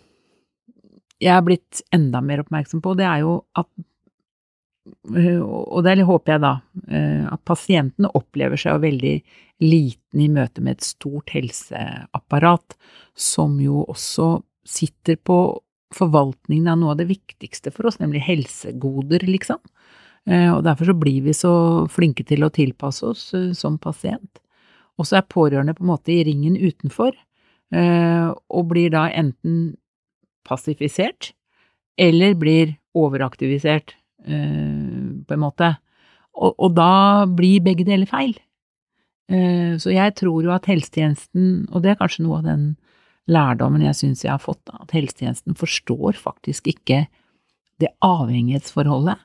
jeg 1.22 1.36
er 1.36 1.42
blitt 1.46 1.82
enda 1.94 2.22
mer 2.22 2.44
oppmerksom 2.44 2.82
på, 2.82 2.96
det 2.98 3.06
er 3.06 3.24
jo 3.26 3.44
at 3.56 3.68
og 4.82 5.84
det 5.86 6.02
håper 6.08 6.34
jeg 6.34 6.42
da, 6.42 6.54
eh, 6.90 7.26
at 7.30 7.42
pasientene 7.46 8.10
opplever 8.18 8.58
seg 8.58 8.82
veldig 8.82 9.16
liten 9.62 10.24
i 10.24 10.30
møte 10.32 10.62
med 10.62 10.80
et 10.80 10.88
stort 10.88 11.30
helseapparat, 11.36 12.76
som 13.14 13.60
jo 13.62 13.86
også 13.86 14.42
sitter 14.66 15.20
på 15.22 15.38
forvaltningen 15.94 16.72
av 16.72 16.80
noe 16.80 16.94
av 16.96 17.02
det 17.02 17.10
viktigste 17.12 17.72
for 17.76 17.90
oss, 17.90 18.00
nemlig 18.00 18.24
helsegoder, 18.26 19.26
liksom. 19.28 19.60
Eh, 20.26 20.50
Og 20.54 20.64
derfor 20.64 20.86
så 20.86 20.98
blir 20.98 21.22
vi 21.22 21.34
så 21.34 21.88
flinke 21.90 22.26
til 22.26 22.44
å 22.44 22.50
tilpasse 22.54 23.04
oss 23.06 23.34
eh, 23.34 23.52
som 23.54 23.78
pasient. 23.78 24.40
Og 24.98 25.06
så 25.06 25.18
er 25.18 25.30
pårørende 25.30 25.76
på 25.76 25.84
en 25.84 25.94
måte 25.94 26.14
i 26.14 26.24
ringen 26.24 26.56
utenfor, 26.58 27.14
eh, 27.74 28.30
og 28.50 28.68
blir 28.70 28.90
da 28.90 29.10
enten 29.10 29.76
passifisert, 30.48 31.34
eller 31.98 32.34
blir 32.34 32.78
overaktivisert, 32.96 33.94
eh, 33.94 34.01
på 34.26 35.34
en 35.36 35.42
måte. 35.42 35.78
Og, 36.38 36.54
og 36.58 36.76
da 36.78 37.26
blir 37.26 37.64
begge 37.66 37.86
deler 37.88 38.06
feil. 38.10 38.36
Eh, 39.32 39.78
Så 39.82 39.92
jeg 39.94 40.16
tror 40.16 40.44
jo 40.44 40.52
at 40.52 40.66
helsetjenesten, 40.70 41.68
og 41.72 41.82
det 41.84 41.92
er 41.92 42.00
kanskje 42.00 42.24
noe 42.26 42.40
av 42.40 42.44
den 42.46 42.78
lærdommen 43.32 43.82
jeg 43.86 43.96
syns 43.96 44.24
jeg 44.24 44.32
har 44.34 44.42
fått, 44.44 44.64
da, 44.66 44.82
at 44.82 44.92
helsetjenesten 44.92 45.56
forstår 45.56 46.18
faktisk 46.20 46.68
ikke 46.68 47.08
det 47.80 47.90
avhengighetsforholdet. 48.04 49.18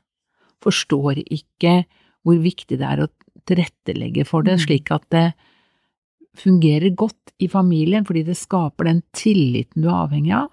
Forstår 0.64 1.20
ikke 1.24 1.84
hvor 2.24 2.38
viktig 2.42 2.78
det 2.78 2.86
er 2.86 3.04
å 3.04 3.10
tilrettelegge 3.46 4.24
for 4.26 4.42
det, 4.42 4.58
Mm. 4.58 4.64
slik 4.66 4.90
at 4.90 5.04
det 5.10 5.34
fungerer 6.36 6.94
godt 6.94 7.32
i 7.40 7.48
familien, 7.48 8.04
fordi 8.04 8.24
det 8.24 8.36
skaper 8.36 8.84
den 8.84 9.02
tilliten 9.12 9.82
du 9.82 9.88
er 9.88 10.06
avhengig 10.06 10.34
av 10.34 10.50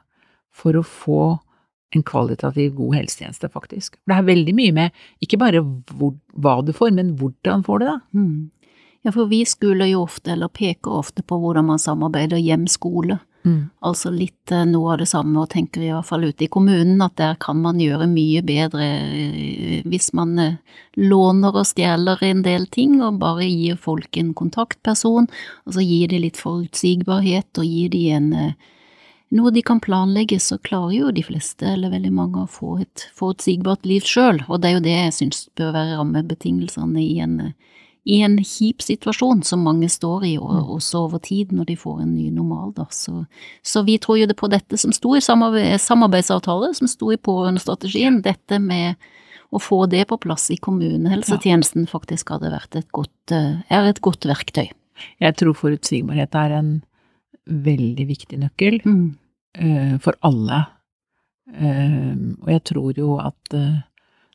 for 0.51 0.73
å 0.73 0.83
få 0.83 1.39
en 1.97 2.05
kvalitativ 2.07 2.73
god 2.77 2.97
helsetjeneste, 2.99 3.49
faktisk. 3.53 3.97
For 4.01 4.13
det 4.13 4.19
er 4.19 4.29
veldig 4.31 4.55
mye 4.57 4.75
med 4.75 5.03
ikke 5.23 5.39
bare 5.41 5.63
hvor, 5.93 6.15
hva 6.33 6.59
du 6.65 6.73
får, 6.75 6.93
men 6.97 7.13
hvordan 7.19 7.65
får 7.67 7.81
du 7.81 7.87
det. 7.89 7.99
Mm. 8.17 8.39
Ja, 9.03 9.11
for 9.11 9.27
vi 9.27 9.43
skuler 9.45 9.89
jo 9.91 10.05
ofte, 10.05 10.31
eller 10.31 10.47
peker 10.47 10.99
ofte 11.01 11.25
på 11.27 11.37
hvordan 11.41 11.67
man 11.67 11.81
samarbeider 11.81 12.39
hjem-skole. 12.39 13.19
Altså 13.83 14.07
litt 14.13 14.51
eh, 14.55 14.63
noe 14.69 14.93
av 14.93 15.01
det 15.01 15.09
samme, 15.11 15.35
og 15.41 15.49
tenker 15.51 15.83
i 15.83 15.89
hvert 15.91 16.07
fall 16.07 16.23
ute 16.23 16.45
i 16.45 16.51
kommunen 16.51 17.01
at 17.03 17.17
der 17.19 17.35
kan 17.43 17.59
man 17.59 17.81
gjøre 17.81 18.07
mye 18.07 18.39
bedre 18.45 18.85
eh, 18.87 19.81
hvis 19.83 20.13
man 20.15 20.37
eh, 20.39 20.77
låner 20.95 21.51
og 21.51 21.67
stjeler 21.67 22.23
en 22.23 22.43
del 22.45 22.69
ting, 22.71 23.01
og 23.03 23.19
bare 23.19 23.47
gir 23.49 23.75
folk 23.75 24.15
en 24.19 24.31
kontaktperson, 24.37 25.27
og 25.67 25.75
så 25.75 25.83
gir 25.83 26.13
de 26.13 26.21
litt 26.23 26.39
forutsigbarhet 26.39 27.59
og 27.59 27.67
gir 27.67 27.91
de 27.91 28.05
en 28.15 28.31
noe 29.33 29.51
de 29.53 29.63
kan 29.65 29.81
planlegge, 29.81 30.39
så 30.39 30.59
klarer 30.61 30.93
jo 30.93 31.11
de 31.15 31.23
fleste, 31.25 31.65
eller 31.65 31.93
veldig 31.93 32.11
mange, 32.13 32.43
å 32.43 32.49
få 32.49 32.77
et 32.83 33.07
forutsigbart 33.17 33.87
liv 33.89 34.05
sjøl, 34.05 34.43
og 34.47 34.61
det 34.61 34.69
er 34.69 34.77
jo 34.77 34.83
det 34.85 34.95
jeg 34.95 35.15
syns 35.17 35.45
bør 35.57 35.73
være 35.75 35.97
rammebetingelsene 35.99 37.01
i 37.01 37.17
en, 37.23 37.39
i 38.05 38.19
en 38.25 38.37
kjip 38.45 38.83
situasjon 38.85 39.41
som 39.47 39.65
mange 39.65 39.89
står 39.89 40.27
i, 40.29 40.35
og 40.37 40.75
også 40.77 41.05
over 41.07 41.23
tid 41.23 41.53
når 41.55 41.71
de 41.71 41.79
får 41.79 42.03
en 42.03 42.13
ny 42.13 42.29
normal, 42.35 42.75
da. 42.77 42.85
Så, 42.93 43.25
så 43.65 43.83
vi 43.87 43.97
tror 44.01 44.21
jo 44.21 44.29
det 44.29 44.37
på 44.39 44.51
dette 44.53 44.79
som 44.79 44.93
sto 44.95 45.15
i 45.17 45.23
samarbeid, 45.23 45.81
samarbeidsavtale, 45.81 46.73
som 46.77 46.91
sto 46.91 47.11
i 47.13 47.19
pårørendestrategien, 47.19 48.21
dette 48.25 48.61
med 48.61 49.01
å 49.53 49.61
få 49.61 49.83
det 49.89 50.07
på 50.09 50.17
plass 50.21 50.47
i 50.53 50.57
kommunehelsetjenesten 50.61 51.85
faktisk 51.89 52.33
hadde 52.33 52.53
vært 52.53 52.77
et 52.79 52.89
godt, 52.93 53.33
eh, 53.33 53.61
er 53.69 53.89
et 53.89 54.01
godt 54.01 54.25
verktøy. 54.29 54.71
Jeg 55.21 55.35
tror 55.37 55.57
forutsigbarhet 55.57 56.35
er 56.37 56.57
en 56.57 56.73
veldig 57.45 58.07
viktig 58.07 58.39
nøkkel 58.39 58.81
Mm. 58.85 59.17
Eh, 59.57 59.95
for 60.03 60.17
alle. 60.25 60.63
Eh, 61.53 62.13
og 62.41 62.49
jeg 62.51 62.63
tror 62.71 62.99
jo 62.99 63.17
at 63.21 63.57
eh, 63.57 63.81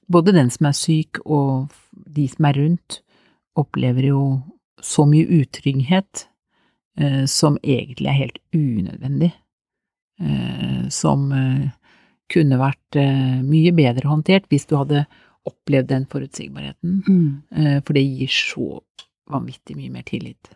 både 0.08 0.34
den 0.36 0.50
som 0.54 0.70
er 0.70 0.76
syk 0.76 1.20
og 1.24 1.74
de 1.92 2.26
som 2.30 2.48
er 2.48 2.60
rundt, 2.60 3.00
opplever 3.58 4.10
jo 4.10 4.22
så 4.80 5.04
mye 5.08 5.26
utrygghet 5.40 6.28
som 7.30 7.54
egentlig 7.62 8.08
er 8.10 8.16
helt 8.16 8.38
unødvendig. 8.54 9.28
Som 10.94 11.28
kunne 12.30 12.58
vært 12.58 12.98
mye 13.46 13.72
bedre 13.74 14.10
håndtert 14.10 14.46
hvis 14.50 14.66
du 14.66 14.74
hadde 14.78 15.04
opplevd 15.46 15.90
den 15.92 16.06
forutsigbarheten. 16.10 16.96
Mm. 17.06 17.82
For 17.86 17.98
det 17.98 18.02
gir 18.06 18.34
så 18.34 18.66
vanvittig 19.30 19.78
mye 19.78 19.94
mer 19.94 20.06
tillit. 20.10 20.50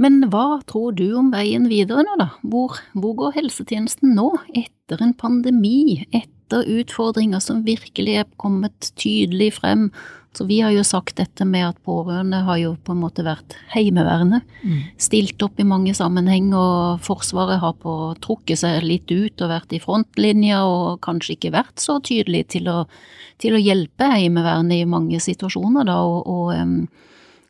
Men 0.00 0.22
hva 0.32 0.62
tror 0.66 0.94
du 0.96 1.10
om 1.18 1.30
veien 1.34 1.68
videre 1.70 2.04
nå, 2.06 2.16
da? 2.20 2.30
Hvor, 2.48 2.78
hvor 2.96 3.14
går 3.18 3.36
helsetjenesten 3.36 4.14
nå, 4.16 4.30
etter 4.56 5.02
en 5.04 5.12
pandemi, 5.14 6.06
etter 6.16 6.64
utfordringer 6.80 7.42
som 7.44 7.62
virkelig 7.66 8.16
er 8.22 8.34
kommet 8.40 8.92
tydelig 9.00 9.52
frem? 9.60 9.90
Så 10.32 10.46
vi 10.48 10.62
har 10.64 10.72
jo 10.72 10.80
sagt 10.80 11.18
dette 11.20 11.44
med 11.44 11.66
at 11.66 11.80
pårørende 11.84 12.38
har 12.46 12.56
jo 12.56 12.70
på 12.80 12.94
en 12.94 13.02
måte 13.02 13.24
vært 13.26 13.52
heimeværende, 13.74 14.40
Mm. 14.64 14.78
stilt 14.96 15.42
opp 15.42 15.60
i 15.60 15.68
mange 15.68 15.92
sammenheng, 15.92 16.54
og 16.54 17.00
Forsvaret 17.04 17.60
har 17.60 17.74
på 17.74 18.16
trukket 18.18 18.58
seg 18.58 18.82
litt 18.82 19.10
ut 19.12 19.42
og 19.42 19.50
vært 19.50 19.72
i 19.76 19.78
frontlinja 19.78 20.64
og 20.64 21.02
kanskje 21.02 21.36
ikke 21.36 21.52
vært 21.52 21.76
så 21.76 22.00
tydelig 22.00 22.48
til 22.48 22.68
å, 22.68 22.86
til 23.38 23.52
å 23.52 23.60
hjelpe 23.60 24.08
Heimevernet 24.08 24.80
i 24.80 24.88
mange 24.88 25.20
situasjoner, 25.20 25.84
da, 25.84 26.00
og, 26.00 26.26
og 26.26 26.88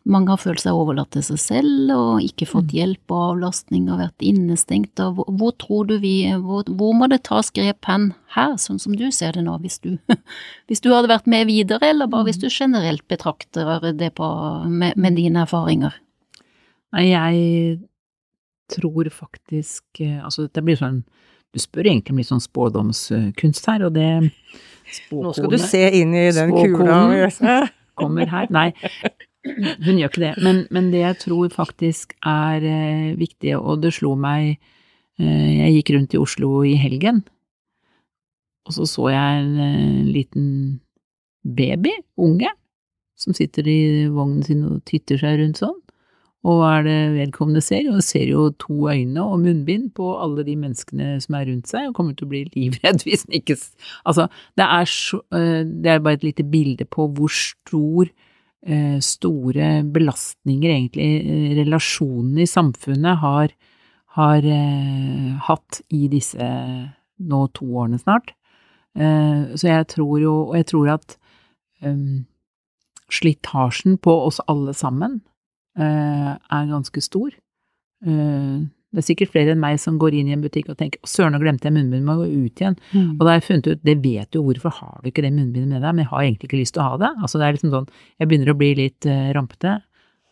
mange 0.08 0.32
har 0.32 0.40
følt 0.40 0.62
seg 0.62 0.74
overlatt 0.74 1.12
til 1.14 1.22
seg 1.24 1.38
selv 1.38 1.92
og 1.94 2.24
ikke 2.26 2.48
fått 2.50 2.72
hjelp 2.74 3.12
og 3.14 3.22
avlastning 3.28 3.86
og 3.92 4.00
vært 4.00 4.24
innestengt. 4.26 4.98
Og 5.02 5.18
hvor, 5.18 5.28
hvor 5.38 5.54
tror 5.62 5.86
du 5.90 5.94
vi, 6.02 6.14
hvor, 6.42 6.66
hvor 6.66 6.96
må 6.98 7.08
det 7.12 7.22
tas 7.28 7.52
grep 7.54 7.86
hen 7.86 8.10
her, 8.34 8.56
sånn 8.58 8.80
som 8.82 8.96
du 8.98 9.06
ser 9.14 9.36
det 9.38 9.44
nå, 9.46 9.54
hvis 9.62 9.78
du, 9.84 9.94
hvis 10.70 10.82
du 10.82 10.90
hadde 10.94 11.12
vært 11.12 11.30
med 11.30 11.46
videre, 11.50 11.92
eller 11.92 12.10
bare 12.10 12.26
hvis 12.30 12.42
du 12.42 12.48
generelt 12.50 13.06
betrakter 13.10 13.92
det 13.94 14.12
på, 14.18 14.28
med, 14.66 14.98
med 14.98 15.18
dine 15.20 15.46
erfaringer? 15.46 15.94
Nei, 16.92 17.06
jeg 17.08 17.78
tror 18.72 19.08
faktisk 19.12 20.02
eh, 20.04 20.18
Altså, 20.20 20.44
dette 20.44 20.60
blir 20.64 20.76
sånn 20.76 20.98
Du 21.52 21.60
spør 21.60 21.88
egentlig 21.88 22.12
om 22.12 22.20
litt 22.20 22.28
sånn 22.28 22.42
spådomskunst 22.44 23.68
her, 23.70 23.86
og 23.88 23.94
det 23.96 24.08
Nå 25.12 25.32
skal 25.32 25.52
du 25.52 25.60
se 25.62 25.86
inn 26.02 26.12
i 26.12 26.26
den 26.36 26.52
kula. 26.52 26.98
kommer 27.96 28.28
her. 28.28 28.50
Nei, 28.52 28.72
hun 29.42 29.98
gjør 29.98 30.10
ikke 30.10 30.22
det. 30.22 30.32
Men, 30.42 30.62
men 30.70 30.90
det 30.92 31.02
jeg 31.02 31.18
tror 31.24 31.50
faktisk 31.54 32.14
er 32.26 32.62
eh, 32.62 33.10
viktig, 33.18 33.56
og 33.58 33.82
det 33.82 33.94
slo 33.96 34.14
meg 34.18 34.54
eh, 35.18 35.50
Jeg 35.58 35.76
gikk 35.78 35.94
rundt 35.96 36.14
i 36.14 36.22
Oslo 36.22 36.62
i 36.66 36.76
helgen, 36.78 37.24
og 38.62 38.76
så 38.76 38.86
så 38.86 39.10
jeg 39.10 39.42
en 39.42 39.54
eh, 39.58 40.10
liten 40.14 40.48
baby, 41.42 41.96
unge, 42.16 42.50
som 43.18 43.34
sitter 43.34 43.66
i 43.66 43.80
vognen 44.10 44.42
sin 44.46 44.66
og 44.66 44.82
titter 44.86 45.18
seg 45.18 45.40
rundt 45.40 45.58
sånn. 45.58 45.78
Og 46.42 46.58
hva 46.58 46.72
er 46.80 46.86
det 46.86 46.96
vedkommende 47.14 47.60
ser? 47.62 47.84
Jo, 47.86 48.00
ser 48.02 48.26
jo 48.26 48.48
to 48.58 48.88
øyne 48.90 49.22
og 49.22 49.44
munnbind 49.44 49.92
på 49.94 50.08
alle 50.18 50.42
de 50.46 50.56
menneskene 50.58 51.20
som 51.22 51.36
er 51.38 51.46
rundt 51.46 51.70
seg, 51.70 51.90
og 51.90 51.94
kommer 51.98 52.16
til 52.18 52.26
å 52.26 52.32
bli 52.32 52.40
livredd 52.54 53.02
hvis 53.06 53.26
den 53.26 53.38
ikke 53.38 53.58
Altså, 54.06 54.26
det 54.58 54.66
er 54.66 54.90
så 54.90 55.22
Det 55.30 55.90
er 55.90 56.02
bare 56.02 56.18
et 56.18 56.26
lite 56.26 56.46
bilde 56.46 56.86
på 56.86 57.06
hvor 57.14 57.30
stor 57.30 58.10
store 59.02 59.70
belastninger 59.90 60.70
egentlig 60.70 61.08
eh, 61.26 61.54
relasjonene 61.58 62.44
i 62.44 62.50
samfunnet 62.50 63.18
har, 63.18 63.54
har 64.18 64.46
eh, 64.46 65.32
hatt 65.48 65.80
i 65.90 66.06
disse 66.12 66.46
nå 67.22 67.40
to 67.56 67.66
årene 67.82 67.98
snart. 67.98 68.34
Eh, 68.94 69.54
så 69.56 69.68
jeg 69.68 69.88
tror 69.94 70.20
jo, 70.20 70.34
og 70.50 70.56
jeg 70.60 70.68
tror 70.72 70.92
at 70.94 71.16
um, 71.82 72.24
slitasjen 73.12 73.98
på 74.02 74.14
oss 74.26 74.40
alle 74.48 74.74
sammen 74.76 75.20
eh, 75.78 76.32
er 76.36 76.70
ganske 76.70 77.04
stor. 77.04 77.34
Eh, 78.04 78.62
det 78.92 79.00
er 79.00 79.06
sikkert 79.06 79.32
flere 79.32 79.54
enn 79.54 79.60
meg 79.62 79.78
som 79.80 79.96
går 80.00 80.18
inn 80.18 80.28
i 80.28 80.34
en 80.36 80.42
butikk 80.44 80.68
og 80.68 80.76
tenker 80.80 81.00
'Å, 81.00 81.08
søren, 81.08 81.32
nå 81.32 81.40
glemte 81.40 81.68
jeg 81.68 81.76
munnbindet, 81.76 82.04
må 82.04 82.18
gå 82.20 82.26
ut 82.28 82.60
igjen'. 82.60 82.76
Og 83.16 83.22
da 83.22 83.30
har 83.30 83.40
jeg 83.40 83.48
funnet 83.48 83.70
ut, 83.70 83.84
det 83.88 83.96
vet 84.04 84.30
du 84.30 84.42
hvorfor 84.42 84.74
har 84.80 84.98
du 85.00 85.08
ikke 85.08 85.24
det 85.24 85.32
munnbindet 85.32 85.72
med 85.72 85.80
deg, 85.80 85.94
men 85.94 86.04
jeg 86.04 86.10
har 86.12 86.26
egentlig 86.26 86.50
ikke 86.50 86.60
lyst 86.60 86.76
til 86.76 86.84
å 86.84 86.90
ha 86.90 86.98
det. 87.00 87.10
Altså 87.22 87.40
det 87.40 87.46
er 87.46 87.56
liksom 87.56 87.72
sånn, 87.72 87.88
jeg 88.20 88.28
begynner 88.28 88.52
å 88.52 88.58
bli 88.60 88.70
litt 88.76 89.08
uh, 89.08 89.32
rampete. 89.32 89.80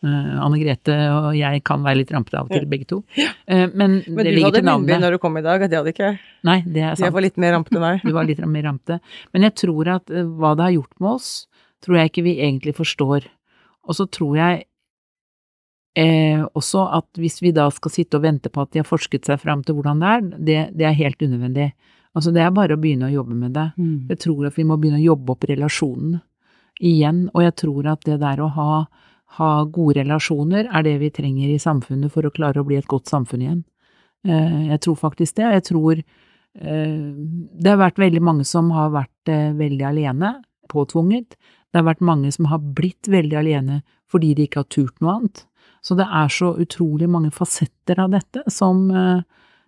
Uh, 0.01 0.41
Anne 0.41 0.57
Grete 0.57 0.93
og 1.13 1.35
jeg 1.37 1.61
kan 1.61 1.83
være 1.85 1.99
litt 1.99 2.11
rampete 2.13 2.39
av 2.39 2.47
og 2.49 2.53
til, 2.55 2.63
begge 2.69 2.87
to. 2.89 3.03
Uh, 3.17 3.67
men, 3.69 3.99
Men 4.05 4.25
det 4.25 4.31
du 4.31 4.37
ligger 4.39 4.49
hadde 4.49 4.63
munnbind 4.65 5.05
når 5.05 5.17
du 5.17 5.21
kom 5.21 5.37
i 5.37 5.43
dag, 5.45 5.61
det 5.65 5.77
hadde 5.77 5.93
ikke. 5.93 6.15
Nei, 6.47 6.61
det 6.65 6.81
er 6.81 6.95
sant. 6.95 7.05
Jeg 7.05 7.13
var 7.17 7.25
litt 7.25 7.37
mer 7.41 7.53
rampete 7.57 7.77
enn 7.77 7.85
deg. 7.85 8.01
Du 8.09 8.15
var 8.17 8.25
litt 8.29 8.41
mer 8.45 8.65
rampete. 8.69 8.97
Men 9.33 9.45
jeg 9.45 9.57
tror 9.61 9.93
at 9.97 10.09
eh, 10.09 10.25
hva 10.25 10.55
det 10.57 10.65
har 10.65 10.73
gjort 10.77 10.97
med 11.01 11.11
oss, 11.17 11.29
tror 11.85 11.97
jeg 11.97 12.11
ikke 12.11 12.25
vi 12.29 12.33
egentlig 12.41 12.73
forstår. 12.77 13.29
Og 13.89 13.97
så 13.97 14.05
tror 14.09 14.37
jeg 14.37 14.65
eh, 15.97 16.41
også 16.55 16.85
at 16.97 17.19
hvis 17.19 17.41
vi 17.43 17.53
da 17.55 17.67
skal 17.73 17.93
sitte 17.93 18.19
og 18.19 18.25
vente 18.25 18.51
på 18.51 18.63
at 18.63 18.71
de 18.73 18.81
har 18.81 18.87
forsket 18.87 19.27
seg 19.27 19.41
fram 19.41 19.63
til 19.65 19.77
hvordan 19.77 20.01
det 20.01 20.11
er, 20.11 20.27
det, 20.37 20.59
det 20.79 20.87
er 20.87 20.99
helt 20.99 21.21
unødvendig. 21.21 21.71
Altså 22.17 22.33
det 22.35 22.43
er 22.43 22.51
bare 22.55 22.75
å 22.75 22.81
begynne 22.81 23.07
å 23.07 23.13
jobbe 23.13 23.37
med 23.37 23.55
det. 23.55 23.69
Mm. 23.77 24.09
Jeg 24.11 24.19
tror 24.25 24.49
at 24.49 24.57
vi 24.59 24.67
må 24.67 24.77
begynne 24.79 24.99
å 24.99 25.09
jobbe 25.11 25.35
opp 25.35 25.47
relasjonen 25.47 26.19
igjen, 26.81 27.27
og 27.35 27.45
jeg 27.45 27.55
tror 27.61 27.91
at 27.93 28.03
det 28.07 28.17
der 28.23 28.41
å 28.43 28.49
ha, 28.55 28.71
ha 29.37 29.51
gode 29.69 30.01
relasjoner 30.01 30.67
er 30.67 30.87
det 30.87 30.97
vi 31.03 31.11
trenger 31.13 31.53
i 31.53 31.61
samfunnet 31.61 32.11
for 32.11 32.27
å 32.27 32.33
klare 32.33 32.63
å 32.63 32.67
bli 32.67 32.79
et 32.79 32.89
godt 32.89 33.11
samfunn 33.11 33.45
igjen. 33.45 33.61
Eh, 34.27 34.73
Jeg 34.73 34.81
tror 34.83 34.97
faktisk 34.99 35.37
det, 35.39 35.47
jeg 35.59 35.65
tror 35.69 36.01
eh, 36.01 37.07
det 37.61 37.69
har 37.69 37.79
vært 37.79 38.01
veldig 38.01 38.21
mange 38.21 38.45
som 38.49 38.71
har 38.75 38.91
vært 38.93 39.31
eh, 39.31 39.53
veldig 39.57 39.87
alene, 39.93 40.35
påtvunget. 40.71 41.37
Det 41.71 41.79
har 41.79 41.87
vært 41.87 42.03
mange 42.03 42.31
som 42.31 42.47
har 42.51 42.59
blitt 42.59 43.07
veldig 43.11 43.39
alene 43.39 43.81
fordi 44.11 44.33
de 44.35 44.43
ikke 44.47 44.65
har 44.65 44.71
turt 44.71 44.97
noe 44.99 45.15
annet. 45.15 45.45
Så 45.81 45.97
det 45.97 46.05
er 46.05 46.29
så 46.29 46.53
utrolig 46.61 47.09
mange 47.09 47.31
fasetter 47.33 47.99
av 48.03 48.13
dette 48.13 48.43
som 48.53 48.85
eh, 48.93 49.23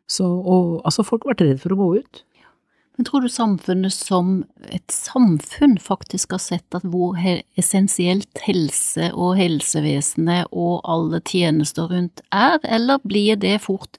så, 0.09 0.27
og, 0.27 0.81
altså 0.85 1.05
folk 1.07 1.25
har 1.25 1.33
vært 1.33 1.45
redd 1.47 1.63
for 1.63 1.73
å 1.73 1.79
gå 1.79 1.89
ut. 2.03 2.23
Men 2.93 3.07
tror 3.07 3.23
du 3.23 3.29
samfunnet 3.31 3.93
som 3.95 4.43
et 4.69 4.93
samfunn 4.93 5.79
faktisk 5.81 6.35
har 6.35 6.41
sett 6.43 6.77
at 6.77 6.83
hvor 6.85 7.17
essensielt 7.57 8.43
helse 8.45 9.09
og 9.17 9.39
helsevesenet 9.39 10.51
og 10.51 10.83
alle 10.85 11.23
tjenester 11.25 11.89
rundt 11.89 12.21
er, 12.29 12.59
eller 12.61 13.01
blir 13.01 13.39
det 13.41 13.55
fort 13.63 13.97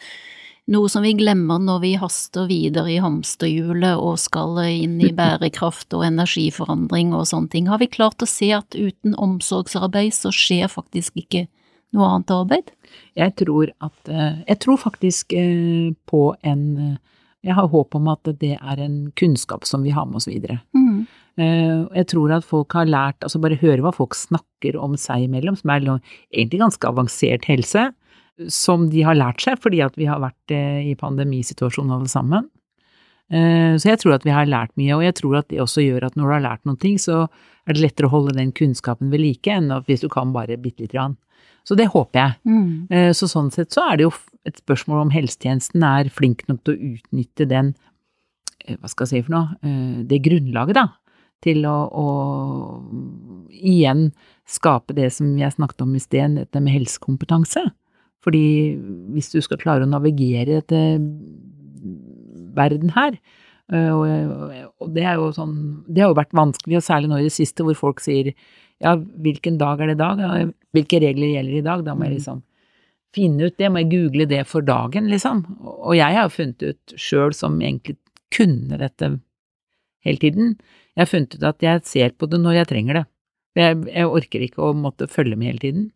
noe 0.71 0.89
som 0.89 1.03
vi 1.05 1.13
glemmer 1.19 1.59
når 1.61 1.81
vi 1.83 1.91
haster 2.01 2.47
videre 2.49 2.95
i 2.95 3.01
hamsterhjulet 3.03 3.99
og 3.99 4.15
skal 4.23 4.63
inn 4.63 4.97
i 5.03 5.11
bærekraft 5.13 5.93
og 5.99 6.07
energiforandring 6.07 7.11
og 7.19 7.27
sånne 7.29 7.51
ting? 7.51 7.67
Har 7.69 7.83
vi 7.83 7.91
klart 7.91 8.23
å 8.23 8.31
se 8.31 8.53
at 8.55 8.79
uten 8.79 9.19
omsorgsarbeid 9.19 10.15
så 10.15 10.31
skjer 10.33 10.71
faktisk 10.73 11.19
ikke 11.27 11.49
noe 11.95 12.11
annet 12.11 12.33
arbeid? 12.35 12.71
Jeg 13.19 13.35
tror 13.41 13.73
at 13.85 14.11
eh, 14.11 14.41
Jeg 14.49 14.61
tror 14.63 14.81
faktisk 14.83 15.35
eh, 15.37 15.93
på 16.11 16.23
en 16.43 16.65
eh, 16.79 16.97
Jeg 17.45 17.59
har 17.59 17.71
håp 17.71 17.95
om 17.99 18.09
at 18.13 18.31
det 18.41 18.55
er 18.57 18.81
en 18.81 19.11
kunnskap 19.19 19.67
som 19.69 19.85
vi 19.85 19.93
har 19.95 20.07
med 20.09 20.23
oss 20.23 20.31
videre. 20.31 20.63
Mm. 20.73 21.05
Jeg 21.37 22.07
tror 22.09 22.31
at 22.33 22.45
folk 22.47 22.73
har 22.73 22.87
lært, 22.87 23.19
altså 23.21 23.41
bare 23.43 23.59
høre 23.59 23.83
hva 23.83 23.91
folk 23.93 24.15
snakker 24.15 24.79
om 24.81 24.95
seg 24.97 25.27
imellom, 25.27 25.57
som 25.59 25.73
er 25.75 25.83
egentlig 25.83 26.61
ganske 26.63 26.89
avansert 26.89 27.45
helse, 27.51 27.89
som 28.49 28.87
de 28.89 29.03
har 29.05 29.19
lært 29.19 29.43
seg 29.43 29.59
fordi 29.61 29.83
at 29.85 29.99
vi 29.99 30.07
har 30.09 30.23
vært 30.23 30.55
i 30.55 30.95
pandemisituasjonen 30.97 31.93
alle 31.99 32.09
sammen. 32.09 32.47
Så 33.29 33.91
jeg 33.91 34.01
tror 34.01 34.15
at 34.15 34.25
vi 34.25 34.33
har 34.33 34.47
lært 34.49 34.73
mye, 34.79 34.95
og 34.95 35.05
jeg 35.05 35.19
tror 35.19 35.41
at 35.43 35.51
det 35.51 35.61
også 35.61 35.85
gjør 35.85 36.07
at 36.07 36.17
når 36.17 36.31
du 36.31 36.37
har 36.37 36.47
lært 36.47 36.65
noen 36.71 36.81
ting, 36.81 36.97
så 37.03 37.27
er 37.67 37.75
det 37.75 37.83
lettere 37.83 38.09
å 38.09 38.15
holde 38.15 38.39
den 38.39 38.55
kunnskapen 38.55 39.13
ved 39.13 39.27
like 39.27 39.53
enn 39.59 39.75
hvis 39.85 40.07
du 40.07 40.09
kan 40.15 40.33
bare 40.33 40.57
bitte 40.57 40.87
lite 40.87 40.95
grann. 40.95 41.19
Så 41.65 41.77
det 41.79 41.87
håper 41.93 42.21
jeg. 42.21 42.33
Mm. 42.45 42.87
Eh, 42.91 43.13
Så 43.17 43.29
sånn 43.31 43.51
sett 43.53 43.73
så 43.73 43.87
er 43.91 43.97
det 43.97 44.05
jo 44.09 44.13
et 44.45 44.59
spørsmål 44.61 45.07
om 45.07 45.13
helsetjenesten 45.15 45.83
er 45.89 46.11
flink 46.13 46.45
nok 46.49 46.61
til 46.65 46.75
å 46.75 46.91
utnytte 46.95 47.47
den, 47.49 47.75
eh, 48.67 48.77
hva 48.77 48.91
skal 48.91 49.07
jeg 49.07 49.13
si 49.15 49.23
for 49.25 49.33
noe, 49.33 49.57
eh, 49.65 50.03
det 50.05 50.23
grunnlaget 50.27 50.75
da, 50.77 50.89
til 51.45 51.65
å, 51.69 51.77
å 51.89 52.07
igjen 53.51 54.11
skape 54.49 54.95
det 54.97 55.11
som 55.13 55.33
jeg 55.39 55.53
snakket 55.57 55.83
om 55.83 55.95
i 55.97 56.03
sted, 56.03 56.37
dette 56.37 56.61
med 56.61 56.73
helsekompetanse. 56.77 57.65
Fordi 58.25 58.77
hvis 59.13 59.33
du 59.33 59.41
skal 59.45 59.61
klare 59.61 59.85
å 59.85 59.89
navigere 59.89 60.61
dette 60.61 60.81
verden 62.57 62.93
her, 62.95 63.19
og, 63.73 64.51
og 64.85 64.91
det 64.93 65.05
er 65.09 65.17
jo 65.17 65.31
sånn, 65.33 65.55
det 65.89 66.03
har 66.05 66.11
jo 66.13 66.19
vært 66.19 66.35
vanskelig, 66.37 66.77
og 66.77 66.85
særlig 66.85 67.09
nå 67.09 67.21
i 67.23 67.29
det 67.29 67.33
siste 67.33 67.65
hvor 67.65 67.79
folk 67.79 68.03
sier 68.05 68.35
ja, 68.83 68.93
hvilken 68.97 69.57
dag 69.57 69.81
er 69.81 69.93
det 69.93 69.95
i 69.97 70.03
dag, 70.03 70.21
Ja, 70.21 70.33
hvilke 70.75 71.01
regler 71.01 71.31
gjelder 71.31 71.57
i 71.61 71.65
dag, 71.65 71.85
da 71.87 71.95
må 71.97 72.05
jeg 72.05 72.19
liksom 72.19 72.43
finne 73.15 73.47
ut 73.47 73.57
det, 73.57 73.71
må 73.71 73.81
jeg 73.81 73.93
google 73.93 74.27
det 74.27 74.43
for 74.51 74.67
dagen, 74.67 75.07
liksom. 75.09 75.45
Og 75.63 75.95
jeg 75.97 76.17
har 76.17 76.33
funnet 76.35 76.65
ut 76.67 76.95
sjøl, 76.99 77.33
som 77.33 77.61
egentlig 77.63 77.97
kunne 78.35 78.81
dette 78.81 79.13
hele 80.05 80.21
tiden, 80.21 80.57
jeg 80.95 81.07
har 81.07 81.11
funnet 81.11 81.37
ut 81.39 81.47
at 81.47 81.63
jeg 81.63 81.85
ser 81.89 82.13
på 82.19 82.27
det 82.31 82.41
når 82.43 82.59
jeg 82.61 82.71
trenger 82.71 82.99
det. 83.01 83.05
Jeg, 83.59 83.79
jeg 83.87 84.11
orker 84.11 84.43
ikke 84.43 84.67
å 84.67 84.75
måtte 84.77 85.07
følge 85.11 85.39
med 85.39 85.53
hele 85.53 85.63
tiden. 85.63 85.87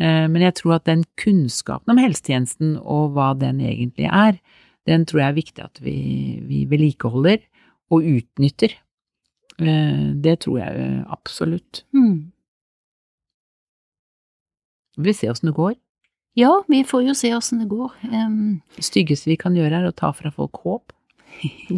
Eh, 0.00 0.26
Men 0.32 0.44
jeg 0.44 0.56
tror 0.58 0.78
at 0.78 0.88
den 0.88 1.04
kunnskapen 1.20 1.92
om 1.92 2.00
helsetjenesten 2.00 2.78
og 2.80 3.12
hva 3.16 3.32
den 3.36 3.60
egentlig 3.60 4.08
er, 4.08 4.40
den 4.86 5.04
tror 5.06 5.20
jeg 5.22 5.28
er 5.30 5.36
viktig 5.38 5.62
at 5.64 5.78
vi, 5.82 5.96
vi 6.48 6.64
vedlikeholder 6.70 7.38
og 7.92 8.02
utnytter. 8.08 8.74
Eh, 9.60 10.12
Det 10.24 10.38
tror 10.46 10.58
jeg 10.58 10.80
eh, 10.82 11.02
absolutt. 11.12 11.84
Mm. 11.94 12.32
Vi 14.98 15.12
se 15.16 15.30
åssen 15.30 15.48
det 15.50 15.56
går. 15.56 15.74
Ja, 16.36 16.50
vi 16.68 16.82
får 16.88 17.02
jo 17.06 17.14
se 17.16 17.30
åssen 17.36 17.60
det 17.62 17.68
går. 17.70 17.92
Um, 18.08 18.62
Det 18.76 18.84
styggeste 18.84 19.28
vi 19.30 19.36
kan 19.40 19.54
gjøre 19.56 19.82
er 19.82 19.88
å 19.90 19.94
ta 19.96 20.12
fra 20.16 20.30
folk 20.32 20.62
håp. 20.64 20.92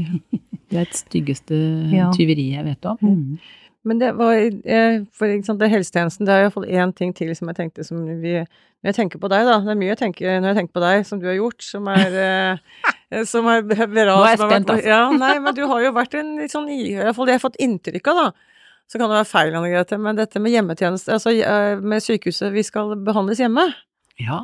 Det 0.70 0.78
er 0.80 0.86
et 0.86 0.96
styggeste 0.98 1.56
Ja. 1.92 2.08
tyveri 2.14 2.48
jeg 2.54 2.64
vet 2.66 2.86
om. 2.90 2.98
Mm. 3.02 3.38
Men 3.84 4.00
det 4.00 4.14
var 4.16 4.34
eh, 4.40 5.02
For 5.12 5.32
sant, 5.44 5.60
det 5.60 5.70
helsetjenesten, 5.72 6.24
det 6.26 6.32
er 6.34 6.46
iallfall 6.46 6.64
én 6.64 6.94
ting 6.96 7.12
til 7.16 7.34
som 7.36 7.50
jeg 7.50 7.58
tenkte 7.58 7.84
som 7.84 8.00
vi 8.22 8.38
Når 8.40 8.88
jeg 8.90 8.96
tenker 8.96 9.20
på 9.20 9.28
deg, 9.32 9.44
da. 9.48 9.58
Det 9.64 9.74
er 9.74 9.80
mye 9.80 9.92
jeg 9.92 10.00
tenker 10.00 10.40
når 10.40 10.50
jeg 10.50 10.58
tenker 10.60 10.78
på 10.78 10.84
deg, 10.84 11.04
som 11.08 11.20
du 11.20 11.28
har 11.28 11.36
gjort, 11.38 11.64
som 11.64 11.90
er 11.92 12.18
eh, 12.24 12.88
Som 13.30 13.46
er 13.52 13.62
bra. 13.62 13.86
Nå 13.86 14.16
er 14.24 14.34
jeg 14.34 14.40
spent, 14.40 14.72
altså. 14.72 14.88
Ja, 14.88 15.04
nei, 15.14 15.36
men 15.42 15.54
du 15.54 15.62
har 15.70 15.84
jo 15.84 15.92
vært 15.94 16.16
en 16.18 16.34
litt 16.40 16.54
sånn 16.54 16.66
Iallfall 16.72 17.28
det 17.28 17.36
jeg 17.36 17.40
har 17.42 17.46
fått 17.46 17.60
inntrykk 17.62 18.10
av, 18.10 18.22
da. 18.22 18.50
Så 18.90 18.98
kan 18.98 19.08
det 19.08 19.16
være 19.16 19.28
feil, 19.28 19.54
Anne 19.56 19.70
Grete, 19.72 19.96
men 20.00 20.18
dette 20.18 20.40
med 20.42 20.52
hjemmetjeneste, 20.52 21.14
altså 21.16 21.32
eh, 21.32 21.80
med 21.80 22.04
sykehuset 22.04 22.52
Vi 22.52 22.64
skal 22.66 22.96
behandles 23.06 23.40
hjemme. 23.40 23.68
Ja. 24.20 24.42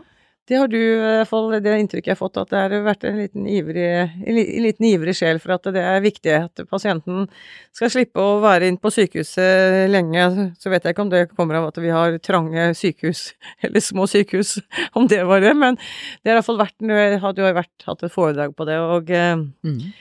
Det 0.51 0.59
har 0.59 0.66
du, 0.66 0.76
i 0.80 0.98
hvert 0.98 1.28
fall 1.30 1.53
det 1.62 1.72
inntrykket 1.78 2.11
jeg 2.11 2.16
har 2.16 2.18
fått, 2.18 2.38
at 2.40 2.51
det 2.51 2.59
har 2.59 2.72
vært 2.82 3.05
en 3.07 3.20
liten 3.20 3.44
ivrig, 3.46 3.84
en 4.03 4.38
liten 4.64 4.86
ivrig 4.88 5.14
sjel 5.14 5.38
for 5.38 5.55
at 5.55 5.68
det 5.70 5.84
er 5.86 6.03
viktig 6.03 6.32
at 6.34 6.62
pasienten 6.66 7.28
skal 7.76 7.92
slippe 7.94 8.18
å 8.18 8.40
være 8.42 8.66
inn 8.66 8.80
på 8.82 8.90
sykehuset 8.90 9.86
lenge. 9.92 10.26
Så 10.59 10.72
vet 10.72 10.82
jeg 10.82 10.96
ikke 10.96 11.07
om 11.07 11.12
det 11.12 11.22
kommer 11.36 11.61
av 11.61 11.68
at 11.68 11.78
vi 11.78 11.94
har 11.94 12.18
trange 12.26 12.66
sykehus, 12.74 13.28
eller 13.68 13.86
små 13.86 14.09
sykehus, 14.11 14.57
om 14.98 15.07
det 15.07 15.22
var 15.30 15.46
det, 15.46 15.55
men 15.55 15.78
det 15.78 16.32
har 16.32 16.34
i 16.34 16.40
hvert 16.40 16.51
fall 16.51 16.62
vært, 16.64 16.78
du 16.82 17.44
har 17.46 17.59
vært, 17.62 17.74
hatt 17.86 18.03
et 18.03 18.18
foredrag 18.18 18.59
på 18.59 18.66
det, 18.66 18.82
og 18.82 19.14
eh, 19.14 19.46
Mm. 19.64 19.92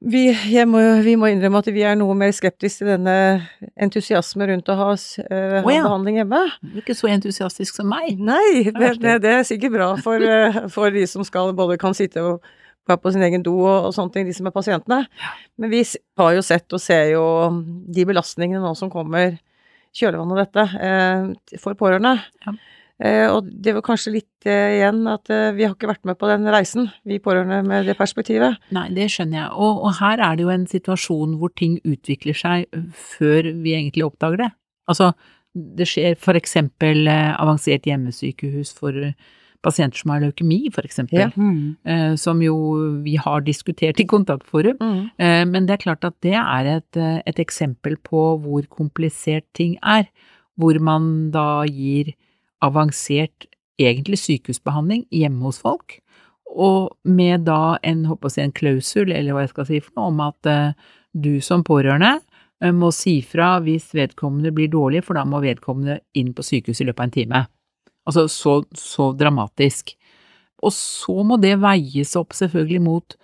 Vi, 0.00 0.20
jeg 0.32 0.64
må, 0.64 0.80
vi 1.04 1.12
må 1.20 1.28
innrømme 1.28 1.60
at 1.60 1.68
vi 1.74 1.82
er 1.84 1.96
noe 1.98 2.14
mer 2.16 2.30
skeptiske 2.32 2.80
til 2.80 2.88
denne 2.88 3.16
entusiasme 3.84 4.46
rundt 4.48 4.70
å 4.72 4.76
ha, 4.78 4.86
eh, 4.96 5.58
ha 5.60 5.74
ja. 5.74 5.82
behandling 5.84 6.22
hjemme. 6.22 6.40
Du 6.64 6.78
er 6.78 6.84
ikke 6.84 6.96
så 6.96 7.10
entusiastisk 7.12 7.76
som 7.76 7.90
meg. 7.92 8.16
Nei, 8.16 8.70
det, 8.72 9.18
det, 9.20 9.34
er 9.34 9.44
sikkert 9.44 9.74
bra 9.76 9.90
for, 10.00 10.24
uh, 10.24 10.62
for 10.72 10.88
de 10.94 11.04
som 11.10 11.26
skal 11.26 11.52
både 11.56 11.76
kan 11.80 11.96
sitte 11.96 12.24
og 12.24 12.48
være 12.88 13.02
på 13.04 13.12
sin 13.12 13.26
egen 13.28 13.44
do 13.44 13.58
og, 13.60 13.90
og 13.90 13.94
sånne 13.96 14.16
ting, 14.16 14.30
de 14.30 14.36
som 14.38 14.48
er 14.48 14.56
pasientene. 14.56 15.02
Men 15.60 15.74
vi 15.74 15.84
har 15.84 16.32
jo 16.38 16.48
sett 16.48 16.72
og 16.72 16.80
ser 16.80 17.12
jo 17.12 17.24
de 17.92 18.08
belastningene 18.08 18.64
nå 18.64 18.72
som 18.80 18.92
kommer 18.92 19.36
kjølvannet 20.00 20.32
av 20.32 20.42
dette 20.46 20.68
uh, 20.80 21.60
for 21.60 21.76
pårørende. 21.76 22.16
Ja. 22.46 22.56
Eh, 23.00 23.26
og 23.32 23.48
det 23.48 23.72
var 23.72 23.84
kanskje 23.86 24.12
litt 24.18 24.48
eh, 24.48 24.76
igjen 24.76 25.06
at 25.08 25.30
eh, 25.32 25.54
vi 25.56 25.64
har 25.64 25.72
ikke 25.72 25.88
vært 25.88 26.04
med 26.04 26.18
på 26.20 26.28
den 26.28 26.44
reisen, 26.52 26.90
vi 27.08 27.16
pårørende 27.22 27.62
med 27.64 27.88
det 27.88 27.96
perspektivet. 27.96 28.60
Nei, 28.76 28.90
det 28.92 29.08
skjønner 29.14 29.38
jeg. 29.38 29.48
Og, 29.56 29.80
og 29.88 29.96
her 30.02 30.20
er 30.26 30.36
det 30.36 30.44
jo 30.44 30.52
en 30.52 30.68
situasjon 30.68 31.38
hvor 31.40 31.54
ting 31.56 31.78
utvikler 31.80 32.36
seg 32.36 32.68
før 33.16 33.48
vi 33.64 33.72
egentlig 33.78 34.04
oppdager 34.04 34.44
det. 34.44 34.50
Altså, 34.92 35.14
det 35.56 35.88
skjer 35.88 36.20
for 36.20 36.36
eksempel 36.36 37.08
eh, 37.08 37.32
avansert 37.40 37.88
hjemmesykehus 37.88 38.76
for 38.76 39.12
pasienter 39.64 40.00
som 40.02 40.12
har 40.12 40.20
leukemi, 40.26 40.62
for 40.72 40.84
eksempel. 40.84 41.20
Ja. 41.20 41.30
Mm. 41.36 42.16
Som 42.16 42.38
jo 42.40 42.54
vi 43.04 43.18
har 43.20 43.42
diskutert 43.44 44.00
i 44.00 44.06
kontaktforum. 44.08 44.78
Mm. 44.80 45.50
Men 45.52 45.66
det 45.68 45.74
er 45.74 45.82
klart 45.82 46.06
at 46.08 46.16
det 46.24 46.32
er 46.32 46.70
et, 46.78 46.96
et 47.28 47.42
eksempel 47.44 47.98
på 48.00 48.22
hvor 48.40 48.64
komplisert 48.72 49.44
ting 49.52 49.74
er. 49.84 50.08
Hvor 50.56 50.80
man 50.80 51.28
da 51.34 51.66
gir 51.68 52.14
avansert, 52.64 53.46
egentlig 53.80 54.20
sykehusbehandling 54.20 55.06
hjemme 55.14 55.46
hos 55.48 55.60
folk. 55.62 55.98
Og 56.50 56.90
med 57.06 57.46
da 57.46 57.78
en, 57.86 58.04
håper 58.10 58.34
jeg 58.36 58.48
en 58.48 58.56
klausul, 58.56 59.12
eller 59.14 59.34
hva 59.34 59.44
jeg 59.44 59.52
skal 59.54 59.68
si 59.68 59.80
for 59.84 59.94
noe, 59.96 60.10
om 60.10 60.20
at 60.24 60.50
eh, 60.50 60.90
du 61.14 61.38
som 61.44 61.62
pårørende 61.66 62.16
eh, 62.18 62.74
må 62.74 62.90
si 62.94 63.20
fra 63.24 63.54
hvis 63.64 63.90
vedkommende 63.96 64.52
blir 64.54 64.70
dårlig, 64.72 65.04
for 65.06 65.18
da 65.18 65.24
må 65.28 65.42
vedkommende 65.44 66.00
inn 66.18 66.34
på 66.34 66.44
sykehuset 66.46 66.84
i 66.84 66.90
løpet 66.90 67.04
av 67.04 67.08
en 67.08 67.16
time. 67.16 67.42
Altså 68.10 68.26
så, 68.32 68.56
så 68.74 69.10
dramatisk. 69.16 69.94
Og 70.60 70.74
så 70.76 71.22
må 71.24 71.38
det 71.40 71.54
veies 71.62 72.12
opp 72.20 72.34
selvfølgelig 72.36 72.82
mot 72.84 73.14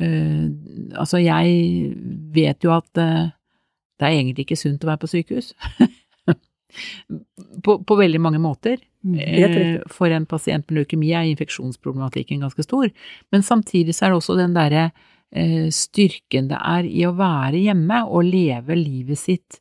uh, 0.00 0.44
Altså, 1.00 1.18
jeg 1.20 1.90
vet 2.32 2.64
jo 2.64 2.70
at 2.72 2.88
det 2.94 4.06
er 4.06 4.14
egentlig 4.14 4.46
ikke 4.46 4.56
sunt 4.56 4.84
å 4.84 4.92
være 4.92 5.02
på 5.02 5.10
sykehus. 5.10 5.50
på, 7.64 7.78
på 7.84 7.98
veldig 7.98 8.20
mange 8.22 8.40
måter. 8.42 8.78
Mm. 9.06 9.18
Eh, 9.18 9.76
For 9.90 10.12
en 10.12 10.26
pasient 10.28 10.66
med 10.68 10.80
leukemi 10.80 11.12
er 11.16 11.28
infeksjonsproblematikken 11.30 12.44
ganske 12.44 12.64
stor. 12.66 12.90
Men 13.32 13.46
samtidig 13.46 13.96
så 13.96 14.06
er 14.06 14.12
det 14.12 14.20
også 14.20 14.38
den 14.38 14.56
derre 14.56 14.90
eh, 15.30 15.68
styrken 15.74 16.50
det 16.50 16.58
er 16.58 16.88
i 16.88 17.06
å 17.08 17.14
være 17.18 17.62
hjemme 17.68 18.02
og 18.06 18.28
leve 18.28 18.78
livet 18.78 19.20
sitt 19.20 19.60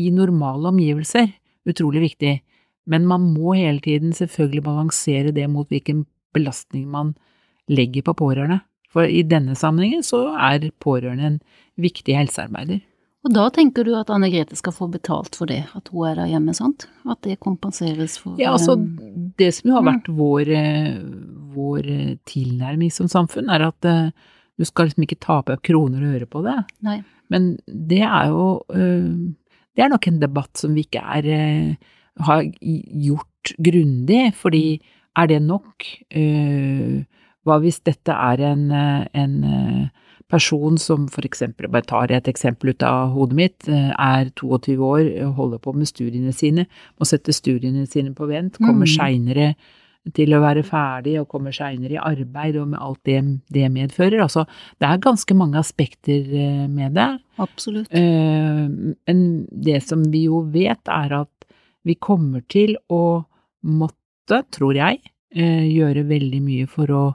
i 0.00 0.10
normale 0.10 0.72
omgivelser, 0.72 1.30
utrolig 1.70 2.08
viktig. 2.10 2.34
Men 2.90 3.06
man 3.08 3.30
må 3.32 3.54
hele 3.56 3.80
tiden 3.80 4.12
selvfølgelig 4.12 4.64
balansere 4.66 5.32
det 5.32 5.46
mot 5.48 5.68
hvilken 5.70 6.04
belastning 6.34 6.88
man 6.90 7.14
legger 7.70 8.04
på 8.04 8.16
pårørende. 8.18 8.60
For 8.92 9.08
i 9.10 9.24
denne 9.26 9.56
sammenhengen 9.58 10.04
så 10.06 10.26
er 10.36 10.68
pårørende 10.82 11.30
en 11.32 11.38
viktig 11.80 12.14
helsearbeider. 12.14 12.82
Og 13.24 13.32
da 13.32 13.46
tenker 13.54 13.86
du 13.86 13.94
at 13.96 14.10
Anne 14.12 14.28
Grete 14.28 14.56
skal 14.58 14.74
få 14.76 14.86
betalt 14.92 15.36
for 15.38 15.48
det, 15.48 15.62
at 15.72 15.88
hun 15.88 16.10
er 16.10 16.18
der 16.18 16.28
hjemme, 16.28 16.52
sant? 16.56 16.84
At 17.08 17.22
det 17.24 17.38
kompenseres 17.40 18.18
for 18.20 18.36
Ja, 18.40 18.52
altså 18.52 18.74
eh, 18.76 19.14
det 19.40 19.48
som 19.56 19.70
jo 19.70 19.76
har 19.78 19.82
Mm. 19.82 19.88
vært 19.92 20.08
vår, 20.18 20.50
eh, 20.52 20.98
vår 21.54 21.88
eh, 21.88 22.16
tilnærming 22.28 22.92
som 22.92 23.08
samfunn, 23.08 23.48
er 23.48 23.64
at 23.68 23.88
uh, 23.88 24.10
du 24.58 24.64
skal 24.64 24.86
liksom 24.86 25.06
ikke 25.06 25.20
tape 25.24 25.56
kroner 25.62 26.04
og 26.04 26.14
øre 26.20 26.26
på 26.26 26.42
det. 26.44 26.58
Nei. 26.82 27.02
Men 27.30 27.56
det 27.66 28.02
er 28.02 28.28
jo 28.28 28.62
uh, 28.68 29.32
Det 29.74 29.82
er 29.82 29.88
nok 29.88 30.06
en 30.06 30.20
debatt 30.20 30.56
som 30.56 30.74
vi 30.74 30.84
ikke 30.84 31.00
er 31.02 31.24
uh, 31.26 31.74
har 32.22 32.44
gjort 32.44 33.54
grundig, 33.58 34.34
fordi 34.34 34.80
er 35.16 35.26
det 35.26 35.40
nok? 35.42 35.82
Hva 37.44 37.56
hvis 37.60 37.80
dette 37.84 38.10
er 38.12 38.40
en, 38.40 38.70
en 38.70 39.34
person 40.30 40.78
som 40.80 41.06
for 41.12 41.22
eksempel, 41.26 41.68
bare 41.70 41.86
tar 41.86 42.10
et 42.10 42.24
eksempel 42.30 42.70
ut 42.72 42.82
av 42.82 43.12
hodet 43.14 43.36
mitt, 43.36 43.68
eh, 43.68 43.92
er 43.98 44.30
22 44.34 44.76
år, 44.80 45.32
holder 45.36 45.58
på 45.58 45.74
med 45.74 45.86
studiene 45.86 46.32
sine, 46.34 46.66
må 46.98 47.06
sette 47.06 47.32
studiene 47.32 47.86
sine 47.88 48.14
på 48.14 48.26
vent, 48.28 48.58
kommer 48.58 48.86
Mm. 48.86 48.96
seinere 48.96 49.54
til 50.12 50.28
å 50.36 50.40
være 50.40 50.62
ferdig 50.64 51.18
og 51.20 51.28
kommer 51.28 51.50
seinere 51.52 51.92
i 51.92 51.96
arbeid 51.96 52.56
og 52.60 52.68
med 52.68 52.78
alt 52.80 52.98
det 53.04 53.22
det 53.50 53.70
medfører. 53.72 54.20
Altså, 54.20 54.46
det 54.78 54.88
er 54.88 54.98
ganske 54.98 55.34
mange 55.34 55.56
aspekter 55.56 56.20
eh, 56.34 56.66
med 56.68 56.94
det. 56.94 57.20
Absolutt. 57.38 57.88
Eh, 57.90 58.68
Men 59.06 59.46
det 59.50 59.82
som 59.82 60.02
vi 60.02 60.24
jo 60.26 60.42
vet, 60.42 60.80
er 60.88 61.12
at 61.22 61.28
vi 61.84 61.94
kommer 61.94 62.42
til 62.48 62.76
å 62.90 63.24
måtte, 63.64 64.42
tror 64.50 64.74
jeg, 64.74 65.00
gjøre 65.34 66.06
veldig 66.06 66.40
mye 66.42 66.66
for 66.68 66.86
å 66.86 67.14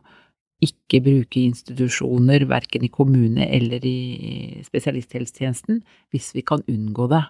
ikke 0.64 1.00
bruke 1.06 1.42
institusjoner, 1.42 2.46
verken 2.50 2.84
i 2.84 2.92
kommune 2.92 3.48
eller 3.48 3.86
i 3.88 4.62
spesialisthelsetjenesten, 4.66 5.84
hvis 6.12 6.34
vi 6.36 6.44
kan 6.44 6.64
unngå 6.68 7.08
det. 7.12 7.24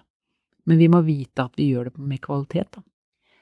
Men 0.66 0.80
vi 0.80 0.88
må 0.92 1.02
vite 1.06 1.46
at 1.46 1.58
vi 1.58 1.70
gjør 1.70 1.90
det 1.90 1.98
med 1.98 2.22
kvalitet, 2.24 2.70
da. 2.74 2.82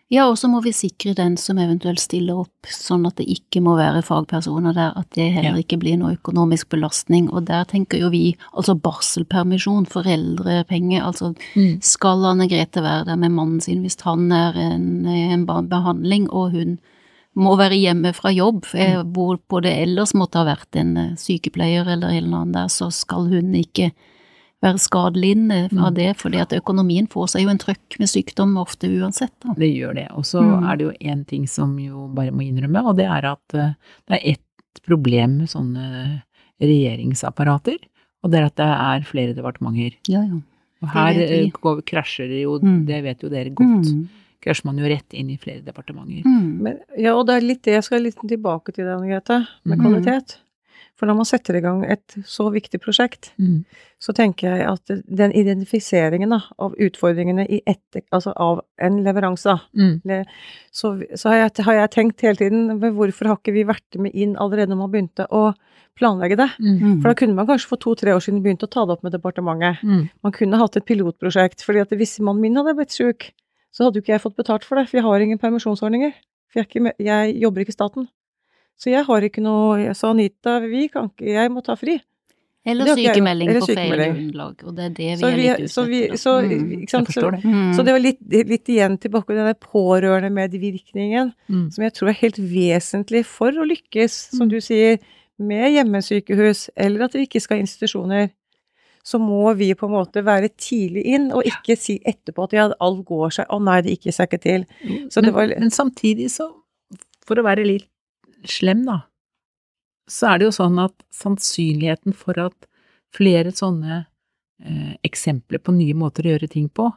Ja, 0.08 0.24
og 0.30 0.38
så 0.40 0.48
må 0.48 0.62
vi 0.64 0.70
sikre 0.72 1.12
den 1.12 1.34
som 1.36 1.58
eventuelt 1.60 2.00
stiller 2.00 2.38
opp, 2.40 2.68
sånn 2.72 3.04
at 3.04 3.18
det 3.20 3.26
ikke 3.28 3.60
må 3.60 3.74
være 3.76 4.00
fagpersoner 4.06 4.72
der, 4.72 4.94
at 4.96 5.10
det 5.12 5.26
heller 5.34 5.58
ikke 5.60 5.76
blir 5.82 5.98
noe 6.00 6.14
økonomisk 6.14 6.70
belastning. 6.72 7.26
Og 7.28 7.44
der 7.50 7.66
tenker 7.68 8.00
jo 8.00 8.08
vi, 8.14 8.22
altså 8.54 8.72
barselpermisjon, 8.80 9.84
foreldrepenger, 9.92 11.04
altså 11.04 11.34
skal 11.84 12.24
Anne 12.30 12.48
Grete 12.48 12.80
være 12.80 13.04
der 13.10 13.20
med 13.20 13.36
mannen 13.36 13.60
sin 13.60 13.84
hvis 13.84 14.00
han 14.06 14.32
er 14.32 14.56
en, 14.56 14.88
en 15.04 15.44
behandling, 15.44 16.30
og 16.32 16.56
hun 16.56 16.78
må 17.38 17.54
være 17.58 17.78
hjemme 17.78 18.10
fra 18.16 18.30
jobb, 18.34 18.64
hvor 19.14 19.38
på 19.48 19.60
det 19.62 19.72
ellers 19.84 20.12
måtte 20.18 20.40
ha 20.40 20.44
vært 20.48 20.76
en 20.80 20.96
eh, 20.96 21.10
sykepleier 21.16 21.86
eller 21.86 22.08
en 22.10 22.24
eller 22.24 22.36
annen 22.42 22.52
der, 22.56 22.68
så 22.74 22.90
skal 22.92 23.28
hun 23.30 23.54
ikke 23.54 23.92
være 24.60 24.80
skadelidende 24.82 25.58
av 25.70 25.92
Mm. 25.92 25.94
det, 25.94 26.16
fordi 26.18 26.40
at 26.42 26.50
økonomien 26.56 27.06
får 27.08 27.28
seg 27.30 27.42
jo 27.44 27.48
en 27.52 27.58
trøkk 27.62 27.98
med 28.00 28.08
sykdom 28.10 28.56
ofte 28.58 28.88
uansett. 28.90 29.30
Da. 29.44 29.54
Det 29.54 29.68
gjør 29.70 29.94
det. 29.94 30.08
Og 30.18 30.24
så 30.26 30.42
Mm. 30.42 30.64
er 30.70 30.76
det 30.76 30.84
jo 30.84 30.92
én 31.14 31.24
ting 31.26 31.46
som 31.46 31.78
jo 31.78 32.08
bare 32.12 32.32
må 32.32 32.42
innrømme, 32.42 32.84
og 32.84 32.96
det 32.96 33.06
er 33.06 33.24
at 33.24 33.54
eh, 33.54 33.74
det 34.08 34.18
er 34.18 34.32
ett 34.32 34.80
problem 34.84 35.38
med 35.38 35.48
sånne 35.48 36.22
regjeringsapparater, 36.60 37.78
og 38.24 38.30
det 38.32 38.40
er 38.40 38.46
at 38.48 38.56
det 38.56 38.66
er 38.66 39.06
flere 39.08 39.34
departementer. 39.36 39.94
Ja, 40.08 40.22
ja. 40.26 40.40
Og 40.82 40.88
her 40.94 41.18
eh, 41.20 41.50
krasjer 41.86 42.28
det 42.30 42.42
jo, 42.44 42.58
Mm. 42.60 42.84
det 42.86 43.02
vet 43.02 43.20
jo 43.22 43.28
dere 43.28 43.50
godt, 43.50 43.86
Mm. 43.92 44.08
Krasjer 44.44 44.64
man 44.70 44.78
jo 44.78 44.88
rett 44.90 45.14
inn 45.14 45.30
i 45.30 45.38
flere 45.38 45.62
departementer. 45.66 46.22
Mm. 46.24 46.50
Men, 46.62 46.78
ja, 46.96 47.14
og 47.18 47.26
det 47.26 47.36
er 47.36 47.46
litt 47.48 47.62
det 47.66 47.74
jeg 47.78 47.84
skal 47.88 48.02
litt 48.02 48.20
tilbake 48.28 48.72
til, 48.76 48.86
Anne 48.88 49.08
Grete, 49.10 49.46
med 49.64 49.78
Mhm. 49.78 49.86
kvalitet. 49.86 50.36
For 50.98 51.06
når 51.06 51.14
man 51.14 51.24
setter 51.30 51.54
i 51.54 51.60
gang 51.62 51.84
et 51.84 52.14
så 52.26 52.50
viktig 52.50 52.80
prosjekt, 52.82 53.30
Mm. 53.38 53.64
så 54.00 54.12
tenker 54.12 54.50
jeg 54.56 54.66
at 54.66 54.84
den 55.06 55.30
identifiseringen 55.32 56.30
da, 56.30 56.40
av 56.58 56.74
utfordringene 56.74 57.46
i 57.48 57.60
etter, 57.66 58.02
altså 58.12 58.32
av 58.36 58.64
en 58.80 59.04
leveranse, 59.04 59.44
da, 59.44 59.60
Mm. 59.76 60.24
så, 60.72 60.98
så 61.14 61.28
har, 61.30 61.36
jeg, 61.48 61.64
har 61.64 61.74
jeg 61.74 61.90
tenkt 61.90 62.20
hele 62.22 62.34
tiden 62.36 62.66
men 62.80 62.94
hvorfor 62.94 63.26
har 63.28 63.36
ikke 63.36 63.52
vi 63.54 63.62
vært 63.64 63.96
med 63.98 64.12
inn 64.14 64.34
allerede 64.36 64.70
når 64.70 64.76
man 64.76 64.90
begynte 64.90 65.26
å 65.30 65.54
planlegge 65.96 66.36
det? 66.36 66.50
Mm. 66.58 66.78
Mm. 66.80 67.00
For 67.02 67.08
da 67.08 67.14
kunne 67.14 67.34
man 67.34 67.46
kanskje 67.46 67.66
for 67.68 67.76
to-tre 67.76 68.10
år 68.14 68.20
siden 68.22 68.42
begynt 68.42 68.62
å 68.66 68.70
ta 68.70 68.84
det 68.84 68.92
opp 68.98 69.02
med 69.04 69.12
departementet. 69.12 69.78
Mm. 69.84 70.10
Man 70.24 70.32
kunne 70.32 70.58
hatt 70.58 70.76
et 70.76 70.84
pilotprosjekt, 70.86 71.62
fordi 71.62 71.80
at 71.80 71.90
hvis 71.90 72.18
mannen 72.18 72.40
min 72.42 72.56
hadde 72.56 72.74
blitt 72.74 72.90
syk, 72.90 73.30
så 73.72 73.84
hadde 73.84 73.96
jo 74.00 74.02
ikke 74.02 74.14
jeg 74.16 74.20
fått 74.24 74.36
betalt 74.36 74.64
for 74.64 74.76
det, 74.76 74.88
for 74.88 74.96
jeg 74.98 75.04
har 75.04 75.20
ingen 75.20 75.38
permisjonsordninger. 75.38 76.12
For 76.52 76.60
jeg, 76.62 76.68
ikke, 76.68 76.92
jeg 77.04 77.34
jobber 77.42 77.60
ikke 77.64 77.74
i 77.74 77.78
staten. 77.78 78.08
Så 78.78 78.90
jeg 78.90 79.04
har 79.04 79.20
ikke 79.26 79.42
noe 79.42 79.80
Jeg 79.82 79.96
sa 79.98 80.10
Anita, 80.14 80.60
vi 80.60 80.86
kan 80.88 81.10
ikke 81.10 81.26
Jeg 81.34 81.50
må 81.50 81.60
ta 81.66 81.74
fri. 81.74 81.98
Eller 82.68 82.86
sykemelding 82.94 83.48
jeg 83.48 83.56
Eller 83.56 83.64
på 83.64 83.74
feil 83.74 84.00
grunnlag, 84.14 84.62
og 84.66 84.74
det 84.76 84.84
er 84.84 84.90
det 84.90 85.06
vi 85.08 85.16
Så 85.16 85.26
er 85.28 85.36
litt 85.36 85.62
utsatt 85.64 85.72
så 85.72 85.84
da. 85.86 86.16
så, 86.16 86.32
Mm. 86.98 87.06
forstår 87.06 87.30
det. 87.32 87.44
Mm. 87.44 87.72
Så 87.74 87.84
det 87.84 87.92
var 87.92 87.98
litt, 88.02 88.18
litt 88.28 88.68
igjen 88.68 88.98
tilbake 89.00 89.26
til 89.26 89.36
denne 89.36 89.54
pårørendemedvirkningen, 89.54 91.32
Mm. 91.48 91.70
som 91.72 91.82
jeg 91.84 91.92
tror 91.94 92.08
er 92.08 92.12
helt 92.22 92.36
vesentlig 92.38 93.24
for 93.24 93.50
å 93.52 93.64
lykkes, 93.66 94.10
som 94.36 94.48
Mm. 94.48 94.50
du 94.50 94.60
sier, 94.60 94.98
med 95.38 95.72
hjemmesykehus, 95.72 96.68
eller 96.76 97.04
at 97.04 97.12
vi 97.12 97.26
ikke 97.26 97.40
skal 97.40 97.56
ha 97.58 97.62
institusjoner. 97.62 98.30
Så 99.08 99.16
må 99.22 99.54
vi 99.56 99.70
på 99.78 99.86
en 99.88 99.94
måte 99.94 100.20
være 100.26 100.50
tidlig 100.60 101.04
inn, 101.16 101.30
og 101.32 101.46
ikke 101.48 101.76
si 101.80 101.94
etterpå 102.04 102.44
at 102.48 102.56
ja, 102.56 102.66
alt 102.84 103.04
går 103.08 103.30
seg, 103.38 103.46
å 103.54 103.60
nei, 103.64 103.78
det 103.86 103.94
gikk 103.96 104.10
seg 104.12 104.28
ikke 104.28 104.40
til. 104.44 104.66
Så 105.08 105.22
men, 105.22 105.28
det 105.30 105.34
var- 105.38 105.54
men 105.62 105.70
samtidig 105.72 106.26
så, 106.34 106.50
for 107.24 107.40
å 107.40 107.46
være 107.46 107.64
litt 107.64 107.88
slem 108.48 108.84
da, 108.84 108.98
så 110.08 110.32
er 110.34 110.38
det 110.40 110.48
jo 110.48 110.56
sånn 110.56 110.78
at 110.82 110.94
sannsynligheten 111.12 112.14
for 112.16 112.38
at 112.40 112.68
flere 113.16 113.52
sånne 113.56 114.06
eh, 114.64 114.94
eksempler 115.06 115.60
på 115.62 115.72
nye 115.76 115.94
måter 115.96 116.26
å 116.26 116.32
gjøre 116.34 116.48
ting 116.50 116.68
på, 116.68 116.90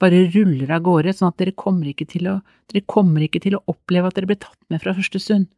bare 0.00 0.22
ruller 0.32 0.70
av 0.72 0.82
gårde, 0.86 1.12
sånn 1.16 1.28
at 1.32 1.36
dere 1.42 1.52
kommer 1.58 1.90
ikke 1.90 2.06
til 2.08 2.28
å, 2.30 2.38
dere 2.72 2.84
kommer 2.88 3.20
ikke 3.26 3.40
til 3.44 3.56
å 3.58 3.62
oppleve 3.68 4.08
at 4.08 4.16
dere 4.16 4.30
blir 4.30 4.40
tatt 4.40 4.60
med 4.72 4.80
fra 4.80 4.94
første 4.96 5.20
stund, 5.20 5.48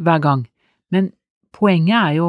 hver 0.00 0.20
gang. 0.24 0.46
Men 0.94 1.10
poenget 1.52 1.98
er 1.98 2.14
jo 2.20 2.28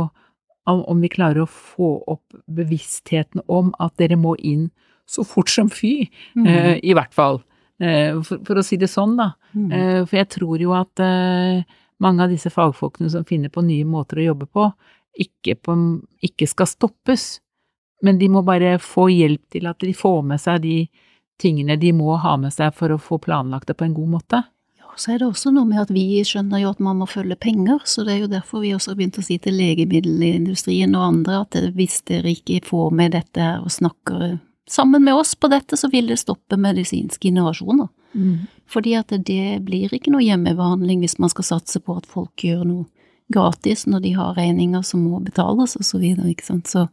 om 0.65 0.83
om 0.87 1.01
vi 1.01 1.09
klarer 1.09 1.43
å 1.43 1.49
få 1.49 2.03
opp 2.07 2.33
bevisstheten 2.47 3.41
om 3.47 3.73
at 3.79 3.95
dere 3.97 4.17
må 4.17 4.35
inn 4.39 4.69
så 5.07 5.23
fort 5.23 5.49
som 5.49 5.69
fy, 5.69 6.09
Mm. 6.35 6.47
eh, 6.47 6.79
i 6.83 6.93
hvert 6.93 7.13
fall. 7.13 7.41
Eh, 7.79 8.21
for, 8.23 8.39
for 8.45 8.55
å 8.55 8.63
si 8.63 8.77
det 8.77 8.87
sånn, 8.89 9.15
da. 9.17 9.33
Mm. 9.53 9.71
Eh, 9.71 10.05
for 10.05 10.17
jeg 10.17 10.29
tror 10.29 10.59
jo 10.59 10.73
at 10.73 11.01
mange 11.99 12.23
av 12.23 12.29
disse 12.29 12.49
fagfolkene 12.49 13.09
som 13.11 13.23
finner 13.23 13.49
på 13.49 13.61
nye 13.63 13.85
måter 13.85 14.17
å 14.19 14.25
jobbe 14.33 14.47
på, 14.51 14.73
ikke, 15.19 15.55
på, 15.61 15.75
ikke 16.23 16.47
skal 16.47 16.67
stoppes, 16.67 17.39
men 18.03 18.17
de 18.19 18.27
må 18.29 18.41
bare 18.43 18.77
få 18.79 19.07
hjelp 19.13 19.41
til 19.51 19.67
at 19.67 19.79
de 19.79 19.93
får 19.95 20.23
med 20.27 20.41
seg 20.41 20.61
de 20.65 20.89
tingene 21.39 21.77
de 21.79 21.91
må 21.95 22.17
ha 22.19 22.35
med 22.37 22.51
seg 22.53 22.73
for 22.75 22.89
å 22.89 22.99
få 22.99 23.19
planlagt 23.23 23.67
det 23.67 23.77
på 23.77 23.85
en 23.85 23.93
god 23.95 24.09
måte. 24.17 24.43
Så 24.95 25.11
er 25.11 25.19
det 25.19 25.27
også 25.27 25.51
noe 25.51 25.67
med 25.67 25.81
at 25.81 25.91
vi 25.91 26.21
skjønner 26.23 26.61
jo 26.61 26.71
at 26.71 26.81
man 26.83 27.01
må 27.01 27.07
følge 27.09 27.35
penger, 27.35 27.81
så 27.83 28.05
det 28.07 28.13
er 28.13 28.21
jo 28.23 28.31
derfor 28.31 28.63
vi 28.63 28.73
også 28.75 28.93
har 28.93 28.99
begynt 28.99 29.19
å 29.19 29.25
si 29.25 29.37
til 29.43 29.57
legemiddelindustrien 29.59 30.95
og 30.95 31.07
andre 31.09 31.41
at 31.43 31.57
hvis 31.75 31.99
dere 32.07 32.31
ikke 32.31 32.61
får 32.69 32.95
med 32.95 33.15
dette 33.17 33.43
her 33.43 33.63
og 33.65 33.73
snakker 33.75 34.37
sammen 34.71 35.03
med 35.03 35.13
oss 35.19 35.35
på 35.35 35.49
dette, 35.51 35.77
så 35.77 35.89
vil 35.91 36.07
det 36.07 36.19
stoppe 36.23 36.57
medisinske 36.57 37.27
innovasjoner. 37.27 37.91
Fordi 38.71 38.95
at 38.97 39.11
det 39.27 39.59
blir 39.67 39.93
ikke 39.93 40.13
noe 40.13 40.23
hjemmebehandling 40.23 41.03
hvis 41.03 41.19
man 41.19 41.29
skal 41.29 41.45
satse 41.51 41.79
på 41.83 41.97
at 41.99 42.07
folk 42.09 42.43
gjør 42.43 42.63
noe 42.65 42.85
gratis 43.33 43.85
når 43.89 43.99
de 44.05 44.13
har 44.15 44.37
regninger 44.37 44.81
som 44.85 45.03
må 45.05 45.19
betales 45.19 45.75
og 45.75 45.85
så 45.85 45.99
videre, 46.01 46.29
ikke 46.31 46.45
sant. 46.45 46.69
Så, 46.71 46.87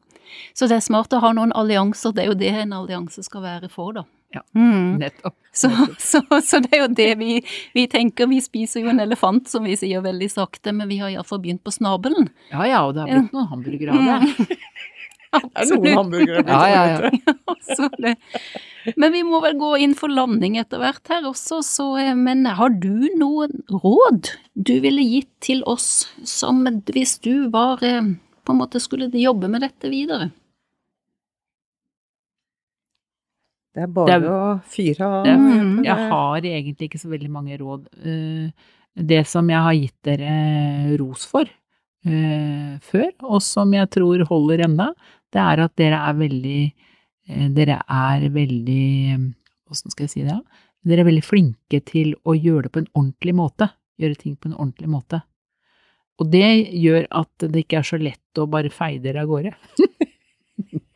så 0.57 0.67
det 0.69 0.81
er 0.81 0.85
smart 0.85 1.13
å 1.13 1.21
ha 1.23 1.33
noen 1.37 1.53
allianser, 1.53 2.13
det 2.13 2.25
er 2.25 2.33
jo 2.33 2.41
det 2.41 2.53
en 2.65 2.75
allianse 2.77 3.25
skal 3.25 3.45
være 3.45 3.71
for, 3.73 3.93
da. 3.97 4.05
Ja. 4.33 4.43
Mm. 4.57 4.99
Nettopp. 5.03 5.37
Så, 5.53 5.69
så, 5.99 6.23
så 6.43 6.61
det 6.65 6.73
er 6.73 6.87
jo 6.87 6.89
det 6.97 7.11
vi, 7.21 7.35
vi 7.77 7.87
tenker. 7.93 8.31
Vi 8.31 8.41
spiser 8.41 8.87
jo 8.87 8.93
en 8.93 9.03
elefant, 9.05 9.51
som 9.53 9.67
vi 9.69 9.77
sier 9.77 10.05
veldig 10.05 10.31
sakte, 10.33 10.73
men 10.73 10.89
vi 10.89 11.03
har 11.03 11.13
iallfall 11.13 11.43
begynt 11.43 11.65
på 11.65 11.75
snabelen. 11.75 12.31
Ja 12.55 12.65
ja, 12.69 12.81
og 12.89 12.97
det 12.97 13.05
har 13.05 13.13
blitt 13.13 13.37
noen 13.37 13.51
hamburgere 13.53 13.99
av 13.99 14.09
det. 14.09 14.49
Er 15.33 15.65
det 15.65 15.77
noen 15.79 15.97
hamburgere 15.97 16.43
blitt 16.45 16.53
Ja, 16.53 16.65
ja, 16.69 17.09
ja. 17.09 18.55
Men 19.01 19.15
vi 19.15 19.23
må 19.25 19.39
vel 19.45 19.57
gå 19.61 19.71
inn 19.81 19.95
for 19.97 20.13
landing 20.13 20.59
etter 20.61 20.83
hvert 20.83 21.09
her 21.09 21.25
også, 21.29 21.63
så 21.65 21.87
eh, 22.03 22.13
Men 22.19 22.45
har 22.59 22.75
du 22.83 23.09
noen 23.17 23.63
råd 23.71 24.35
du 24.53 24.75
ville 24.85 25.05
gitt 25.07 25.31
til 25.41 25.63
oss 25.65 26.05
som 26.29 26.61
hvis 26.93 27.17
du 27.25 27.49
var 27.55 27.81
eh, 27.87 28.13
På 28.45 28.53
en 28.53 28.61
måte 28.61 28.83
skulle 28.83 29.09
jobbe 29.17 29.49
med 29.49 29.65
dette 29.65 29.89
videre? 29.93 30.29
Det 33.73 33.83
er 33.83 33.87
bare 33.89 34.07
Det 34.07 34.15
er- 34.19 34.29
å 34.31 34.63
fyre 34.69 35.01
av. 35.07 35.27
Er- 35.27 35.39
Mm. 35.39 35.85
Jeg 35.85 36.09
har 36.11 36.41
egentlig 36.43 36.89
ikke 36.91 37.01
så 37.01 37.09
veldig 37.09 37.31
mange 37.31 37.59
råd. 37.59 37.87
Eh, 38.05 38.51
Det 38.95 39.27
som 39.27 39.49
jeg 39.49 39.57
har 39.57 39.73
gitt 39.73 40.03
dere 40.05 40.99
ros 40.99 41.25
for 41.25 41.45
eh, 42.05 42.79
før, 42.81 43.11
og 43.23 43.41
som 43.41 43.73
jeg 43.73 43.89
tror 43.91 44.25
holder 44.29 44.65
ennå, 44.67 44.93
det 45.33 45.41
er 45.41 45.61
at 45.65 45.75
dere 45.77 45.97
er 46.11 46.13
veldig 46.13 46.73
eh, 47.29 47.49
Dere 47.49 47.81
er 47.89 48.29
veldig 48.29 49.35
Åssen 49.71 49.91
skal 49.91 50.05
jeg 50.05 50.11
si 50.11 50.23
det? 50.25 50.37
Dere 50.85 51.01
er 51.01 51.05
veldig 51.09 51.25
flinke 51.25 51.83
til 51.87 52.15
å 52.27 52.35
gjøre 52.37 52.65
det 52.65 52.73
på 52.73 52.81
en 52.81 52.89
ordentlig 52.95 53.35
måte. 53.35 53.71
Gjøre 53.99 54.19
ting 54.19 54.37
på 54.37 54.47
en 54.51 54.57
ordentlig 54.59 54.89
måte. 54.89 55.23
Og 56.21 56.31
det 56.31 56.69
gjør 56.75 57.07
at 57.11 57.29
det 57.39 57.65
ikke 57.67 57.79
er 57.79 57.83
så 57.89 57.99
lett 58.03 58.35
å 58.37 58.47
bare 58.51 58.69
feie 58.69 59.01
dere 59.01 59.23
av 59.23 59.29
gårde. 59.29 59.55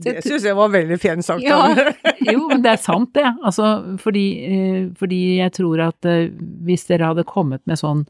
Det 0.00 0.16
syns 0.24 0.46
jeg 0.48 0.56
var 0.56 0.72
veldig 0.72 0.96
fint 1.00 1.26
sagt. 1.26 1.44
Ja. 1.44 1.92
Jo, 2.24 2.46
men 2.48 2.62
det 2.64 2.74
er 2.74 2.80
sant 2.80 3.12
det. 3.16 3.26
Altså, 3.46 3.96
fordi, 4.00 4.24
eh, 4.46 4.82
fordi 4.98 5.20
jeg 5.40 5.54
tror 5.58 5.82
at 5.90 6.08
eh, 6.08 6.30
hvis 6.66 6.86
dere 6.88 7.10
hadde 7.12 7.26
kommet 7.28 7.62
med 7.68 7.80
sånn 7.80 8.06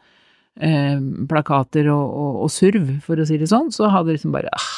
eh, 0.63 1.01
plakater 1.31 1.91
og, 1.91 2.05
og, 2.07 2.39
og 2.47 2.53
surv, 2.55 2.93
for 3.07 3.19
å 3.21 3.27
si 3.27 3.41
det 3.41 3.51
sånn, 3.51 3.73
så 3.75 3.91
hadde 3.91 4.15
liksom 4.15 4.35
bare 4.37 4.53
ah, 4.55 4.71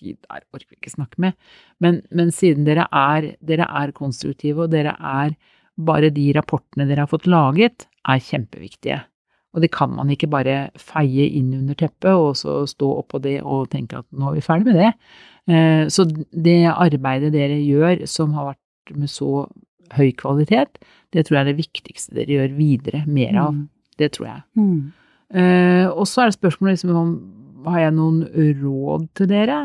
de 0.00 0.16
der 0.18 0.44
orker 0.52 0.68
vi 0.68 0.80
ikke 0.80 0.94
snakke 0.96 1.22
med. 1.24 1.38
Men, 1.82 2.02
men 2.12 2.32
siden 2.34 2.68
dere 2.68 2.88
er, 2.90 3.32
dere 3.40 3.68
er 3.82 3.94
konstruktive, 3.96 4.66
og 4.66 4.74
dere 4.74 4.96
er 4.98 5.36
bare 5.80 6.12
de 6.12 6.28
rapportene 6.36 6.86
dere 6.88 7.06
har 7.06 7.10
fått 7.12 7.30
laget, 7.30 7.86
er 8.08 8.20
kjempeviktige. 8.20 9.00
Og 9.52 9.60
det 9.64 9.72
kan 9.74 9.92
man 9.92 10.08
ikke 10.12 10.30
bare 10.32 10.70
feie 10.80 11.26
inn 11.36 11.52
under 11.58 11.76
teppet 11.76 12.12
og 12.12 12.38
så 12.40 12.62
stå 12.68 12.88
oppå 13.02 13.20
det 13.20 13.38
og 13.42 13.68
tenke 13.72 14.00
at 14.00 14.06
nå 14.16 14.30
er 14.30 14.38
vi 14.38 14.44
ferdig 14.44 14.70
med 14.70 14.80
det. 14.80 14.92
Eh, 15.52 15.84
Så 15.92 16.06
det 16.08 16.56
arbeidet 16.72 17.34
dere 17.34 17.60
gjør 17.60 18.06
som 18.08 18.32
har 18.38 18.54
vært 18.54 18.96
med 18.96 19.12
så 19.12 19.46
høy 19.92 20.08
kvalitet, 20.16 20.80
det 21.12 21.26
tror 21.26 21.36
jeg 21.36 21.44
er 21.44 21.50
det 21.50 21.60
viktigste 21.60 22.16
dere 22.16 22.38
gjør 22.38 22.56
videre, 22.56 23.04
mer 23.06 23.36
av. 23.36 23.52
Mm. 23.52 23.68
Det 24.00 24.08
tror 24.16 24.26
jeg. 24.30 24.42
Mm. 24.56 24.92
Eh, 25.36 25.86
og 25.90 26.08
så 26.08 26.22
er 26.22 26.30
det 26.30 26.38
spørsmålet 26.38 26.78
liksom 26.78 26.96
om 26.96 27.12
har 27.68 27.84
jeg 27.84 27.94
noen 27.94 28.24
råd 28.62 29.06
til 29.18 29.30
dere? 29.30 29.60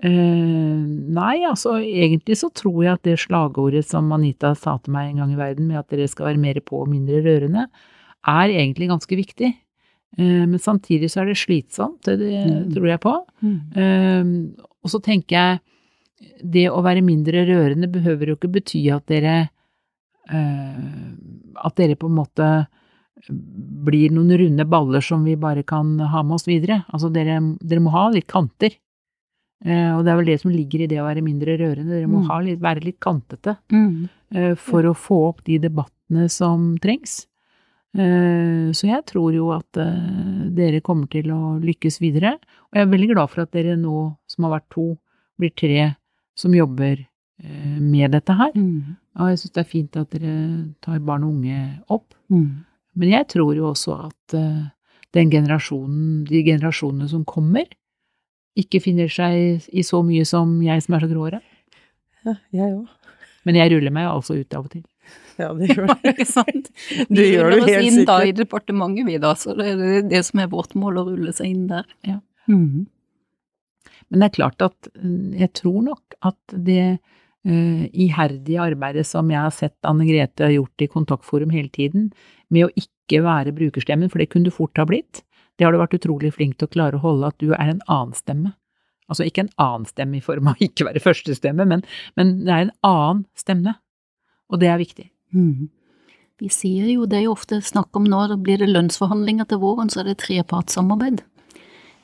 Uh, 0.00 0.80
nei, 1.12 1.42
altså 1.44 1.74
egentlig 1.76 2.38
så 2.40 2.48
tror 2.56 2.78
jeg 2.86 2.96
at 2.96 3.02
det 3.04 3.18
slagordet 3.20 3.82
som 3.84 4.08
Anita 4.16 4.54
sa 4.56 4.78
til 4.80 4.94
meg 4.94 5.10
en 5.10 5.20
gang 5.20 5.34
i 5.34 5.40
verden, 5.40 5.66
med 5.68 5.82
at 5.82 5.92
dere 5.92 6.08
skal 6.08 6.30
være 6.30 6.40
mer 6.40 6.60
på 6.64 6.80
og 6.80 6.88
mindre 6.88 7.20
rørende, 7.26 7.66
er 8.26 8.48
egentlig 8.52 8.88
ganske 8.90 9.16
viktig. 9.16 9.54
Eh, 10.18 10.46
men 10.46 10.58
samtidig 10.58 11.10
så 11.10 11.22
er 11.22 11.26
det 11.30 11.36
slitsomt, 11.38 12.02
det, 12.04 12.18
Mm. 12.20 12.72
tror 12.74 12.86
jeg 12.88 13.00
på. 13.00 13.14
Mm. 13.42 13.60
Um, 13.76 14.54
og 14.82 14.90
så 14.90 15.00
tenker 15.02 15.30
jeg, 15.36 15.60
det 16.44 16.66
å 16.70 16.82
være 16.82 17.02
mindre 17.02 17.46
rørende 17.48 17.88
behøver 17.90 18.26
jo 18.28 18.36
ikke 18.36 18.52
bety 18.52 18.90
at 18.92 19.06
dere 19.06 19.48
uh, 20.30 21.14
At 21.64 21.76
dere 21.76 21.96
på 21.96 22.06
en 22.08 22.14
måte 22.16 22.66
blir 23.28 24.10
noen 24.14 24.30
runde 24.38 24.64
baller 24.68 25.00
som 25.04 25.24
vi 25.24 25.34
bare 25.36 25.62
kan 25.62 25.98
ha 25.98 26.22
med 26.22 26.34
oss 26.38 26.46
videre. 26.48 26.84
Altså 26.92 27.10
dere, 27.12 27.38
dere 27.60 27.80
må 27.84 27.90
ha 27.92 28.08
litt 28.08 28.26
kanter. 28.26 28.76
Og 29.60 30.04
det 30.06 30.08
er 30.08 30.16
vel 30.16 30.24
det 30.30 30.38
som 30.40 30.50
ligger 30.54 30.80
i 30.80 30.86
det 30.88 30.96
å 31.02 31.04
være 31.04 31.20
mindre 31.22 31.58
rørende. 31.60 31.92
Dere 31.92 32.08
må 32.08 32.22
Mm. 32.22 32.28
ha 32.30 32.38
litt, 32.40 32.60
være 32.60 32.80
litt 32.82 32.98
kantete 32.98 33.58
Mm. 33.70 34.08
for 34.56 34.82
å 34.88 34.94
få 34.96 35.28
opp 35.28 35.44
de 35.44 35.58
debattene 35.58 36.30
som 36.30 36.78
trengs. 36.78 37.26
Eh, 37.98 38.70
Så 38.72 38.86
jeg 38.86 39.02
tror 39.06 39.34
jo 39.34 39.50
at 39.54 39.76
eh, 39.76 40.48
dere 40.54 40.80
kommer 40.80 41.10
til 41.10 41.30
å 41.34 41.58
lykkes 41.58 42.00
videre, 42.00 42.36
og 42.70 42.78
jeg 42.78 42.86
er 42.86 42.92
veldig 42.92 43.12
glad 43.14 43.30
for 43.32 43.42
at 43.42 43.52
dere 43.52 43.76
nå, 43.76 44.16
som 44.30 44.46
har 44.46 44.60
vært 44.60 44.68
to, 44.70 44.86
blir 45.40 45.50
tre 45.56 45.94
som 46.38 46.54
jobber 46.54 47.00
eh, 47.02 47.78
med 47.80 48.12
dette 48.14 48.36
her. 48.36 48.52
Mm. 48.54 48.96
Og 49.18 49.32
jeg 49.32 49.40
syns 49.42 49.54
det 49.56 49.62
er 49.64 49.70
fint 49.72 49.98
at 49.98 50.10
dere 50.14 50.34
tar 50.84 51.00
barn 51.02 51.26
og 51.26 51.34
unge 51.34 51.62
opp. 51.90 52.14
Mm. 52.30 52.62
Men 53.00 53.14
jeg 53.16 53.26
tror 53.32 53.56
jo 53.56 53.70
også 53.72 53.96
at 54.06 54.36
den 55.14 55.30
generasjonen, 55.30 56.24
de 56.28 56.42
generasjonene 56.46 57.08
som 57.10 57.24
kommer, 57.26 57.66
ikke 58.58 58.80
finner 58.82 59.10
seg 59.10 59.66
i 59.72 59.82
så 59.86 60.02
mye 60.06 60.26
som 60.26 60.56
jeg 60.62 60.82
som 60.84 60.94
er 60.94 61.04
så 61.04 61.10
gråhåra. 61.10 61.40
Ja, 62.26 62.34
jeg 62.54 62.74
òg. 62.74 62.88
Men 63.46 63.56
jeg 63.56 63.72
ruller 63.72 63.94
meg 63.94 64.08
altså 64.10 64.36
ut 64.36 64.54
av 64.54 64.66
og 64.66 64.74
til. 64.74 64.82
Ja, 65.40 65.50
det 65.56 65.70
gjør 65.72 65.90
det. 65.90 65.98
Ikke 66.12 66.26
sant? 66.28 66.70
Det 67.08 67.18
Vi 67.18 67.28
gjør 67.32 67.52
ruller 67.54 67.66
oss 67.66 67.86
inn 67.88 68.08
da 68.08 68.18
i 68.26 68.34
departementet, 68.36 69.06
vi 69.08 69.20
da, 69.22 69.34
så 69.38 69.54
det 69.58 69.68
er 69.72 69.78
det, 69.80 70.00
det 70.10 70.24
som 70.26 70.42
er 70.42 70.50
vårt 70.52 70.74
mål, 70.78 71.00
å 71.00 71.06
rulle 71.12 71.34
seg 71.36 71.54
inn 71.54 71.68
der. 71.70 71.86
Ja. 72.06 72.18
Mm. 72.50 72.88
Men 74.10 74.22
det 74.22 74.28
er 74.28 74.36
klart 74.36 74.66
at 74.66 74.90
mm, 74.98 75.38
jeg 75.38 75.52
tror 75.60 75.80
nok 75.86 76.18
at 76.26 76.54
det 76.68 76.84
uh, 76.98 77.84
iherdige 77.88 78.62
arbeidet 78.62 79.06
som 79.08 79.30
jeg 79.32 79.40
har 79.40 79.54
sett 79.54 79.76
Anne 79.88 80.06
Grete 80.08 80.48
har 80.48 80.54
gjort 80.56 80.84
i 80.84 80.90
Kontaktforum 80.90 81.54
hele 81.54 81.70
tiden, 81.72 82.10
med 82.50 82.66
å 82.66 82.72
ikke 82.74 83.22
være 83.24 83.54
brukerstemmen, 83.56 84.10
for 84.10 84.22
det 84.22 84.30
kunne 84.32 84.50
du 84.50 84.54
fort 84.54 84.78
ha 84.80 84.86
blitt, 84.88 85.22
det 85.56 85.66
har 85.66 85.74
du 85.74 85.80
vært 85.80 85.98
utrolig 85.98 86.32
flink 86.34 86.58
til 86.58 86.70
å 86.70 86.72
klare 86.72 86.98
å 86.98 87.04
holde, 87.04 87.30
at 87.30 87.38
du 87.42 87.52
er 87.52 87.74
en 87.74 87.84
annen 87.86 88.16
stemme. 88.16 88.54
Altså 89.10 89.26
ikke 89.26 89.44
en 89.44 89.54
annen 89.60 89.86
stemme 89.88 90.18
i 90.18 90.24
form 90.24 90.50
av 90.50 90.60
ikke 90.66 90.86
være 90.88 91.02
førstestemme, 91.04 91.66
men, 91.68 91.84
men 92.18 92.38
det 92.46 92.54
er 92.54 92.66
en 92.66 92.76
annen 92.86 93.24
stemme. 93.38 93.76
Og 94.50 94.60
det 94.62 94.70
er 94.70 94.80
viktig. 94.80 95.08
Mm. 95.34 95.70
Vi 96.40 96.48
sier 96.52 96.86
jo, 96.88 97.06
det 97.06 97.18
er 97.18 97.26
jo 97.28 97.34
ofte 97.36 97.60
snakk 97.64 97.96
om 97.98 98.06
nå, 98.08 98.22
da 98.30 98.36
blir 98.40 98.62
det 98.62 98.70
lønnsforhandlinger 98.70 99.50
til 99.50 99.60
våren, 99.62 99.90
så 99.92 100.02
er 100.02 100.10
det 100.10 100.20
trepartssamarbeid. 100.22 101.20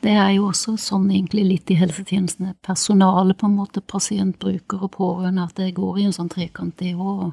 Det 0.05 0.13
er 0.13 0.35
jo 0.37 0.51
også 0.51 0.75
sånn 0.79 1.07
egentlig 1.09 1.47
litt 1.47 1.71
i 1.73 1.79
helsetjenestene. 1.81 2.53
Personalet, 2.67 3.39
på 3.41 3.49
en 3.49 3.57
måte, 3.57 3.81
pasient, 3.81 4.37
bruker 4.39 4.85
og 4.85 4.93
pårørende, 4.99 5.47
at 5.49 5.57
det 5.57 5.73
går 5.79 6.03
i 6.03 6.05
en 6.07 6.15
sånn 6.15 6.29
trekant, 6.31 6.77
det 6.79 6.93
òg. 6.95 7.33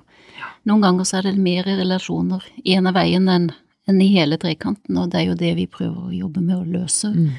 Noen 0.69 0.85
ganger 0.85 1.05
så 1.05 1.19
er 1.19 1.27
det 1.27 1.43
mer 1.43 1.67
relasjoner 1.67 2.47
ene 2.63 2.95
veien 2.95 3.29
enn 3.29 3.51
enn 3.89 3.99
i 3.99 4.13
hele 4.13 4.37
trekanten, 4.39 4.95
og 4.95 5.11
det 5.11 5.19
er 5.19 5.25
jo 5.27 5.39
det 5.39 5.49
vi 5.57 5.67
prøver 5.67 6.07
å 6.07 6.15
jobbe 6.15 6.43
med 6.43 6.55
å 6.55 6.67
løse. 6.77 7.09
Mm. 7.11 7.33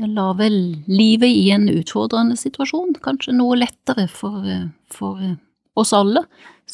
Jeg 0.00 0.10
la 0.16 0.30
vel 0.38 0.56
livet 0.90 1.30
i 1.30 1.50
en 1.54 1.68
utfordrende 1.70 2.38
situasjon, 2.40 2.96
kanskje 3.04 3.36
noe 3.36 3.58
lettere 3.60 4.08
for, 4.10 4.40
eh, 4.48 4.70
for 4.90 5.20
eh, 5.22 5.36
oss 5.76 5.92
alle 5.92 6.24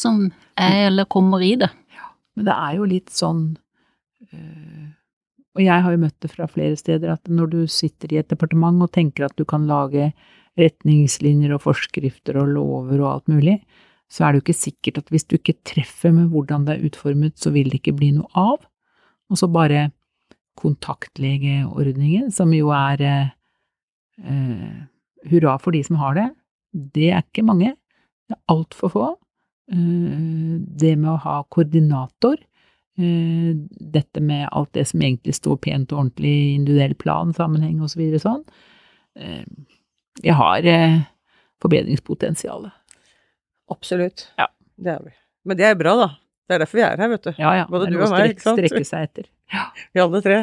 som 0.01 0.25
er 0.59 0.87
eller 0.89 1.09
kommer 1.11 1.43
i 1.45 1.55
det. 1.61 1.71
Men 2.37 2.49
det 2.49 2.57
er 2.57 2.79
jo 2.79 2.89
litt 2.89 3.11
sånn 3.13 3.43
øh, 4.33 4.89
Og 5.59 5.63
jeg 5.65 5.85
har 5.85 5.93
jo 5.93 6.01
møtt 6.01 6.17
det 6.23 6.31
fra 6.33 6.47
flere 6.49 6.79
steder, 6.79 7.17
at 7.19 7.29
når 7.29 7.53
du 7.53 7.61
sitter 7.69 8.15
i 8.15 8.21
et 8.21 8.31
departement 8.31 8.85
og 8.85 8.93
tenker 8.95 9.27
at 9.27 9.37
du 9.37 9.45
kan 9.45 9.67
lage 9.69 10.13
retningslinjer 10.61 11.53
og 11.55 11.65
forskrifter 11.65 12.39
og 12.41 12.53
lover 12.55 13.03
og 13.03 13.09
alt 13.11 13.33
mulig, 13.33 13.57
så 14.11 14.25
er 14.25 14.33
det 14.33 14.41
jo 14.41 14.45
ikke 14.49 14.59
sikkert 14.59 15.01
at 15.03 15.11
hvis 15.13 15.27
du 15.29 15.37
ikke 15.37 15.59
treffer 15.67 16.15
med 16.15 16.31
hvordan 16.33 16.67
det 16.67 16.77
er 16.77 16.87
utformet, 16.89 17.37
så 17.39 17.53
vil 17.55 17.71
det 17.71 17.81
ikke 17.81 17.97
bli 17.99 18.11
noe 18.17 18.31
av. 18.35 18.65
Og 19.31 19.39
så 19.39 19.47
bare 19.51 19.91
kontaktlegeordningen, 20.61 22.31
som 22.35 22.51
jo 22.55 22.73
er 22.75 23.05
eh, 23.07 24.81
hurra 25.31 25.57
for 25.63 25.77
de 25.77 25.83
som 25.87 26.01
har 26.03 26.19
det. 26.19 26.29
Det 26.97 27.11
er 27.15 27.23
ikke 27.23 27.47
mange. 27.47 27.75
Det 28.27 28.37
er 28.37 28.55
altfor 28.55 28.93
få. 28.93 29.07
Eh, 29.71 30.59
det 30.83 30.97
med 30.99 31.11
å 31.13 31.19
ha 31.23 31.37
koordinator, 31.53 32.37
eh, 32.99 33.53
dette 33.95 34.21
med 34.21 34.49
alt 34.51 34.73
det 34.75 34.89
som 34.91 35.03
egentlig 35.03 35.37
står 35.39 35.61
pent 35.63 35.93
og 35.93 36.05
ordentlig 36.05 36.33
i 36.33 36.55
individuell 36.57 36.97
plan, 36.99 37.35
sammenheng 37.37 37.81
og 37.81 37.93
så 37.93 38.01
videre 38.03 38.23
sånn. 38.23 38.43
Eh, 39.17 39.45
jeg 40.23 40.35
har 40.35 40.67
forbedringspotensial. 41.63 42.71
Absolutt. 43.71 44.27
Ja. 44.41 44.49
Det 44.81 44.97
er 44.97 45.05
vi. 45.05 45.15
Men 45.45 45.57
det 45.57 45.69
er 45.69 45.79
bra, 45.79 45.95
da. 45.97 46.09
Det 46.49 46.57
er 46.57 46.65
derfor 46.65 46.81
vi 46.81 46.83
er 46.83 46.99
her, 46.99 47.11
vet 47.13 47.23
du. 47.29 47.31
Ja, 47.39 47.53
ja. 47.61 47.67
Både 47.71 47.91
du 47.93 48.01
og 48.01 48.11
meg, 48.11 48.35
ikke 48.35 48.43
sant? 48.49 48.59
Strekke 48.59 48.89
seg 48.89 49.07
etter. 49.07 49.29
Vi 49.95 50.03
alle 50.03 50.21
tre. 50.25 50.41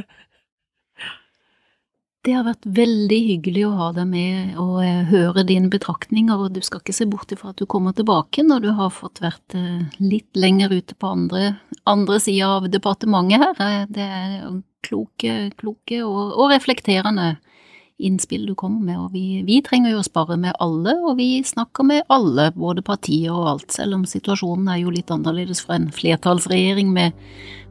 Det 2.27 2.33
har 2.35 2.43
vært 2.43 2.65
veldig 2.75 3.17
hyggelig 3.23 3.61
å 3.63 3.75
ha 3.77 3.85
deg 3.95 4.07
med 4.09 4.57
og 4.59 4.81
eh, 4.83 5.05
høre 5.07 5.45
dine 5.47 5.69
betraktninger, 5.71 6.35
og 6.35 6.57
du 6.57 6.59
skal 6.65 6.81
ikke 6.81 6.95
se 6.97 7.05
bort 7.07 7.31
ifra 7.31 7.53
at 7.53 7.61
du 7.61 7.63
kommer 7.71 7.95
tilbake 7.95 8.43
når 8.43 8.65
du 8.65 8.71
har 8.75 8.91
fått 8.91 9.21
vært 9.23 9.55
eh, 9.55 9.85
litt 10.03 10.35
lenger 10.35 10.75
ute 10.75 10.97
på 10.99 11.13
andre, 11.15 11.53
andre 11.87 12.19
sida 12.19 12.49
av 12.57 12.67
departementet 12.73 13.45
her. 13.45 13.61
Eh, 13.63 13.85
Det 13.95 14.07
er 14.19 14.33
kloke, 14.83 15.37
kloke 15.55 16.01
og, 16.03 16.35
og 16.35 16.51
reflekterende 16.51 17.37
innspill 17.97 18.45
du 18.45 18.53
kommer 18.55 18.83
med, 18.85 18.99
og 18.99 19.13
vi, 19.15 19.41
vi 19.47 19.57
trenger 19.65 19.95
jo 19.95 20.01
å 20.03 20.05
spare 20.05 20.37
med 20.37 20.53
alle, 20.61 20.93
og 21.01 21.17
vi 21.17 21.41
snakker 21.45 21.87
med 21.87 22.05
alle, 22.13 22.51
både 22.53 22.83
partier 22.85 23.33
og 23.33 23.47
alt, 23.51 23.71
selv 23.73 23.97
om 23.97 24.03
situasjonen 24.05 24.69
er 24.69 24.83
jo 24.83 24.93
litt 24.93 25.09
annerledes 25.13 25.63
fra 25.65 25.79
en 25.79 25.89
flertallsregjering 25.93 26.91
med, 26.93 27.17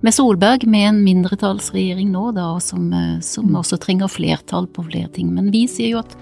med 0.02 0.16
Solberg, 0.16 0.66
med 0.66 0.88
en 0.88 1.00
mindretallsregjering 1.06 2.10
nå, 2.10 2.32
da, 2.34 2.48
som, 2.62 2.90
eh, 2.90 3.14
som 3.22 3.54
også 3.54 3.78
trenger 3.82 4.10
flertall 4.10 4.66
på 4.66 4.88
flere 4.90 5.12
ting. 5.14 5.30
Men 5.36 5.52
vi 5.54 5.64
sier 5.70 5.94
jo 5.94 6.02
at 6.02 6.18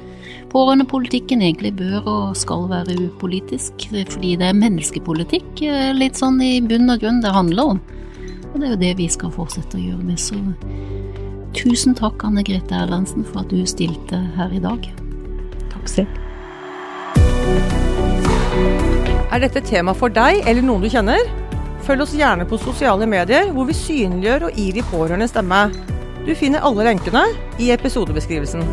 pårørendepolitikken 0.53 1.41
egentlig 1.41 1.73
bør 1.81 2.05
og 2.05 2.39
skal 2.39 2.69
være 2.71 3.01
upolitisk, 3.09 3.89
fordi 3.89 4.37
det 4.37 4.53
er 4.53 4.61
menneskepolitikk, 4.61 5.65
eh, 5.65 5.93
litt 5.97 6.21
sånn 6.21 6.43
i 6.45 6.59
bunn 6.61 6.93
og 6.93 7.01
grunn 7.01 7.25
det 7.25 7.33
handler 7.33 7.77
om. 7.77 7.85
Og 8.53 8.61
det 8.61 8.69
er 8.69 8.75
jo 8.77 8.83
det 8.85 8.97
vi 9.01 9.09
skal 9.11 9.33
fortsette 9.35 9.81
å 9.81 9.87
gjøre 9.89 10.05
med, 10.13 10.21
så 10.21 10.37
tusen 11.55 11.95
takk 11.97 12.25
Anne 12.27 12.43
Grete 12.47 12.75
Erlandsen 12.77 13.25
for 13.27 13.45
at 13.45 13.53
du 13.53 13.63
stilte 13.69 14.19
her 14.37 14.53
i 14.53 14.61
dag. 14.63 14.91
Takk 15.73 15.89
selv. 15.91 16.21
Er 19.35 19.43
dette 19.43 19.65
tema 19.67 19.95
for 19.99 20.13
deg 20.15 20.45
eller 20.47 20.63
noen 20.63 20.85
du 20.85 20.91
kjenner? 20.91 21.23
Følg 21.85 22.05
oss 22.07 22.15
gjerne 22.17 22.47
på 22.49 22.59
sosiale 22.61 23.07
medier, 23.11 23.51
hvor 23.53 23.69
vi 23.69 23.77
synliggjør 23.77 24.49
og 24.49 24.61
gir 24.61 24.77
de 24.79 24.87
pårørende 24.93 25.29
stemme. 25.29 25.67
Du 26.25 26.33
finner 26.39 26.65
alle 26.65 26.87
lenkene 26.89 27.27
i 27.61 27.73
episodebeskrivelsen. 27.75 28.65